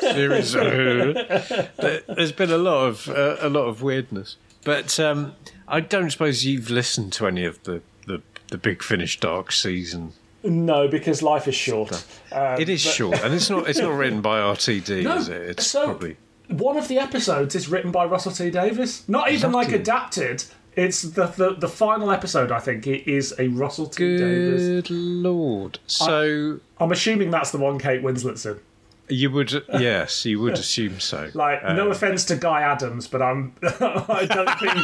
series. 0.00 0.52
There- 0.52 2.02
There's 2.08 2.32
been 2.32 2.50
a 2.50 2.58
lot 2.58 2.86
of 2.86 3.08
uh, 3.08 3.36
a 3.40 3.48
lot 3.48 3.66
of 3.66 3.82
weirdness, 3.82 4.36
but 4.64 4.98
um, 5.00 5.34
I 5.66 5.80
don't 5.80 6.10
suppose 6.10 6.44
you've 6.44 6.70
listened 6.70 7.12
to 7.14 7.26
any 7.26 7.44
of 7.44 7.62
the 7.64 7.80
the, 8.06 8.22
the 8.48 8.58
Big 8.58 8.82
Finish 8.82 9.20
Dark 9.20 9.52
season. 9.52 10.12
No, 10.44 10.86
because 10.88 11.22
life 11.22 11.48
is 11.48 11.54
short. 11.54 11.92
Um, 12.32 12.60
It 12.60 12.68
is 12.68 12.84
but- 12.84 12.92
short, 12.94 13.20
and 13.24 13.34
it's 13.34 13.48
not 13.50 13.68
it's 13.68 13.78
not 13.78 13.92
written 13.96 14.20
by 14.20 14.40
RTD, 14.40 15.02
No, 15.04 15.16
is 15.16 15.28
it? 15.28 15.42
It's 15.50 15.66
so- 15.66 15.84
probably 15.86 16.16
one 16.48 16.76
of 16.78 16.88
the 16.88 16.98
episodes 16.98 17.54
is 17.54 17.68
written 17.68 17.90
by 17.90 18.04
Russell 18.06 18.32
T 18.32 18.50
Davies. 18.50 19.04
Not 19.08 19.30
even 19.30 19.52
like 19.52 19.70
adapted. 19.72 20.44
It's 20.78 21.02
the, 21.02 21.26
the 21.26 21.54
the 21.54 21.68
final 21.68 22.12
episode. 22.12 22.52
I 22.52 22.60
think 22.60 22.86
it 22.86 23.10
is 23.10 23.34
a 23.36 23.48
Russell 23.48 23.86
T 23.86 24.16
Davies. 24.16 24.66
good 24.66 24.90
lord. 24.90 25.80
So. 25.88 26.60
I'm 26.78 26.92
assuming 26.92 27.32
that's 27.32 27.50
the 27.50 27.58
one 27.58 27.80
Kate 27.80 28.00
Winslet's 28.00 28.46
in. 28.46 28.60
You 29.08 29.32
would, 29.32 29.50
yes, 29.72 30.24
you 30.24 30.38
would 30.38 30.52
assume 30.54 31.00
so. 31.00 31.30
Like, 31.34 31.64
no 31.64 31.90
offense 31.90 32.24
to 32.26 32.36
Guy 32.36 32.60
Adams, 32.60 33.08
but 33.08 33.22
I'm 33.22 33.54
I 33.62 34.26
don't 34.30 34.60
think 34.60 34.74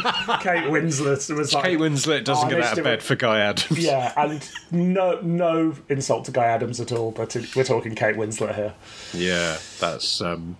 Kate 0.41 0.69
Winslet 0.69 1.33
was 1.33 1.53
like 1.53 1.63
Kate 1.63 1.79
Winslet 1.79 2.25
doesn't 2.25 2.49
get 2.49 2.59
out 2.59 2.77
of 2.77 2.83
bed 2.83 3.01
for 3.01 3.15
Guy 3.15 3.39
Adams. 3.39 3.79
Yeah, 3.79 4.11
and 4.17 4.49
no 4.71 5.21
no 5.21 5.75
insult 5.87 6.25
to 6.25 6.31
Guy 6.31 6.45
Adams 6.45 6.81
at 6.81 6.91
all, 6.91 7.11
but 7.11 7.37
we're 7.55 7.63
talking 7.63 7.95
Kate 7.95 8.17
Winslet 8.17 8.55
here. 8.55 8.73
Yeah, 9.13 9.57
that's 9.79 10.19
um, 10.19 10.57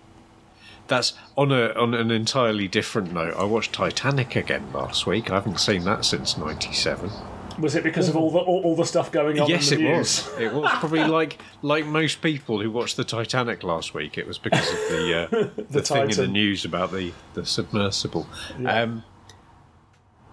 that's 0.88 1.14
on 1.36 1.52
a 1.52 1.72
on 1.74 1.94
an 1.94 2.10
entirely 2.10 2.68
different 2.68 3.12
note. 3.12 3.34
I 3.34 3.44
watched 3.44 3.72
Titanic 3.72 4.36
again 4.36 4.72
last 4.72 5.06
week. 5.06 5.30
I 5.30 5.34
haven't 5.34 5.60
seen 5.60 5.84
that 5.84 6.04
since 6.04 6.36
'97. 6.36 7.10
Was 7.58 7.74
it 7.74 7.82
because 7.82 8.08
of 8.08 8.16
all 8.16 8.30
the 8.30 8.38
all, 8.38 8.62
all 8.64 8.76
the 8.76 8.84
stuff 8.84 9.10
going 9.10 9.40
on? 9.40 9.48
Yes, 9.48 9.72
in 9.72 9.80
it 9.80 9.82
the 9.82 9.88
news? 9.90 10.26
was. 10.26 10.34
It 10.40 10.52
was 10.52 10.70
probably 10.74 11.04
like 11.04 11.38
like 11.62 11.86
most 11.86 12.20
people 12.20 12.60
who 12.60 12.70
watched 12.70 12.96
the 12.96 13.04
Titanic 13.04 13.62
last 13.62 13.94
week. 13.94 14.18
It 14.18 14.26
was 14.26 14.38
because 14.38 14.70
of 14.70 14.78
the 14.90 15.14
uh, 15.14 15.62
the, 15.70 15.82
thing 15.82 16.10
in 16.10 16.16
the 16.16 16.28
news 16.28 16.64
about 16.64 16.92
the 16.92 17.12
the 17.34 17.46
submersible, 17.46 18.26
um, 18.64 19.04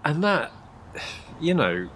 and 0.03 0.23
that 0.23 0.51
you 1.39 1.53
know 1.53 1.89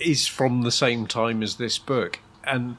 is 0.00 0.26
from 0.26 0.62
the 0.62 0.72
same 0.72 1.06
time 1.06 1.42
as 1.42 1.56
this 1.56 1.78
book, 1.78 2.20
and 2.44 2.78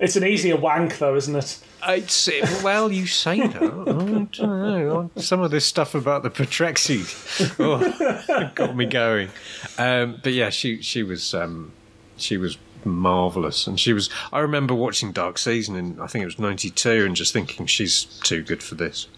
It's 0.00 0.16
an 0.16 0.24
easier 0.24 0.56
wank, 0.56 0.98
though, 0.98 1.16
isn't 1.16 1.34
it? 1.34 1.58
It's 1.86 2.28
well, 2.62 2.92
you 2.92 3.06
say 3.06 3.40
that. 3.40 3.62
I 3.62 3.66
don't 3.66 4.40
know. 4.40 5.10
Some 5.16 5.40
of 5.40 5.50
this 5.50 5.66
stuff 5.66 5.94
about 5.94 6.22
the 6.22 6.30
Patrexi 6.30 7.56
oh, 7.60 8.50
got 8.54 8.76
me 8.76 8.86
going. 8.86 9.28
Um, 9.76 10.20
but 10.22 10.32
yeah, 10.32 10.50
she 10.50 10.82
she 10.82 11.02
was 11.02 11.34
um, 11.34 11.72
she 12.16 12.36
was 12.36 12.58
marvelous, 12.84 13.66
and 13.66 13.78
she 13.78 13.92
was. 13.92 14.10
I 14.32 14.40
remember 14.40 14.74
watching 14.74 15.12
Dark 15.12 15.38
Season 15.38 15.76
in 15.76 16.00
I 16.00 16.06
think 16.06 16.22
it 16.22 16.26
was 16.26 16.38
'92, 16.38 17.04
and 17.04 17.16
just 17.16 17.32
thinking 17.32 17.66
she's 17.66 18.04
too 18.04 18.42
good 18.42 18.62
for 18.62 18.74
this. 18.74 19.08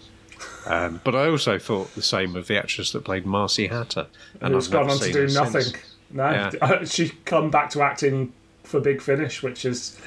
Um, 0.65 1.01
but 1.03 1.15
I 1.15 1.27
also 1.27 1.57
thought 1.57 1.93
the 1.95 2.01
same 2.01 2.35
of 2.35 2.47
the 2.47 2.57
actress 2.57 2.91
that 2.91 3.03
played 3.03 3.25
Marcie 3.25 3.69
Hatter, 3.69 4.07
and 4.39 4.53
Who's 4.53 4.67
I've 4.67 4.73
gone 4.73 4.89
on 4.89 4.97
to 4.99 5.11
do 5.11 5.21
her 5.21 5.29
since. 5.29 5.53
nothing. 5.53 5.81
No, 6.11 6.29
Yeah. 6.29 6.83
she 6.85 7.09
come 7.25 7.49
back 7.49 7.69
to 7.71 7.81
acting 7.81 8.33
for 8.63 8.79
Big 8.79 9.01
Finish, 9.01 9.43
which 9.43 9.65
is 9.65 9.97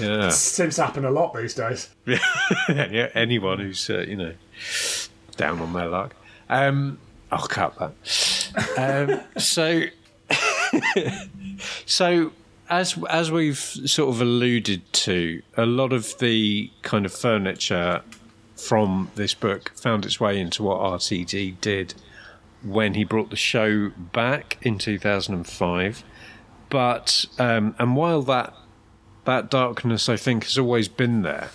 Yeah, 0.00 0.30
seems 0.30 0.76
to 0.76 0.84
happen 0.84 1.04
a 1.04 1.10
lot 1.10 1.34
these 1.34 1.54
days. 1.54 1.88
yeah. 2.06 3.08
Anyone 3.14 3.60
who's 3.60 3.88
uh, 3.88 4.04
you 4.06 4.16
know 4.16 4.34
down 5.36 5.60
on 5.60 5.72
their 5.72 5.88
luck. 5.88 6.14
Um, 6.48 6.98
I'll 7.32 7.46
cut 7.46 7.76
that. 7.78 7.92
Um, 8.76 9.20
so, 9.40 9.84
so 11.86 12.32
as 12.68 12.98
as 13.08 13.32
we've 13.32 13.58
sort 13.58 14.14
of 14.14 14.20
alluded 14.20 14.92
to, 14.92 15.42
a 15.56 15.66
lot 15.66 15.92
of 15.92 16.18
the 16.18 16.70
kind 16.82 17.06
of 17.06 17.12
furniture 17.12 18.02
from 18.56 19.10
this 19.14 19.32
book 19.32 19.72
found 19.76 20.04
its 20.04 20.20
way 20.20 20.38
into 20.38 20.62
what 20.62 20.78
RTD 20.78 21.60
did 21.60 21.94
when 22.62 22.94
he 22.94 23.04
brought 23.04 23.30
the 23.30 23.36
show 23.36 23.90
back 24.12 24.58
in 24.62 24.78
2005. 24.78 26.04
But 26.70 27.26
um, 27.38 27.74
and 27.78 27.96
while 27.96 28.22
that 28.22 28.54
that 29.24 29.50
darkness, 29.50 30.08
I 30.08 30.16
think, 30.16 30.44
has 30.44 30.56
always 30.56 30.88
been 30.88 31.22
there. 31.22 31.50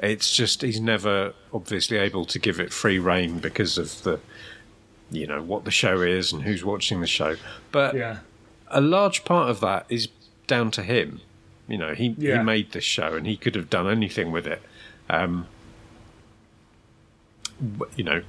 It's 0.00 0.34
just 0.36 0.62
he's 0.62 0.80
never 0.80 1.32
obviously 1.52 1.96
able 1.96 2.24
to 2.26 2.38
give 2.38 2.60
it 2.60 2.72
free 2.72 2.98
reign 2.98 3.38
because 3.38 3.78
of 3.78 4.02
the, 4.02 4.20
you 5.10 5.26
know, 5.26 5.42
what 5.42 5.64
the 5.64 5.70
show 5.70 6.00
is 6.02 6.32
and 6.32 6.42
who's 6.42 6.64
watching 6.64 7.00
the 7.00 7.06
show. 7.06 7.36
But 7.72 7.94
Yeah, 7.94 8.18
a 8.68 8.80
large 8.80 9.24
part 9.24 9.50
of 9.50 9.60
that 9.60 9.86
is 9.88 10.08
down 10.46 10.70
to 10.72 10.82
him. 10.82 11.20
You 11.68 11.78
know, 11.78 11.94
he, 11.94 12.14
Yeah. 12.18 12.38
he 12.38 12.44
made 12.44 12.72
this 12.72 12.84
show 12.84 13.14
and 13.14 13.26
he 13.26 13.36
could 13.36 13.54
have 13.54 13.70
done 13.70 13.88
anything 13.88 14.30
with 14.30 14.46
it. 14.46 14.60
Um, 15.08 15.46
you 17.96 18.04
know, 18.04 18.22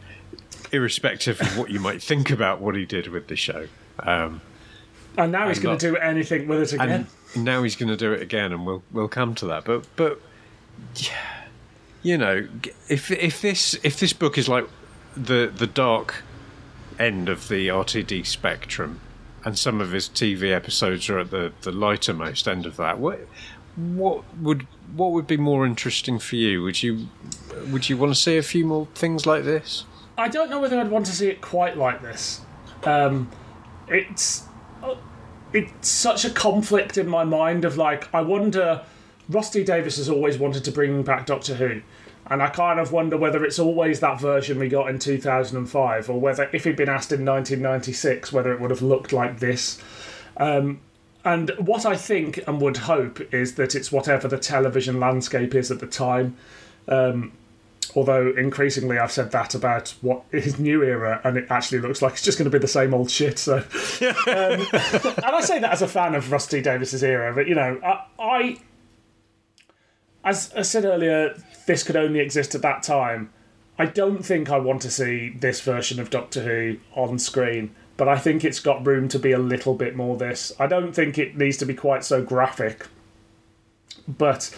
irrespective 0.71 1.41
of 1.41 1.57
what 1.57 1.71
you 1.71 1.79
might 1.79 2.01
think 2.01 2.29
about 2.29 2.61
what 2.61 2.75
he 2.75 2.85
did 2.85 3.07
with 3.07 3.27
the 3.27 3.35
show. 3.35 3.67
Um, 3.99 4.41
and 5.17 5.31
now 5.31 5.47
he's 5.47 5.59
going 5.59 5.77
to 5.77 5.91
do 5.91 5.97
anything 5.97 6.47
with 6.47 6.61
it 6.61 6.73
again. 6.73 7.07
and 7.33 7.43
now 7.43 7.63
he's 7.63 7.75
going 7.75 7.89
to 7.89 7.97
do 7.97 8.13
it 8.13 8.21
again, 8.21 8.51
and 8.51 8.65
we'll 8.65 8.83
we'll 8.91 9.07
come 9.07 9.35
to 9.35 9.45
that. 9.47 9.65
But 9.65 9.85
but 9.95 10.21
yeah, 10.95 11.45
you 12.03 12.17
know, 12.17 12.47
if 12.89 13.11
if 13.11 13.41
this 13.41 13.77
if 13.83 13.99
this 13.99 14.13
book 14.13 14.37
is 14.37 14.47
like 14.49 14.67
the 15.15 15.51
the 15.55 15.67
dark 15.67 16.23
end 16.99 17.29
of 17.29 17.47
the 17.47 17.67
RTD 17.67 18.25
spectrum, 18.25 18.99
and 19.43 19.57
some 19.57 19.81
of 19.81 19.91
his 19.91 20.07
TV 20.09 20.53
episodes 20.53 21.09
are 21.09 21.19
at 21.19 21.31
the 21.31 21.51
the 21.61 21.71
lightermost 21.71 22.47
end 22.47 22.65
of 22.65 22.77
that, 22.77 22.99
what 22.99 23.19
what 23.75 24.23
would 24.37 24.67
what 24.95 25.11
would 25.11 25.27
be 25.27 25.37
more 25.37 25.65
interesting 25.65 26.19
for 26.19 26.35
you? 26.35 26.61
Would 26.63 26.83
you 26.83 27.07
would 27.71 27.89
you 27.89 27.97
want 27.97 28.13
to 28.13 28.19
see 28.19 28.37
a 28.37 28.43
few 28.43 28.65
more 28.65 28.87
things 28.95 29.25
like 29.25 29.43
this? 29.43 29.85
I 30.17 30.29
don't 30.29 30.49
know 30.49 30.59
whether 30.61 30.79
I'd 30.79 30.89
want 30.89 31.05
to 31.07 31.11
see 31.11 31.27
it 31.27 31.41
quite 31.41 31.77
like 31.77 32.01
this. 32.01 32.41
Um, 32.83 33.29
it's 33.87 34.43
it's 35.55 35.89
such 35.89 36.25
a 36.25 36.29
conflict 36.29 36.97
in 36.97 37.07
my 37.07 37.23
mind 37.23 37.65
of 37.65 37.77
like 37.77 38.13
I 38.13 38.21
wonder. 38.21 38.83
Rusty 39.27 39.63
Davies 39.63 39.97
has 39.97 40.07
always 40.07 40.37
wanted 40.37 40.63
to 40.65 40.71
bring 40.71 41.01
back 41.01 41.25
Doctor 41.25 41.55
Who, 41.55 41.81
and 42.27 42.43
I 42.43 42.49
kind 42.49 42.79
of 42.79 42.91
wonder 42.91 43.17
whether 43.17 43.43
it's 43.43 43.57
always 43.57 43.99
that 44.01 44.19
version 44.19 44.59
we 44.59 44.69
got 44.69 44.87
in 44.87 44.99
2005, 44.99 46.09
or 46.09 46.19
whether 46.19 46.47
if 46.53 46.63
he'd 46.63 46.75
been 46.75 46.89
asked 46.89 47.11
in 47.11 47.25
1996, 47.25 48.31
whether 48.31 48.53
it 48.53 48.61
would 48.61 48.69
have 48.69 48.83
looked 48.83 49.13
like 49.13 49.39
this. 49.39 49.81
Um, 50.37 50.79
and 51.23 51.49
what 51.57 51.87
I 51.87 51.95
think 51.95 52.39
and 52.45 52.61
would 52.61 52.77
hope 52.77 53.33
is 53.33 53.55
that 53.55 53.73
it's 53.73 53.91
whatever 53.91 54.27
the 54.27 54.37
television 54.37 54.99
landscape 54.99 55.55
is 55.55 55.71
at 55.71 55.79
the 55.79 55.87
time. 55.87 56.37
Um, 56.87 57.31
although 57.95 58.33
increasingly 58.35 58.99
I've 58.99 59.11
said 59.11 59.31
that 59.31 59.55
about 59.55 59.95
what 60.01 60.23
his 60.31 60.59
new 60.59 60.83
era, 60.83 61.21
and 61.23 61.37
it 61.37 61.47
actually 61.49 61.79
looks 61.79 62.01
like 62.01 62.13
it's 62.13 62.21
just 62.21 62.37
going 62.37 62.49
to 62.49 62.55
be 62.55 62.61
the 62.61 62.67
same 62.67 62.93
old 62.93 63.09
shit. 63.09 63.39
So, 63.39 63.57
um, 63.57 63.63
and 64.27 65.25
I 65.25 65.41
say 65.41 65.59
that 65.59 65.71
as 65.71 65.81
a 65.81 65.87
fan 65.87 66.15
of 66.15 66.31
Rusty 66.31 66.61
Davies's 66.61 67.03
era, 67.03 67.33
but 67.33 67.47
you 67.47 67.55
know, 67.55 67.79
I, 67.83 68.05
I 68.19 68.57
as 70.25 70.51
I 70.55 70.63
said 70.63 70.85
earlier, 70.85 71.35
this 71.67 71.83
could 71.83 71.95
only 71.95 72.19
exist 72.19 72.55
at 72.55 72.61
that 72.63 72.83
time. 72.83 73.31
I 73.77 73.85
don't 73.85 74.25
think 74.25 74.49
I 74.49 74.57
want 74.57 74.81
to 74.81 74.91
see 74.91 75.29
this 75.29 75.61
version 75.61 75.99
of 75.99 76.09
Doctor 76.09 76.41
Who 76.41 76.77
on 76.93 77.19
screen, 77.19 77.75
but 77.95 78.07
I 78.07 78.17
think 78.17 78.43
it's 78.43 78.59
got 78.59 78.85
room 78.85 79.07
to 79.09 79.19
be 79.19 79.31
a 79.31 79.37
little 79.37 79.75
bit 79.75 79.95
more 79.95 80.17
this. 80.17 80.51
I 80.59 80.67
don't 80.67 80.93
think 80.93 81.17
it 81.17 81.37
needs 81.37 81.57
to 81.57 81.65
be 81.65 81.73
quite 81.73 82.03
so 82.03 82.23
graphic, 82.23 82.87
but 84.07 84.49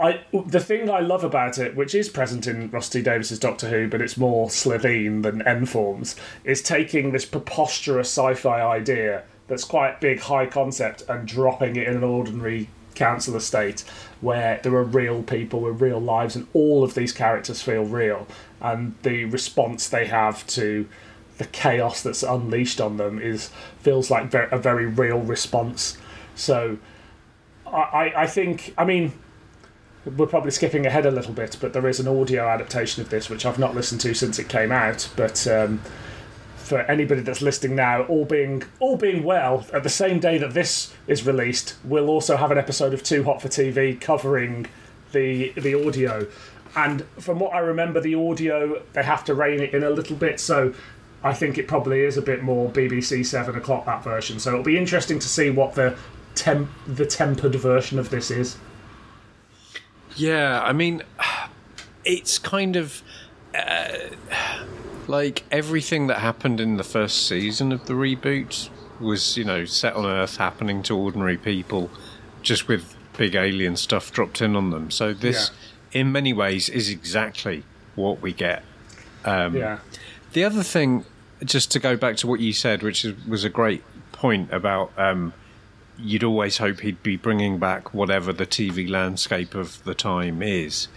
I 0.00 0.20
the 0.32 0.60
thing 0.60 0.90
I 0.90 1.00
love 1.00 1.24
about 1.24 1.58
it, 1.58 1.74
which 1.74 1.94
is 1.94 2.08
present 2.08 2.46
in 2.46 2.70
Rusty 2.70 3.02
Davies's 3.02 3.38
Doctor 3.38 3.68
Who, 3.68 3.88
but 3.88 4.02
it's 4.02 4.16
more 4.16 4.48
Slitheen 4.48 5.22
than 5.22 5.42
N-Forms, 5.42 6.16
is 6.44 6.62
taking 6.62 7.12
this 7.12 7.24
preposterous 7.24 8.08
sci-fi 8.08 8.60
idea 8.60 9.24
that's 9.48 9.64
quite 9.64 10.00
big, 10.00 10.20
high 10.20 10.46
concept, 10.46 11.02
and 11.08 11.26
dropping 11.26 11.76
it 11.76 11.86
in 11.86 11.96
an 11.96 12.04
ordinary 12.04 12.68
council 12.94 13.36
estate 13.36 13.84
where 14.20 14.58
there 14.62 14.74
are 14.74 14.82
real 14.82 15.22
people 15.22 15.60
with 15.60 15.80
real 15.80 16.00
lives, 16.00 16.36
and 16.36 16.46
all 16.52 16.82
of 16.82 16.94
these 16.94 17.12
characters 17.12 17.62
feel 17.62 17.84
real, 17.84 18.26
and 18.60 18.94
the 19.02 19.24
response 19.26 19.88
they 19.88 20.06
have 20.06 20.46
to 20.46 20.88
the 21.38 21.44
chaos 21.44 22.02
that's 22.02 22.22
unleashed 22.22 22.80
on 22.80 22.96
them 22.96 23.18
is 23.20 23.50
feels 23.80 24.10
like 24.10 24.32
a 24.32 24.58
very 24.58 24.86
real 24.86 25.20
response. 25.20 25.98
So, 26.34 26.78
I, 27.66 28.12
I 28.16 28.26
think 28.26 28.72
I 28.78 28.84
mean 28.84 29.12
we're 30.16 30.26
probably 30.26 30.52
skipping 30.52 30.86
ahead 30.86 31.04
a 31.04 31.10
little 31.10 31.32
bit, 31.32 31.56
but 31.60 31.72
there 31.72 31.86
is 31.88 31.98
an 31.98 32.06
audio 32.06 32.46
adaptation 32.46 33.02
of 33.02 33.10
this 33.10 33.28
which 33.28 33.44
I've 33.44 33.58
not 33.58 33.74
listened 33.74 34.00
to 34.02 34.14
since 34.14 34.38
it 34.38 34.48
came 34.48 34.70
out. 34.70 35.08
But 35.16 35.46
um, 35.48 35.80
for 36.56 36.80
anybody 36.82 37.22
that's 37.22 37.42
listening 37.42 37.76
now, 37.76 38.02
all 38.04 38.24
being 38.24 38.62
all 38.78 38.96
being 38.96 39.24
well, 39.24 39.66
at 39.72 39.82
the 39.82 39.88
same 39.88 40.20
day 40.20 40.38
that 40.38 40.54
this 40.54 40.94
is 41.06 41.26
released, 41.26 41.76
we'll 41.84 42.08
also 42.08 42.36
have 42.36 42.50
an 42.50 42.58
episode 42.58 42.94
of 42.94 43.02
Too 43.02 43.24
Hot 43.24 43.42
for 43.42 43.48
TV 43.48 44.00
covering 44.00 44.66
the 45.12 45.52
the 45.56 45.74
audio. 45.74 46.26
And 46.76 47.04
from 47.18 47.38
what 47.40 47.54
I 47.54 47.58
remember, 47.58 48.00
the 48.00 48.14
audio 48.14 48.82
they 48.92 49.02
have 49.02 49.24
to 49.24 49.34
rein 49.34 49.60
it 49.60 49.74
in 49.74 49.82
a 49.82 49.90
little 49.90 50.16
bit, 50.16 50.38
so 50.38 50.72
I 51.24 51.34
think 51.34 51.58
it 51.58 51.66
probably 51.66 52.02
is 52.02 52.16
a 52.16 52.22
bit 52.22 52.42
more 52.42 52.70
BBC 52.70 53.26
Seven 53.26 53.56
O'clock 53.56 53.86
that 53.86 54.04
version. 54.04 54.38
So 54.38 54.50
it'll 54.50 54.62
be 54.62 54.78
interesting 54.78 55.18
to 55.18 55.28
see 55.28 55.50
what 55.50 55.74
the 55.74 55.96
the 56.86 57.06
tempered 57.06 57.54
version 57.56 57.98
of 57.98 58.10
this 58.10 58.30
is. 58.30 58.56
Yeah, 60.16 60.60
I 60.62 60.72
mean, 60.72 61.02
it's 62.04 62.38
kind 62.38 62.76
of 62.76 63.02
uh, 63.54 63.88
like 65.06 65.44
everything 65.50 66.06
that 66.08 66.18
happened 66.18 66.60
in 66.60 66.76
the 66.76 66.84
first 66.84 67.26
season 67.28 67.72
of 67.72 67.86
the 67.86 67.92
reboot 67.94 68.68
was, 69.00 69.36
you 69.36 69.44
know, 69.44 69.64
set 69.64 69.94
on 69.94 70.06
Earth, 70.06 70.38
happening 70.38 70.82
to 70.84 70.96
ordinary 70.96 71.36
people, 71.36 71.90
just 72.42 72.66
with 72.66 72.96
big 73.16 73.34
alien 73.34 73.76
stuff 73.76 74.12
dropped 74.12 74.40
in 74.40 74.56
on 74.56 74.70
them. 74.70 74.90
So 74.90 75.12
this, 75.12 75.50
in 75.92 76.12
many 76.12 76.32
ways, 76.32 76.68
is 76.68 76.88
exactly 76.88 77.64
what 77.94 78.20
we 78.22 78.32
get. 78.32 78.62
Um, 79.24 79.56
Yeah. 79.56 79.78
The 80.32 80.44
other 80.44 80.62
thing, 80.62 81.04
just 81.44 81.70
to 81.72 81.78
go 81.78 81.96
back 81.96 82.16
to 82.18 82.26
what 82.26 82.40
you 82.40 82.52
said, 82.52 82.82
which 82.82 83.04
is, 83.04 83.14
was 83.26 83.44
a 83.44 83.48
great 83.48 83.82
point 84.12 84.52
about 84.52 84.92
um, 84.98 85.32
you'd 85.98 86.24
always 86.24 86.58
hope 86.58 86.80
he'd 86.80 87.02
be 87.02 87.16
bringing 87.16 87.58
back 87.58 87.94
whatever 87.94 88.32
the 88.32 88.46
TV 88.46 88.88
landscape 88.88 89.54
of 89.54 89.82
the 89.84 89.94
time 89.94 90.42
is. 90.42 90.88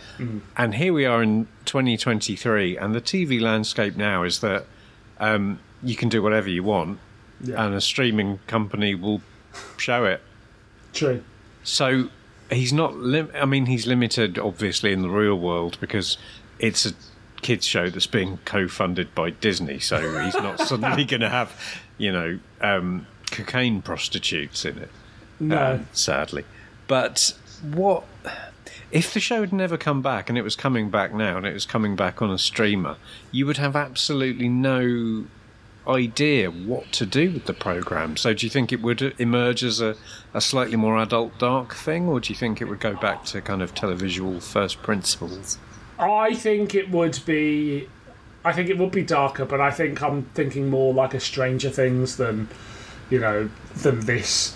And 0.57 0.75
here 0.75 0.91
we 0.93 1.05
are 1.05 1.23
in 1.23 1.47
2023, 1.65 2.77
and 2.77 2.93
the 2.93 3.01
TV 3.01 3.39
landscape 3.39 3.95
now 3.95 4.23
is 4.23 4.39
that 4.41 4.65
um, 5.19 5.59
you 5.81 5.95
can 5.95 6.09
do 6.09 6.21
whatever 6.21 6.49
you 6.49 6.63
want, 6.63 6.99
Yeah. 7.41 7.65
and 7.65 7.73
a 7.75 7.81
streaming 7.81 8.39
company 8.47 8.95
will 8.95 9.21
show 9.77 10.03
it. 10.05 10.21
True. 10.93 11.23
So 11.63 12.09
he's 12.49 12.73
not. 12.73 12.95
Lim- 12.97 13.31
I 13.35 13.45
mean, 13.45 13.67
he's 13.67 13.87
limited, 13.87 14.37
obviously, 14.37 14.91
in 14.91 15.01
the 15.01 15.09
real 15.09 15.35
world 15.39 15.77
because 15.79 16.17
it's 16.59 16.85
a 16.85 16.91
kids 17.41 17.65
show 17.65 17.89
that's 17.89 18.07
being 18.07 18.37
co-funded 18.43 19.15
by 19.15 19.29
Disney. 19.29 19.79
So 19.79 20.19
he's 20.23 20.33
not 20.35 20.59
suddenly 20.67 21.05
going 21.05 21.21
to 21.21 21.29
have, 21.29 21.53
you 21.97 22.11
know, 22.11 22.39
um, 22.59 23.07
cocaine 23.29 23.81
prostitutes 23.81 24.65
in 24.65 24.77
it. 24.77 24.89
No. 25.39 25.73
um, 25.73 25.87
sadly. 25.93 26.45
But 26.87 27.35
what 27.61 28.03
if 28.91 29.13
the 29.13 29.19
show 29.19 29.41
had 29.41 29.53
never 29.53 29.77
come 29.77 30.01
back 30.01 30.29
and 30.29 30.37
it 30.37 30.41
was 30.41 30.55
coming 30.55 30.89
back 30.89 31.13
now 31.13 31.37
and 31.37 31.45
it 31.45 31.53
was 31.53 31.65
coming 31.65 31.95
back 31.95 32.21
on 32.21 32.31
a 32.31 32.37
streamer? 32.37 32.97
You 33.31 33.45
would 33.45 33.57
have 33.57 33.75
absolutely 33.75 34.49
no 34.49 35.25
idea 35.87 36.51
what 36.51 36.91
to 36.93 37.05
do 37.05 37.31
with 37.31 37.45
the 37.45 37.53
program. 37.53 38.15
So 38.17 38.33
do 38.33 38.45
you 38.45 38.49
think 38.49 38.71
it 38.71 38.81
would 38.81 39.15
emerge 39.17 39.63
as 39.63 39.81
a, 39.81 39.95
a 40.33 40.41
slightly 40.41 40.75
more 40.75 40.97
adult 40.97 41.37
dark 41.39 41.73
thing, 41.73 42.07
or 42.07 42.19
do 42.19 42.31
you 42.31 42.37
think 42.37 42.61
it 42.61 42.65
would 42.65 42.79
go 42.79 42.95
back 42.95 43.25
to 43.25 43.41
kind 43.41 43.61
of 43.61 43.73
televisual 43.73 44.41
first 44.41 44.81
principles? 44.83 45.57
I 45.97 46.33
think 46.33 46.75
it 46.75 46.91
would 46.91 47.19
be. 47.25 47.89
I 48.45 48.53
think 48.53 48.69
it 48.69 48.77
would 48.77 48.91
be 48.91 49.03
darker, 49.03 49.43
but 49.43 49.59
I 49.59 49.69
think 49.69 50.01
I'm 50.01 50.23
thinking 50.33 50.69
more 50.69 50.93
like 50.93 51.13
a 51.13 51.19
Stranger 51.19 51.69
Things 51.69 52.15
than, 52.15 52.47
you 53.09 53.19
know, 53.19 53.49
than 53.75 54.01
this. 54.01 54.55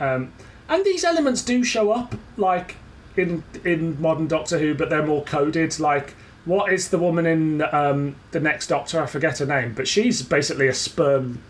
Um, 0.00 0.32
and 0.68 0.84
these 0.84 1.04
elements 1.04 1.42
do 1.42 1.64
show 1.64 1.90
up, 1.90 2.14
like 2.36 2.76
in 3.16 3.42
in 3.64 4.00
modern 4.00 4.26
Doctor 4.28 4.58
Who, 4.58 4.74
but 4.74 4.90
they're 4.90 5.06
more 5.06 5.24
coded. 5.24 5.78
Like, 5.80 6.14
what 6.44 6.72
is 6.72 6.90
the 6.90 6.98
woman 6.98 7.26
in 7.26 7.62
um, 7.72 8.16
the 8.30 8.40
next 8.40 8.68
Doctor? 8.68 9.02
I 9.02 9.06
forget 9.06 9.38
her 9.38 9.46
name, 9.46 9.74
but 9.74 9.88
she's 9.88 10.22
basically 10.22 10.68
a 10.68 10.74
sperm 10.74 11.42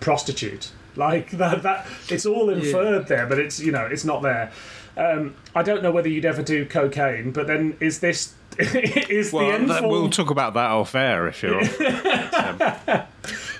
prostitute. 0.00 0.72
Like 0.96 1.30
that, 1.32 1.62
that 1.62 1.86
it's 2.08 2.26
all 2.26 2.50
inferred 2.50 3.08
there, 3.08 3.26
but 3.26 3.38
it's 3.38 3.60
you 3.60 3.72
know 3.72 3.86
it's 3.86 4.04
not 4.04 4.22
there. 4.22 4.52
Um, 4.96 5.34
I 5.54 5.62
don't 5.62 5.82
know 5.82 5.90
whether 5.90 6.08
you'd 6.08 6.26
ever 6.26 6.42
do 6.42 6.66
cocaine, 6.66 7.30
but 7.32 7.46
then 7.46 7.76
is 7.80 8.00
this 8.00 8.34
is 8.58 9.30
the 9.30 9.38
end 9.38 9.70
that, 9.70 9.80
form? 9.80 9.90
we'll 9.90 10.10
talk 10.10 10.30
about 10.30 10.54
that 10.54 10.70
off 10.70 10.94
air 10.94 11.28
if 11.28 11.42
you're. 11.42 11.62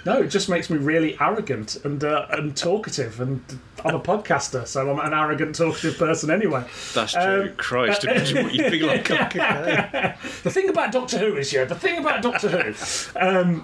No, 0.05 0.23
it 0.23 0.29
just 0.29 0.49
makes 0.49 0.69
me 0.69 0.79
really 0.79 1.17
arrogant 1.21 1.77
and 1.85 2.03
uh, 2.03 2.27
and 2.31 2.57
talkative, 2.57 3.21
and 3.21 3.41
I'm 3.85 3.95
a 3.95 4.01
podcaster, 4.01 4.67
so 4.67 4.91
I'm 4.91 4.99
an 4.99 5.13
arrogant, 5.17 5.55
talkative 5.55 5.97
person 5.97 6.31
anyway. 6.31 6.65
That's 6.95 7.13
true. 7.13 7.53
Christ, 7.57 8.05
imagine 8.05 8.45
what 8.45 8.55
you'd 8.55 8.73
be 8.73 8.81
like. 8.83 9.07
The 9.07 10.51
thing 10.51 10.69
about 10.69 10.93
Doctor 10.93 11.19
Who 11.19 11.37
is, 11.37 11.53
yeah, 11.53 11.65
the 11.65 11.75
thing 11.75 11.99
about 11.99 12.23
Doctor 12.23 12.49
Who. 12.49 13.19
Um, 13.19 13.61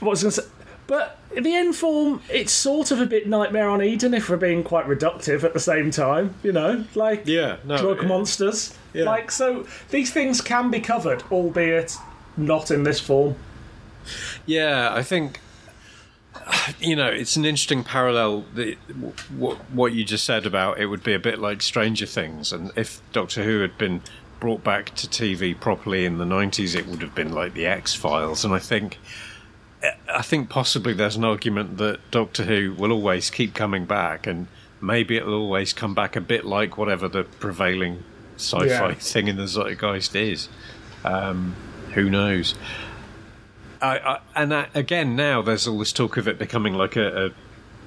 what 0.00 0.10
was 0.10 0.20
I 0.20 0.22
going 0.24 0.32
to 0.32 0.42
say? 0.42 0.48
But 0.86 1.18
the 1.30 1.54
N 1.54 1.72
form, 1.72 2.20
it's 2.28 2.50
sort 2.50 2.90
of 2.90 3.00
a 3.00 3.06
bit 3.06 3.28
Nightmare 3.28 3.68
on 3.70 3.80
Eden 3.80 4.12
if 4.12 4.28
we're 4.28 4.36
being 4.36 4.64
quite 4.64 4.86
reductive 4.86 5.44
at 5.44 5.52
the 5.54 5.60
same 5.60 5.92
time, 5.92 6.34
you 6.42 6.50
know, 6.50 6.84
like 6.96 7.22
Yeah, 7.26 7.58
no, 7.64 7.76
drug 7.76 8.04
monsters. 8.08 8.76
Yeah. 8.92 9.04
Like, 9.04 9.30
so 9.30 9.68
these 9.90 10.12
things 10.12 10.40
can 10.40 10.68
be 10.72 10.80
covered, 10.80 11.22
albeit 11.30 11.96
not 12.36 12.72
in 12.72 12.82
this 12.82 12.98
form. 12.98 13.36
Yeah, 14.46 14.92
I 14.92 15.02
think 15.02 15.40
you 16.80 16.96
know 16.96 17.08
it's 17.08 17.36
an 17.36 17.44
interesting 17.44 17.84
parallel. 17.84 18.44
The, 18.54 18.74
what 19.36 19.56
what 19.72 19.92
you 19.92 20.04
just 20.04 20.24
said 20.24 20.46
about 20.46 20.78
it 20.78 20.86
would 20.86 21.02
be 21.02 21.14
a 21.14 21.18
bit 21.18 21.38
like 21.38 21.62
Stranger 21.62 22.06
Things, 22.06 22.52
and 22.52 22.70
if 22.76 23.00
Doctor 23.12 23.44
Who 23.44 23.60
had 23.60 23.76
been 23.78 24.02
brought 24.38 24.64
back 24.64 24.94
to 24.94 25.06
TV 25.06 25.58
properly 25.58 26.04
in 26.04 26.18
the 26.18 26.24
nineties, 26.24 26.74
it 26.74 26.86
would 26.86 27.02
have 27.02 27.14
been 27.14 27.32
like 27.32 27.54
the 27.54 27.66
X 27.66 27.94
Files. 27.94 28.44
And 28.44 28.54
I 28.54 28.58
think 28.58 28.98
I 30.12 30.22
think 30.22 30.48
possibly 30.48 30.92
there's 30.92 31.16
an 31.16 31.24
argument 31.24 31.78
that 31.78 31.98
Doctor 32.10 32.44
Who 32.44 32.74
will 32.76 32.92
always 32.92 33.30
keep 33.30 33.54
coming 33.54 33.84
back, 33.84 34.26
and 34.26 34.46
maybe 34.80 35.16
it'll 35.16 35.34
always 35.34 35.72
come 35.72 35.94
back 35.94 36.16
a 36.16 36.20
bit 36.20 36.44
like 36.44 36.76
whatever 36.78 37.08
the 37.08 37.24
prevailing 37.24 38.04
sci-fi 38.36 38.66
Yeah. 38.66 38.94
thing 38.98 39.28
in 39.28 39.36
the 39.36 39.46
zeitgeist 39.46 40.16
is. 40.16 40.48
Um, 41.04 41.54
who 41.94 42.08
knows? 42.08 42.54
I, 43.82 43.98
I, 43.98 44.20
and 44.36 44.52
that, 44.52 44.70
again, 44.74 45.16
now 45.16 45.42
there's 45.42 45.66
all 45.66 45.78
this 45.78 45.92
talk 45.92 46.16
of 46.16 46.28
it 46.28 46.38
becoming 46.38 46.74
like 46.74 46.96
a, 46.96 47.26
a 47.26 47.30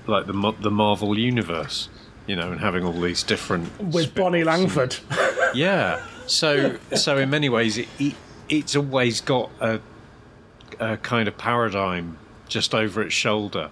like 0.09 0.25
the 0.25 0.53
the 0.59 0.71
Marvel 0.71 1.17
universe, 1.17 1.87
you 2.27 2.35
know, 2.35 2.51
and 2.51 2.59
having 2.59 2.83
all 2.83 2.99
these 2.99 3.23
different 3.23 3.79
With 3.79 4.13
Bonnie 4.15 4.39
and- 4.41 4.47
Langford. 4.47 4.97
yeah. 5.53 6.03
So 6.27 6.77
so 6.95 7.17
in 7.17 7.29
many 7.29 7.49
ways, 7.49 7.77
it, 7.77 7.87
it, 7.99 8.15
it's 8.49 8.75
always 8.75 9.21
got 9.21 9.49
a 9.61 9.79
a 10.79 10.97
kind 10.97 11.27
of 11.27 11.37
paradigm 11.37 12.17
just 12.47 12.73
over 12.73 13.01
its 13.01 13.13
shoulder. 13.13 13.69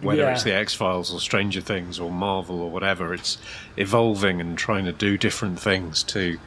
whether 0.00 0.22
Yeah. 0.22 0.32
it's 0.32 0.42
the 0.42 0.52
X 0.54 0.74
Files 0.74 1.12
or 1.14 1.20
Stranger 1.20 1.60
Things 1.60 1.98
or 2.00 2.10
Marvel 2.10 2.60
or 2.60 2.70
whatever. 2.70 3.14
It's 3.14 3.38
evolving 3.76 4.40
and 4.40 4.58
trying 4.58 4.84
to 4.86 4.92
do 4.92 5.16
different 5.18 5.60
things 5.60 6.02
to, 6.04 6.38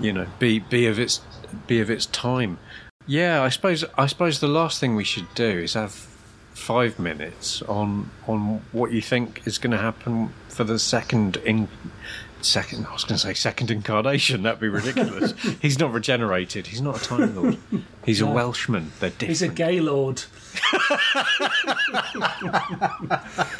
you 0.00 0.12
know, 0.12 0.26
be 0.38 0.58
be 0.60 0.86
of 0.86 0.98
its 0.98 1.20
be 1.66 1.80
of 1.80 1.90
its 1.90 2.06
time. 2.06 2.58
Yeah, 3.06 3.42
I 3.42 3.48
suppose 3.50 3.84
I 3.96 4.06
suppose 4.06 4.40
the 4.40 4.48
last 4.48 4.80
thing 4.80 4.96
we 4.96 5.04
should 5.04 5.32
do 5.34 5.48
is 5.48 5.74
have 5.74 5.92
five 6.54 6.98
minutes 6.98 7.62
on 7.62 8.10
on 8.26 8.62
what 8.72 8.90
you 8.90 9.00
think 9.00 9.42
is 9.44 9.58
going 9.58 9.70
to 9.70 9.78
happen 9.78 10.32
for 10.48 10.64
the 10.64 10.78
second 10.78 11.36
in 11.38 11.68
second. 12.46 12.86
I 12.86 12.92
was 12.92 13.04
going 13.04 13.16
to 13.16 13.22
say 13.26 13.34
second 13.34 13.70
incarnation. 13.70 14.42
That'd 14.42 14.60
be 14.60 14.68
ridiculous. 14.68 15.34
He's 15.62 15.78
not 15.78 15.92
regenerated. 15.92 16.66
He's 16.66 16.80
not 16.80 17.00
a 17.00 17.04
Time 17.04 17.36
Lord. 17.36 17.58
He's 18.04 18.20
a 18.20 18.26
Welshman. 18.26 18.92
They're 19.00 19.10
different. 19.10 19.28
He's 19.28 19.42
a 19.42 19.48
gay 19.48 19.80
lord. 19.80 20.22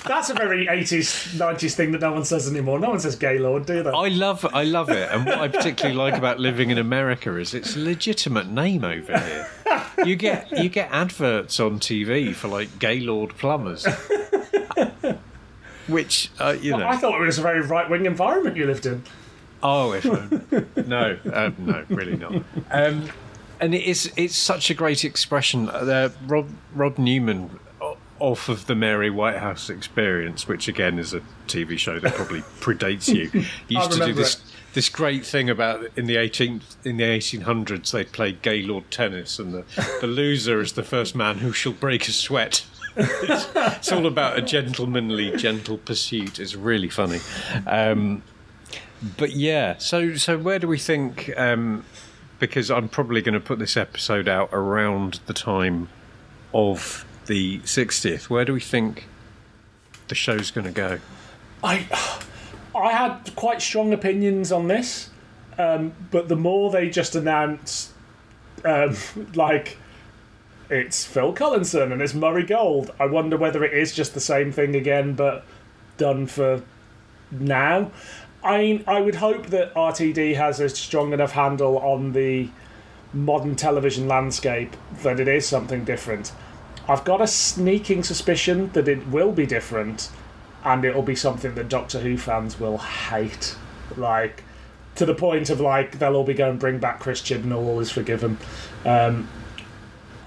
That's 0.06 0.30
a 0.30 0.34
very 0.34 0.66
80s, 0.66 1.36
90s 1.36 1.74
thing 1.74 1.92
that 1.92 2.00
no 2.00 2.12
one 2.12 2.24
says 2.24 2.48
anymore. 2.48 2.78
No 2.78 2.90
one 2.90 3.00
says 3.00 3.16
gay 3.16 3.38
lord, 3.38 3.66
do 3.66 3.82
they? 3.82 3.90
I 3.90 4.08
love 4.08 4.46
I 4.52 4.64
love 4.64 4.88
it, 4.90 5.10
and 5.10 5.26
what 5.26 5.38
I 5.38 5.48
particularly 5.48 5.96
like 5.96 6.14
about 6.14 6.38
living 6.38 6.70
in 6.70 6.78
America 6.78 7.36
is 7.36 7.54
it's 7.54 7.76
a 7.76 7.80
legitimate 7.80 8.48
name 8.48 8.84
over 8.84 9.18
here. 9.18 9.48
You 10.04 10.16
get 10.16 10.50
you 10.58 10.68
get 10.68 10.90
adverts 10.90 11.58
on 11.60 11.80
TV 11.80 12.34
for 12.34 12.48
like 12.48 12.78
Gaylord 12.78 13.36
plumbers, 13.36 13.86
which 15.88 16.30
uh, 16.38 16.56
you 16.60 16.76
know. 16.76 16.86
I 16.86 16.96
thought 16.96 17.20
it 17.20 17.24
was 17.24 17.38
a 17.38 17.42
very 17.42 17.60
right 17.60 17.88
wing 17.88 18.06
environment 18.06 18.56
you 18.56 18.66
lived 18.66 18.86
in. 18.86 19.02
Oh, 19.62 19.92
if 19.92 20.04
no, 20.86 21.18
uh, 21.32 21.50
no, 21.58 21.84
really 21.88 22.16
not. 22.16 22.34
Um, 22.70 23.08
and 23.60 23.74
it 23.74 23.84
is 23.84 24.12
it's 24.16 24.36
such 24.36 24.70
a 24.70 24.74
great 24.74 25.04
expression. 25.04 25.68
Uh, 25.68 26.10
Rob 26.26 26.48
Rob 26.74 26.98
Newman 26.98 27.58
off 28.18 28.48
of 28.48 28.66
the 28.66 28.74
Mary 28.74 29.10
Whitehouse 29.10 29.68
Experience, 29.68 30.48
which 30.48 30.68
again 30.68 30.98
is 30.98 31.12
a 31.12 31.20
TV 31.46 31.78
show 31.78 31.98
that 31.98 32.14
probably 32.14 32.40
predates 32.60 33.12
you. 33.12 33.44
Used 33.68 33.92
to 33.92 34.06
do 34.06 34.12
this 34.12 34.36
it. 34.36 34.42
this 34.74 34.88
great 34.88 35.24
thing 35.24 35.50
about 35.50 35.86
in 35.96 36.06
the 36.06 36.16
18th 36.16 36.76
in 36.84 36.96
the 36.96 37.04
1800s 37.04 37.90
they 37.90 38.04
played 38.04 38.42
Gaylord 38.42 38.90
tennis, 38.90 39.38
and 39.38 39.52
the 39.52 39.64
the 40.00 40.06
loser 40.06 40.60
is 40.60 40.72
the 40.72 40.82
first 40.82 41.14
man 41.14 41.38
who 41.38 41.52
shall 41.52 41.72
break 41.72 42.08
a 42.08 42.12
sweat. 42.12 42.64
It's, 42.96 43.48
it's 43.56 43.92
all 43.92 44.06
about 44.06 44.38
a 44.38 44.42
gentlemanly, 44.42 45.36
gentle 45.36 45.78
pursuit. 45.78 46.38
It's 46.38 46.54
really 46.54 46.88
funny. 46.88 47.20
Um, 47.66 48.22
but 49.18 49.32
yeah, 49.32 49.76
so 49.78 50.16
so 50.16 50.38
where 50.38 50.58
do 50.58 50.68
we 50.68 50.78
think? 50.78 51.32
Um, 51.36 51.84
because 52.38 52.70
I'm 52.70 52.88
probably 52.88 53.22
going 53.22 53.34
to 53.34 53.40
put 53.40 53.58
this 53.58 53.76
episode 53.76 54.28
out 54.28 54.50
around 54.52 55.20
the 55.26 55.32
time 55.32 55.88
of 56.52 57.04
the 57.26 57.60
60th. 57.60 58.28
Where 58.28 58.44
do 58.44 58.52
we 58.52 58.60
think 58.60 59.06
the 60.08 60.14
show's 60.14 60.50
going 60.50 60.66
to 60.66 60.72
go? 60.72 60.98
I 61.64 61.86
I 62.74 62.92
had 62.92 63.34
quite 63.36 63.62
strong 63.62 63.92
opinions 63.92 64.52
on 64.52 64.68
this, 64.68 65.10
um, 65.58 65.94
but 66.10 66.28
the 66.28 66.36
more 66.36 66.70
they 66.70 66.90
just 66.90 67.14
announce, 67.14 67.92
um, 68.64 68.96
like 69.34 69.78
it's 70.68 71.04
Phil 71.04 71.32
Collinson 71.32 71.92
and 71.92 72.02
it's 72.02 72.14
Murray 72.14 72.44
Gold, 72.44 72.92
I 72.98 73.06
wonder 73.06 73.36
whether 73.36 73.64
it 73.64 73.72
is 73.72 73.94
just 73.94 74.14
the 74.14 74.20
same 74.20 74.52
thing 74.52 74.74
again, 74.74 75.14
but 75.14 75.44
done 75.96 76.26
for 76.26 76.62
now. 77.30 77.90
I 78.42 78.58
mean, 78.58 78.84
I 78.86 79.00
would 79.00 79.16
hope 79.16 79.46
that 79.46 79.74
RTD 79.74 80.36
has 80.36 80.60
a 80.60 80.68
strong 80.68 81.12
enough 81.12 81.32
handle 81.32 81.78
on 81.78 82.12
the 82.12 82.48
modern 83.12 83.56
television 83.56 84.06
landscape 84.06 84.76
that 85.02 85.18
it 85.18 85.28
is 85.28 85.46
something 85.46 85.84
different. 85.84 86.32
I've 86.88 87.04
got 87.04 87.20
a 87.20 87.26
sneaking 87.26 88.04
suspicion 88.04 88.70
that 88.72 88.86
it 88.86 89.08
will 89.08 89.32
be 89.32 89.46
different 89.46 90.10
and 90.64 90.84
it'll 90.84 91.02
be 91.02 91.16
something 91.16 91.54
that 91.54 91.68
Doctor 91.68 92.00
Who 92.00 92.16
fans 92.16 92.60
will 92.60 92.78
hate. 92.78 93.56
Like, 93.96 94.44
to 94.96 95.06
the 95.06 95.14
point 95.14 95.50
of 95.50 95.60
like, 95.60 95.98
they'll 95.98 96.16
all 96.16 96.24
be 96.24 96.34
going, 96.34 96.58
bring 96.58 96.78
back 96.78 97.00
Chris 97.00 97.22
Chibnall, 97.22 97.66
all 97.66 97.80
is 97.80 97.90
forgiven. 97.90 98.38
Um, 98.84 99.28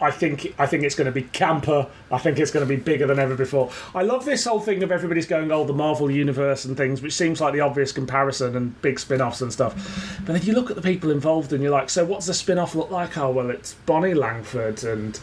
I 0.01 0.11
think 0.11 0.53
I 0.57 0.65
think 0.65 0.83
it's 0.83 0.95
going 0.95 1.05
to 1.05 1.11
be 1.11 1.23
camper. 1.23 1.87
I 2.11 2.17
think 2.17 2.39
it's 2.39 2.51
going 2.51 2.67
to 2.67 2.69
be 2.69 2.81
bigger 2.81 3.05
than 3.05 3.19
ever 3.19 3.35
before. 3.35 3.71
I 3.93 4.03
love 4.03 4.25
this 4.25 4.45
whole 4.45 4.59
thing 4.59 4.81
of 4.83 4.91
everybody's 4.91 5.25
going, 5.25 5.51
oh, 5.51 5.65
the 5.65 5.73
Marvel 5.73 6.09
universe 6.09 6.65
and 6.65 6.77
things, 6.77 7.01
which 7.01 7.13
seems 7.13 7.41
like 7.41 7.53
the 7.53 7.59
obvious 7.59 7.91
comparison 7.91 8.55
and 8.55 8.79
big 8.81 8.99
spin-offs 8.99 9.41
and 9.41 9.51
stuff. 9.51 10.19
But 10.25 10.33
then 10.33 10.41
you 10.43 10.53
look 10.53 10.69
at 10.69 10.75
the 10.75 10.81
people 10.81 11.11
involved 11.11 11.53
and 11.53 11.61
you're 11.61 11.71
like, 11.71 11.89
so 11.89 12.05
what's 12.05 12.27
the 12.27 12.33
spin-off 12.33 12.75
look 12.75 12.91
like? 12.91 13.17
Oh, 13.17 13.31
well, 13.31 13.49
it's 13.49 13.73
Bonnie 13.85 14.13
Langford 14.13 14.83
and 14.83 15.19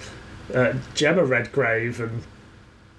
uh, 0.54 0.74
Gemma 0.94 1.24
Redgrave 1.24 2.00
and 2.00 2.22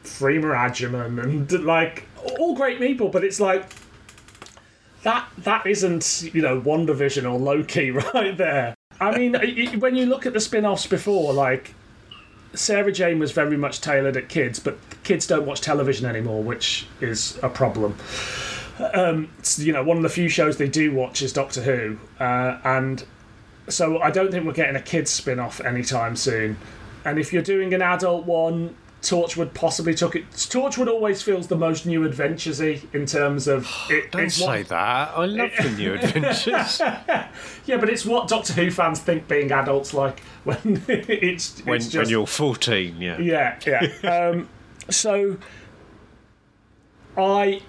Freema 0.03 0.55
Agyeman 0.55 1.21
and 1.21 1.65
like 1.65 2.07
all 2.39 2.55
great 2.55 2.79
people, 2.79 3.09
but 3.09 3.23
it's 3.23 3.39
like 3.39 3.69
that 5.03 5.27
that 5.39 5.65
isn't 5.65 6.29
you 6.33 6.41
know 6.41 6.59
WandaVision 6.59 7.23
or 7.31 7.37
Loki 7.37 7.91
right 8.13 8.35
there. 8.37 8.76
I 8.99 9.17
mean, 9.17 9.79
when 9.79 9.95
you 9.95 10.05
look 10.05 10.25
at 10.25 10.33
the 10.33 10.39
spin-offs 10.39 10.87
before, 10.87 11.33
like 11.33 11.73
Sarah 12.53 12.91
Jane 12.91 13.19
was 13.19 13.31
very 13.31 13.57
much 13.57 13.81
tailored 13.81 14.17
at 14.17 14.29
kids, 14.29 14.59
but 14.59 14.77
kids 15.03 15.27
don't 15.27 15.45
watch 15.45 15.61
television 15.61 16.07
anymore, 16.07 16.41
which 16.41 16.87
is 16.99 17.37
a 17.43 17.49
problem. 17.49 17.95
Um, 18.93 19.29
you 19.57 19.73
know, 19.73 19.83
one 19.83 19.97
of 19.97 20.03
the 20.03 20.09
few 20.09 20.29
shows 20.29 20.57
they 20.57 20.67
do 20.67 20.93
watch 20.93 21.21
is 21.21 21.33
Doctor 21.33 21.61
Who, 21.61 21.97
uh, 22.19 22.59
and 22.63 23.03
so 23.69 23.99
I 23.99 24.11
don't 24.11 24.31
think 24.31 24.45
we're 24.45 24.53
getting 24.53 24.75
a 24.75 24.81
kids 24.81 25.11
spin-off 25.11 25.59
anytime 25.61 26.15
soon. 26.15 26.57
And 27.05 27.19
if 27.19 27.33
you're 27.33 27.41
doing 27.41 27.73
an 27.73 27.81
adult 27.81 28.25
one, 28.25 28.75
Torchwood 29.01 29.53
possibly 29.53 29.93
took 29.93 30.15
it. 30.15 30.29
Torchwood 30.31 30.87
always 30.87 31.21
feels 31.21 31.47
the 31.47 31.55
most 31.55 31.85
new 31.85 32.03
adventuresy 32.03 32.81
in 32.93 33.05
terms 33.05 33.47
of 33.47 33.67
it, 33.89 34.11
Don't 34.11 34.23
it's 34.23 34.39
what- 34.39 34.47
say 34.55 34.63
that. 34.63 35.11
I 35.15 35.25
love 35.25 35.51
the 35.61 35.69
new 35.71 35.93
adventures. 36.01 36.79
yeah, 36.79 37.77
but 37.77 37.89
it's 37.89 38.05
what 38.05 38.27
Doctor 38.27 38.53
Who 38.53 38.71
fans 38.71 38.99
think 38.99 39.27
being 39.27 39.51
adults 39.51 39.93
like 39.93 40.19
when 40.43 40.83
it's 40.87 41.59
when, 41.61 41.75
it's 41.77 41.85
when 41.85 42.01
just, 42.03 42.11
you're 42.11 42.25
14, 42.27 42.99
yeah. 42.99 43.19
yeah 43.19 43.59
yeah. 43.65 43.81
um, 44.33 44.49
so 44.89 45.37
I 47.17 47.61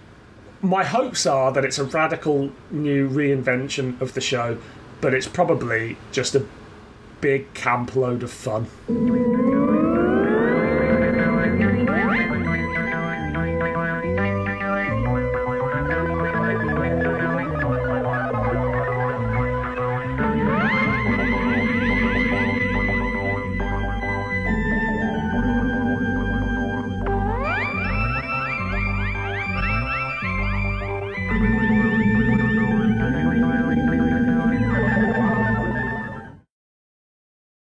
my 0.63 0.83
hopes 0.85 1.25
are 1.27 1.53
that 1.53 1.65
it's 1.65 1.79
a 1.79 1.85
radical 1.85 2.51
new 2.71 3.09
reinvention 3.09 4.01
of 4.01 4.15
the 4.15 4.21
show, 4.21 4.59
but 5.01 5.15
it's 5.15 5.29
probably 5.29 5.97
just 6.11 6.35
a 6.35 6.45
big 7.21 7.53
camp 7.55 7.95
load 7.95 8.23
of 8.23 8.31
fun. 8.33 8.67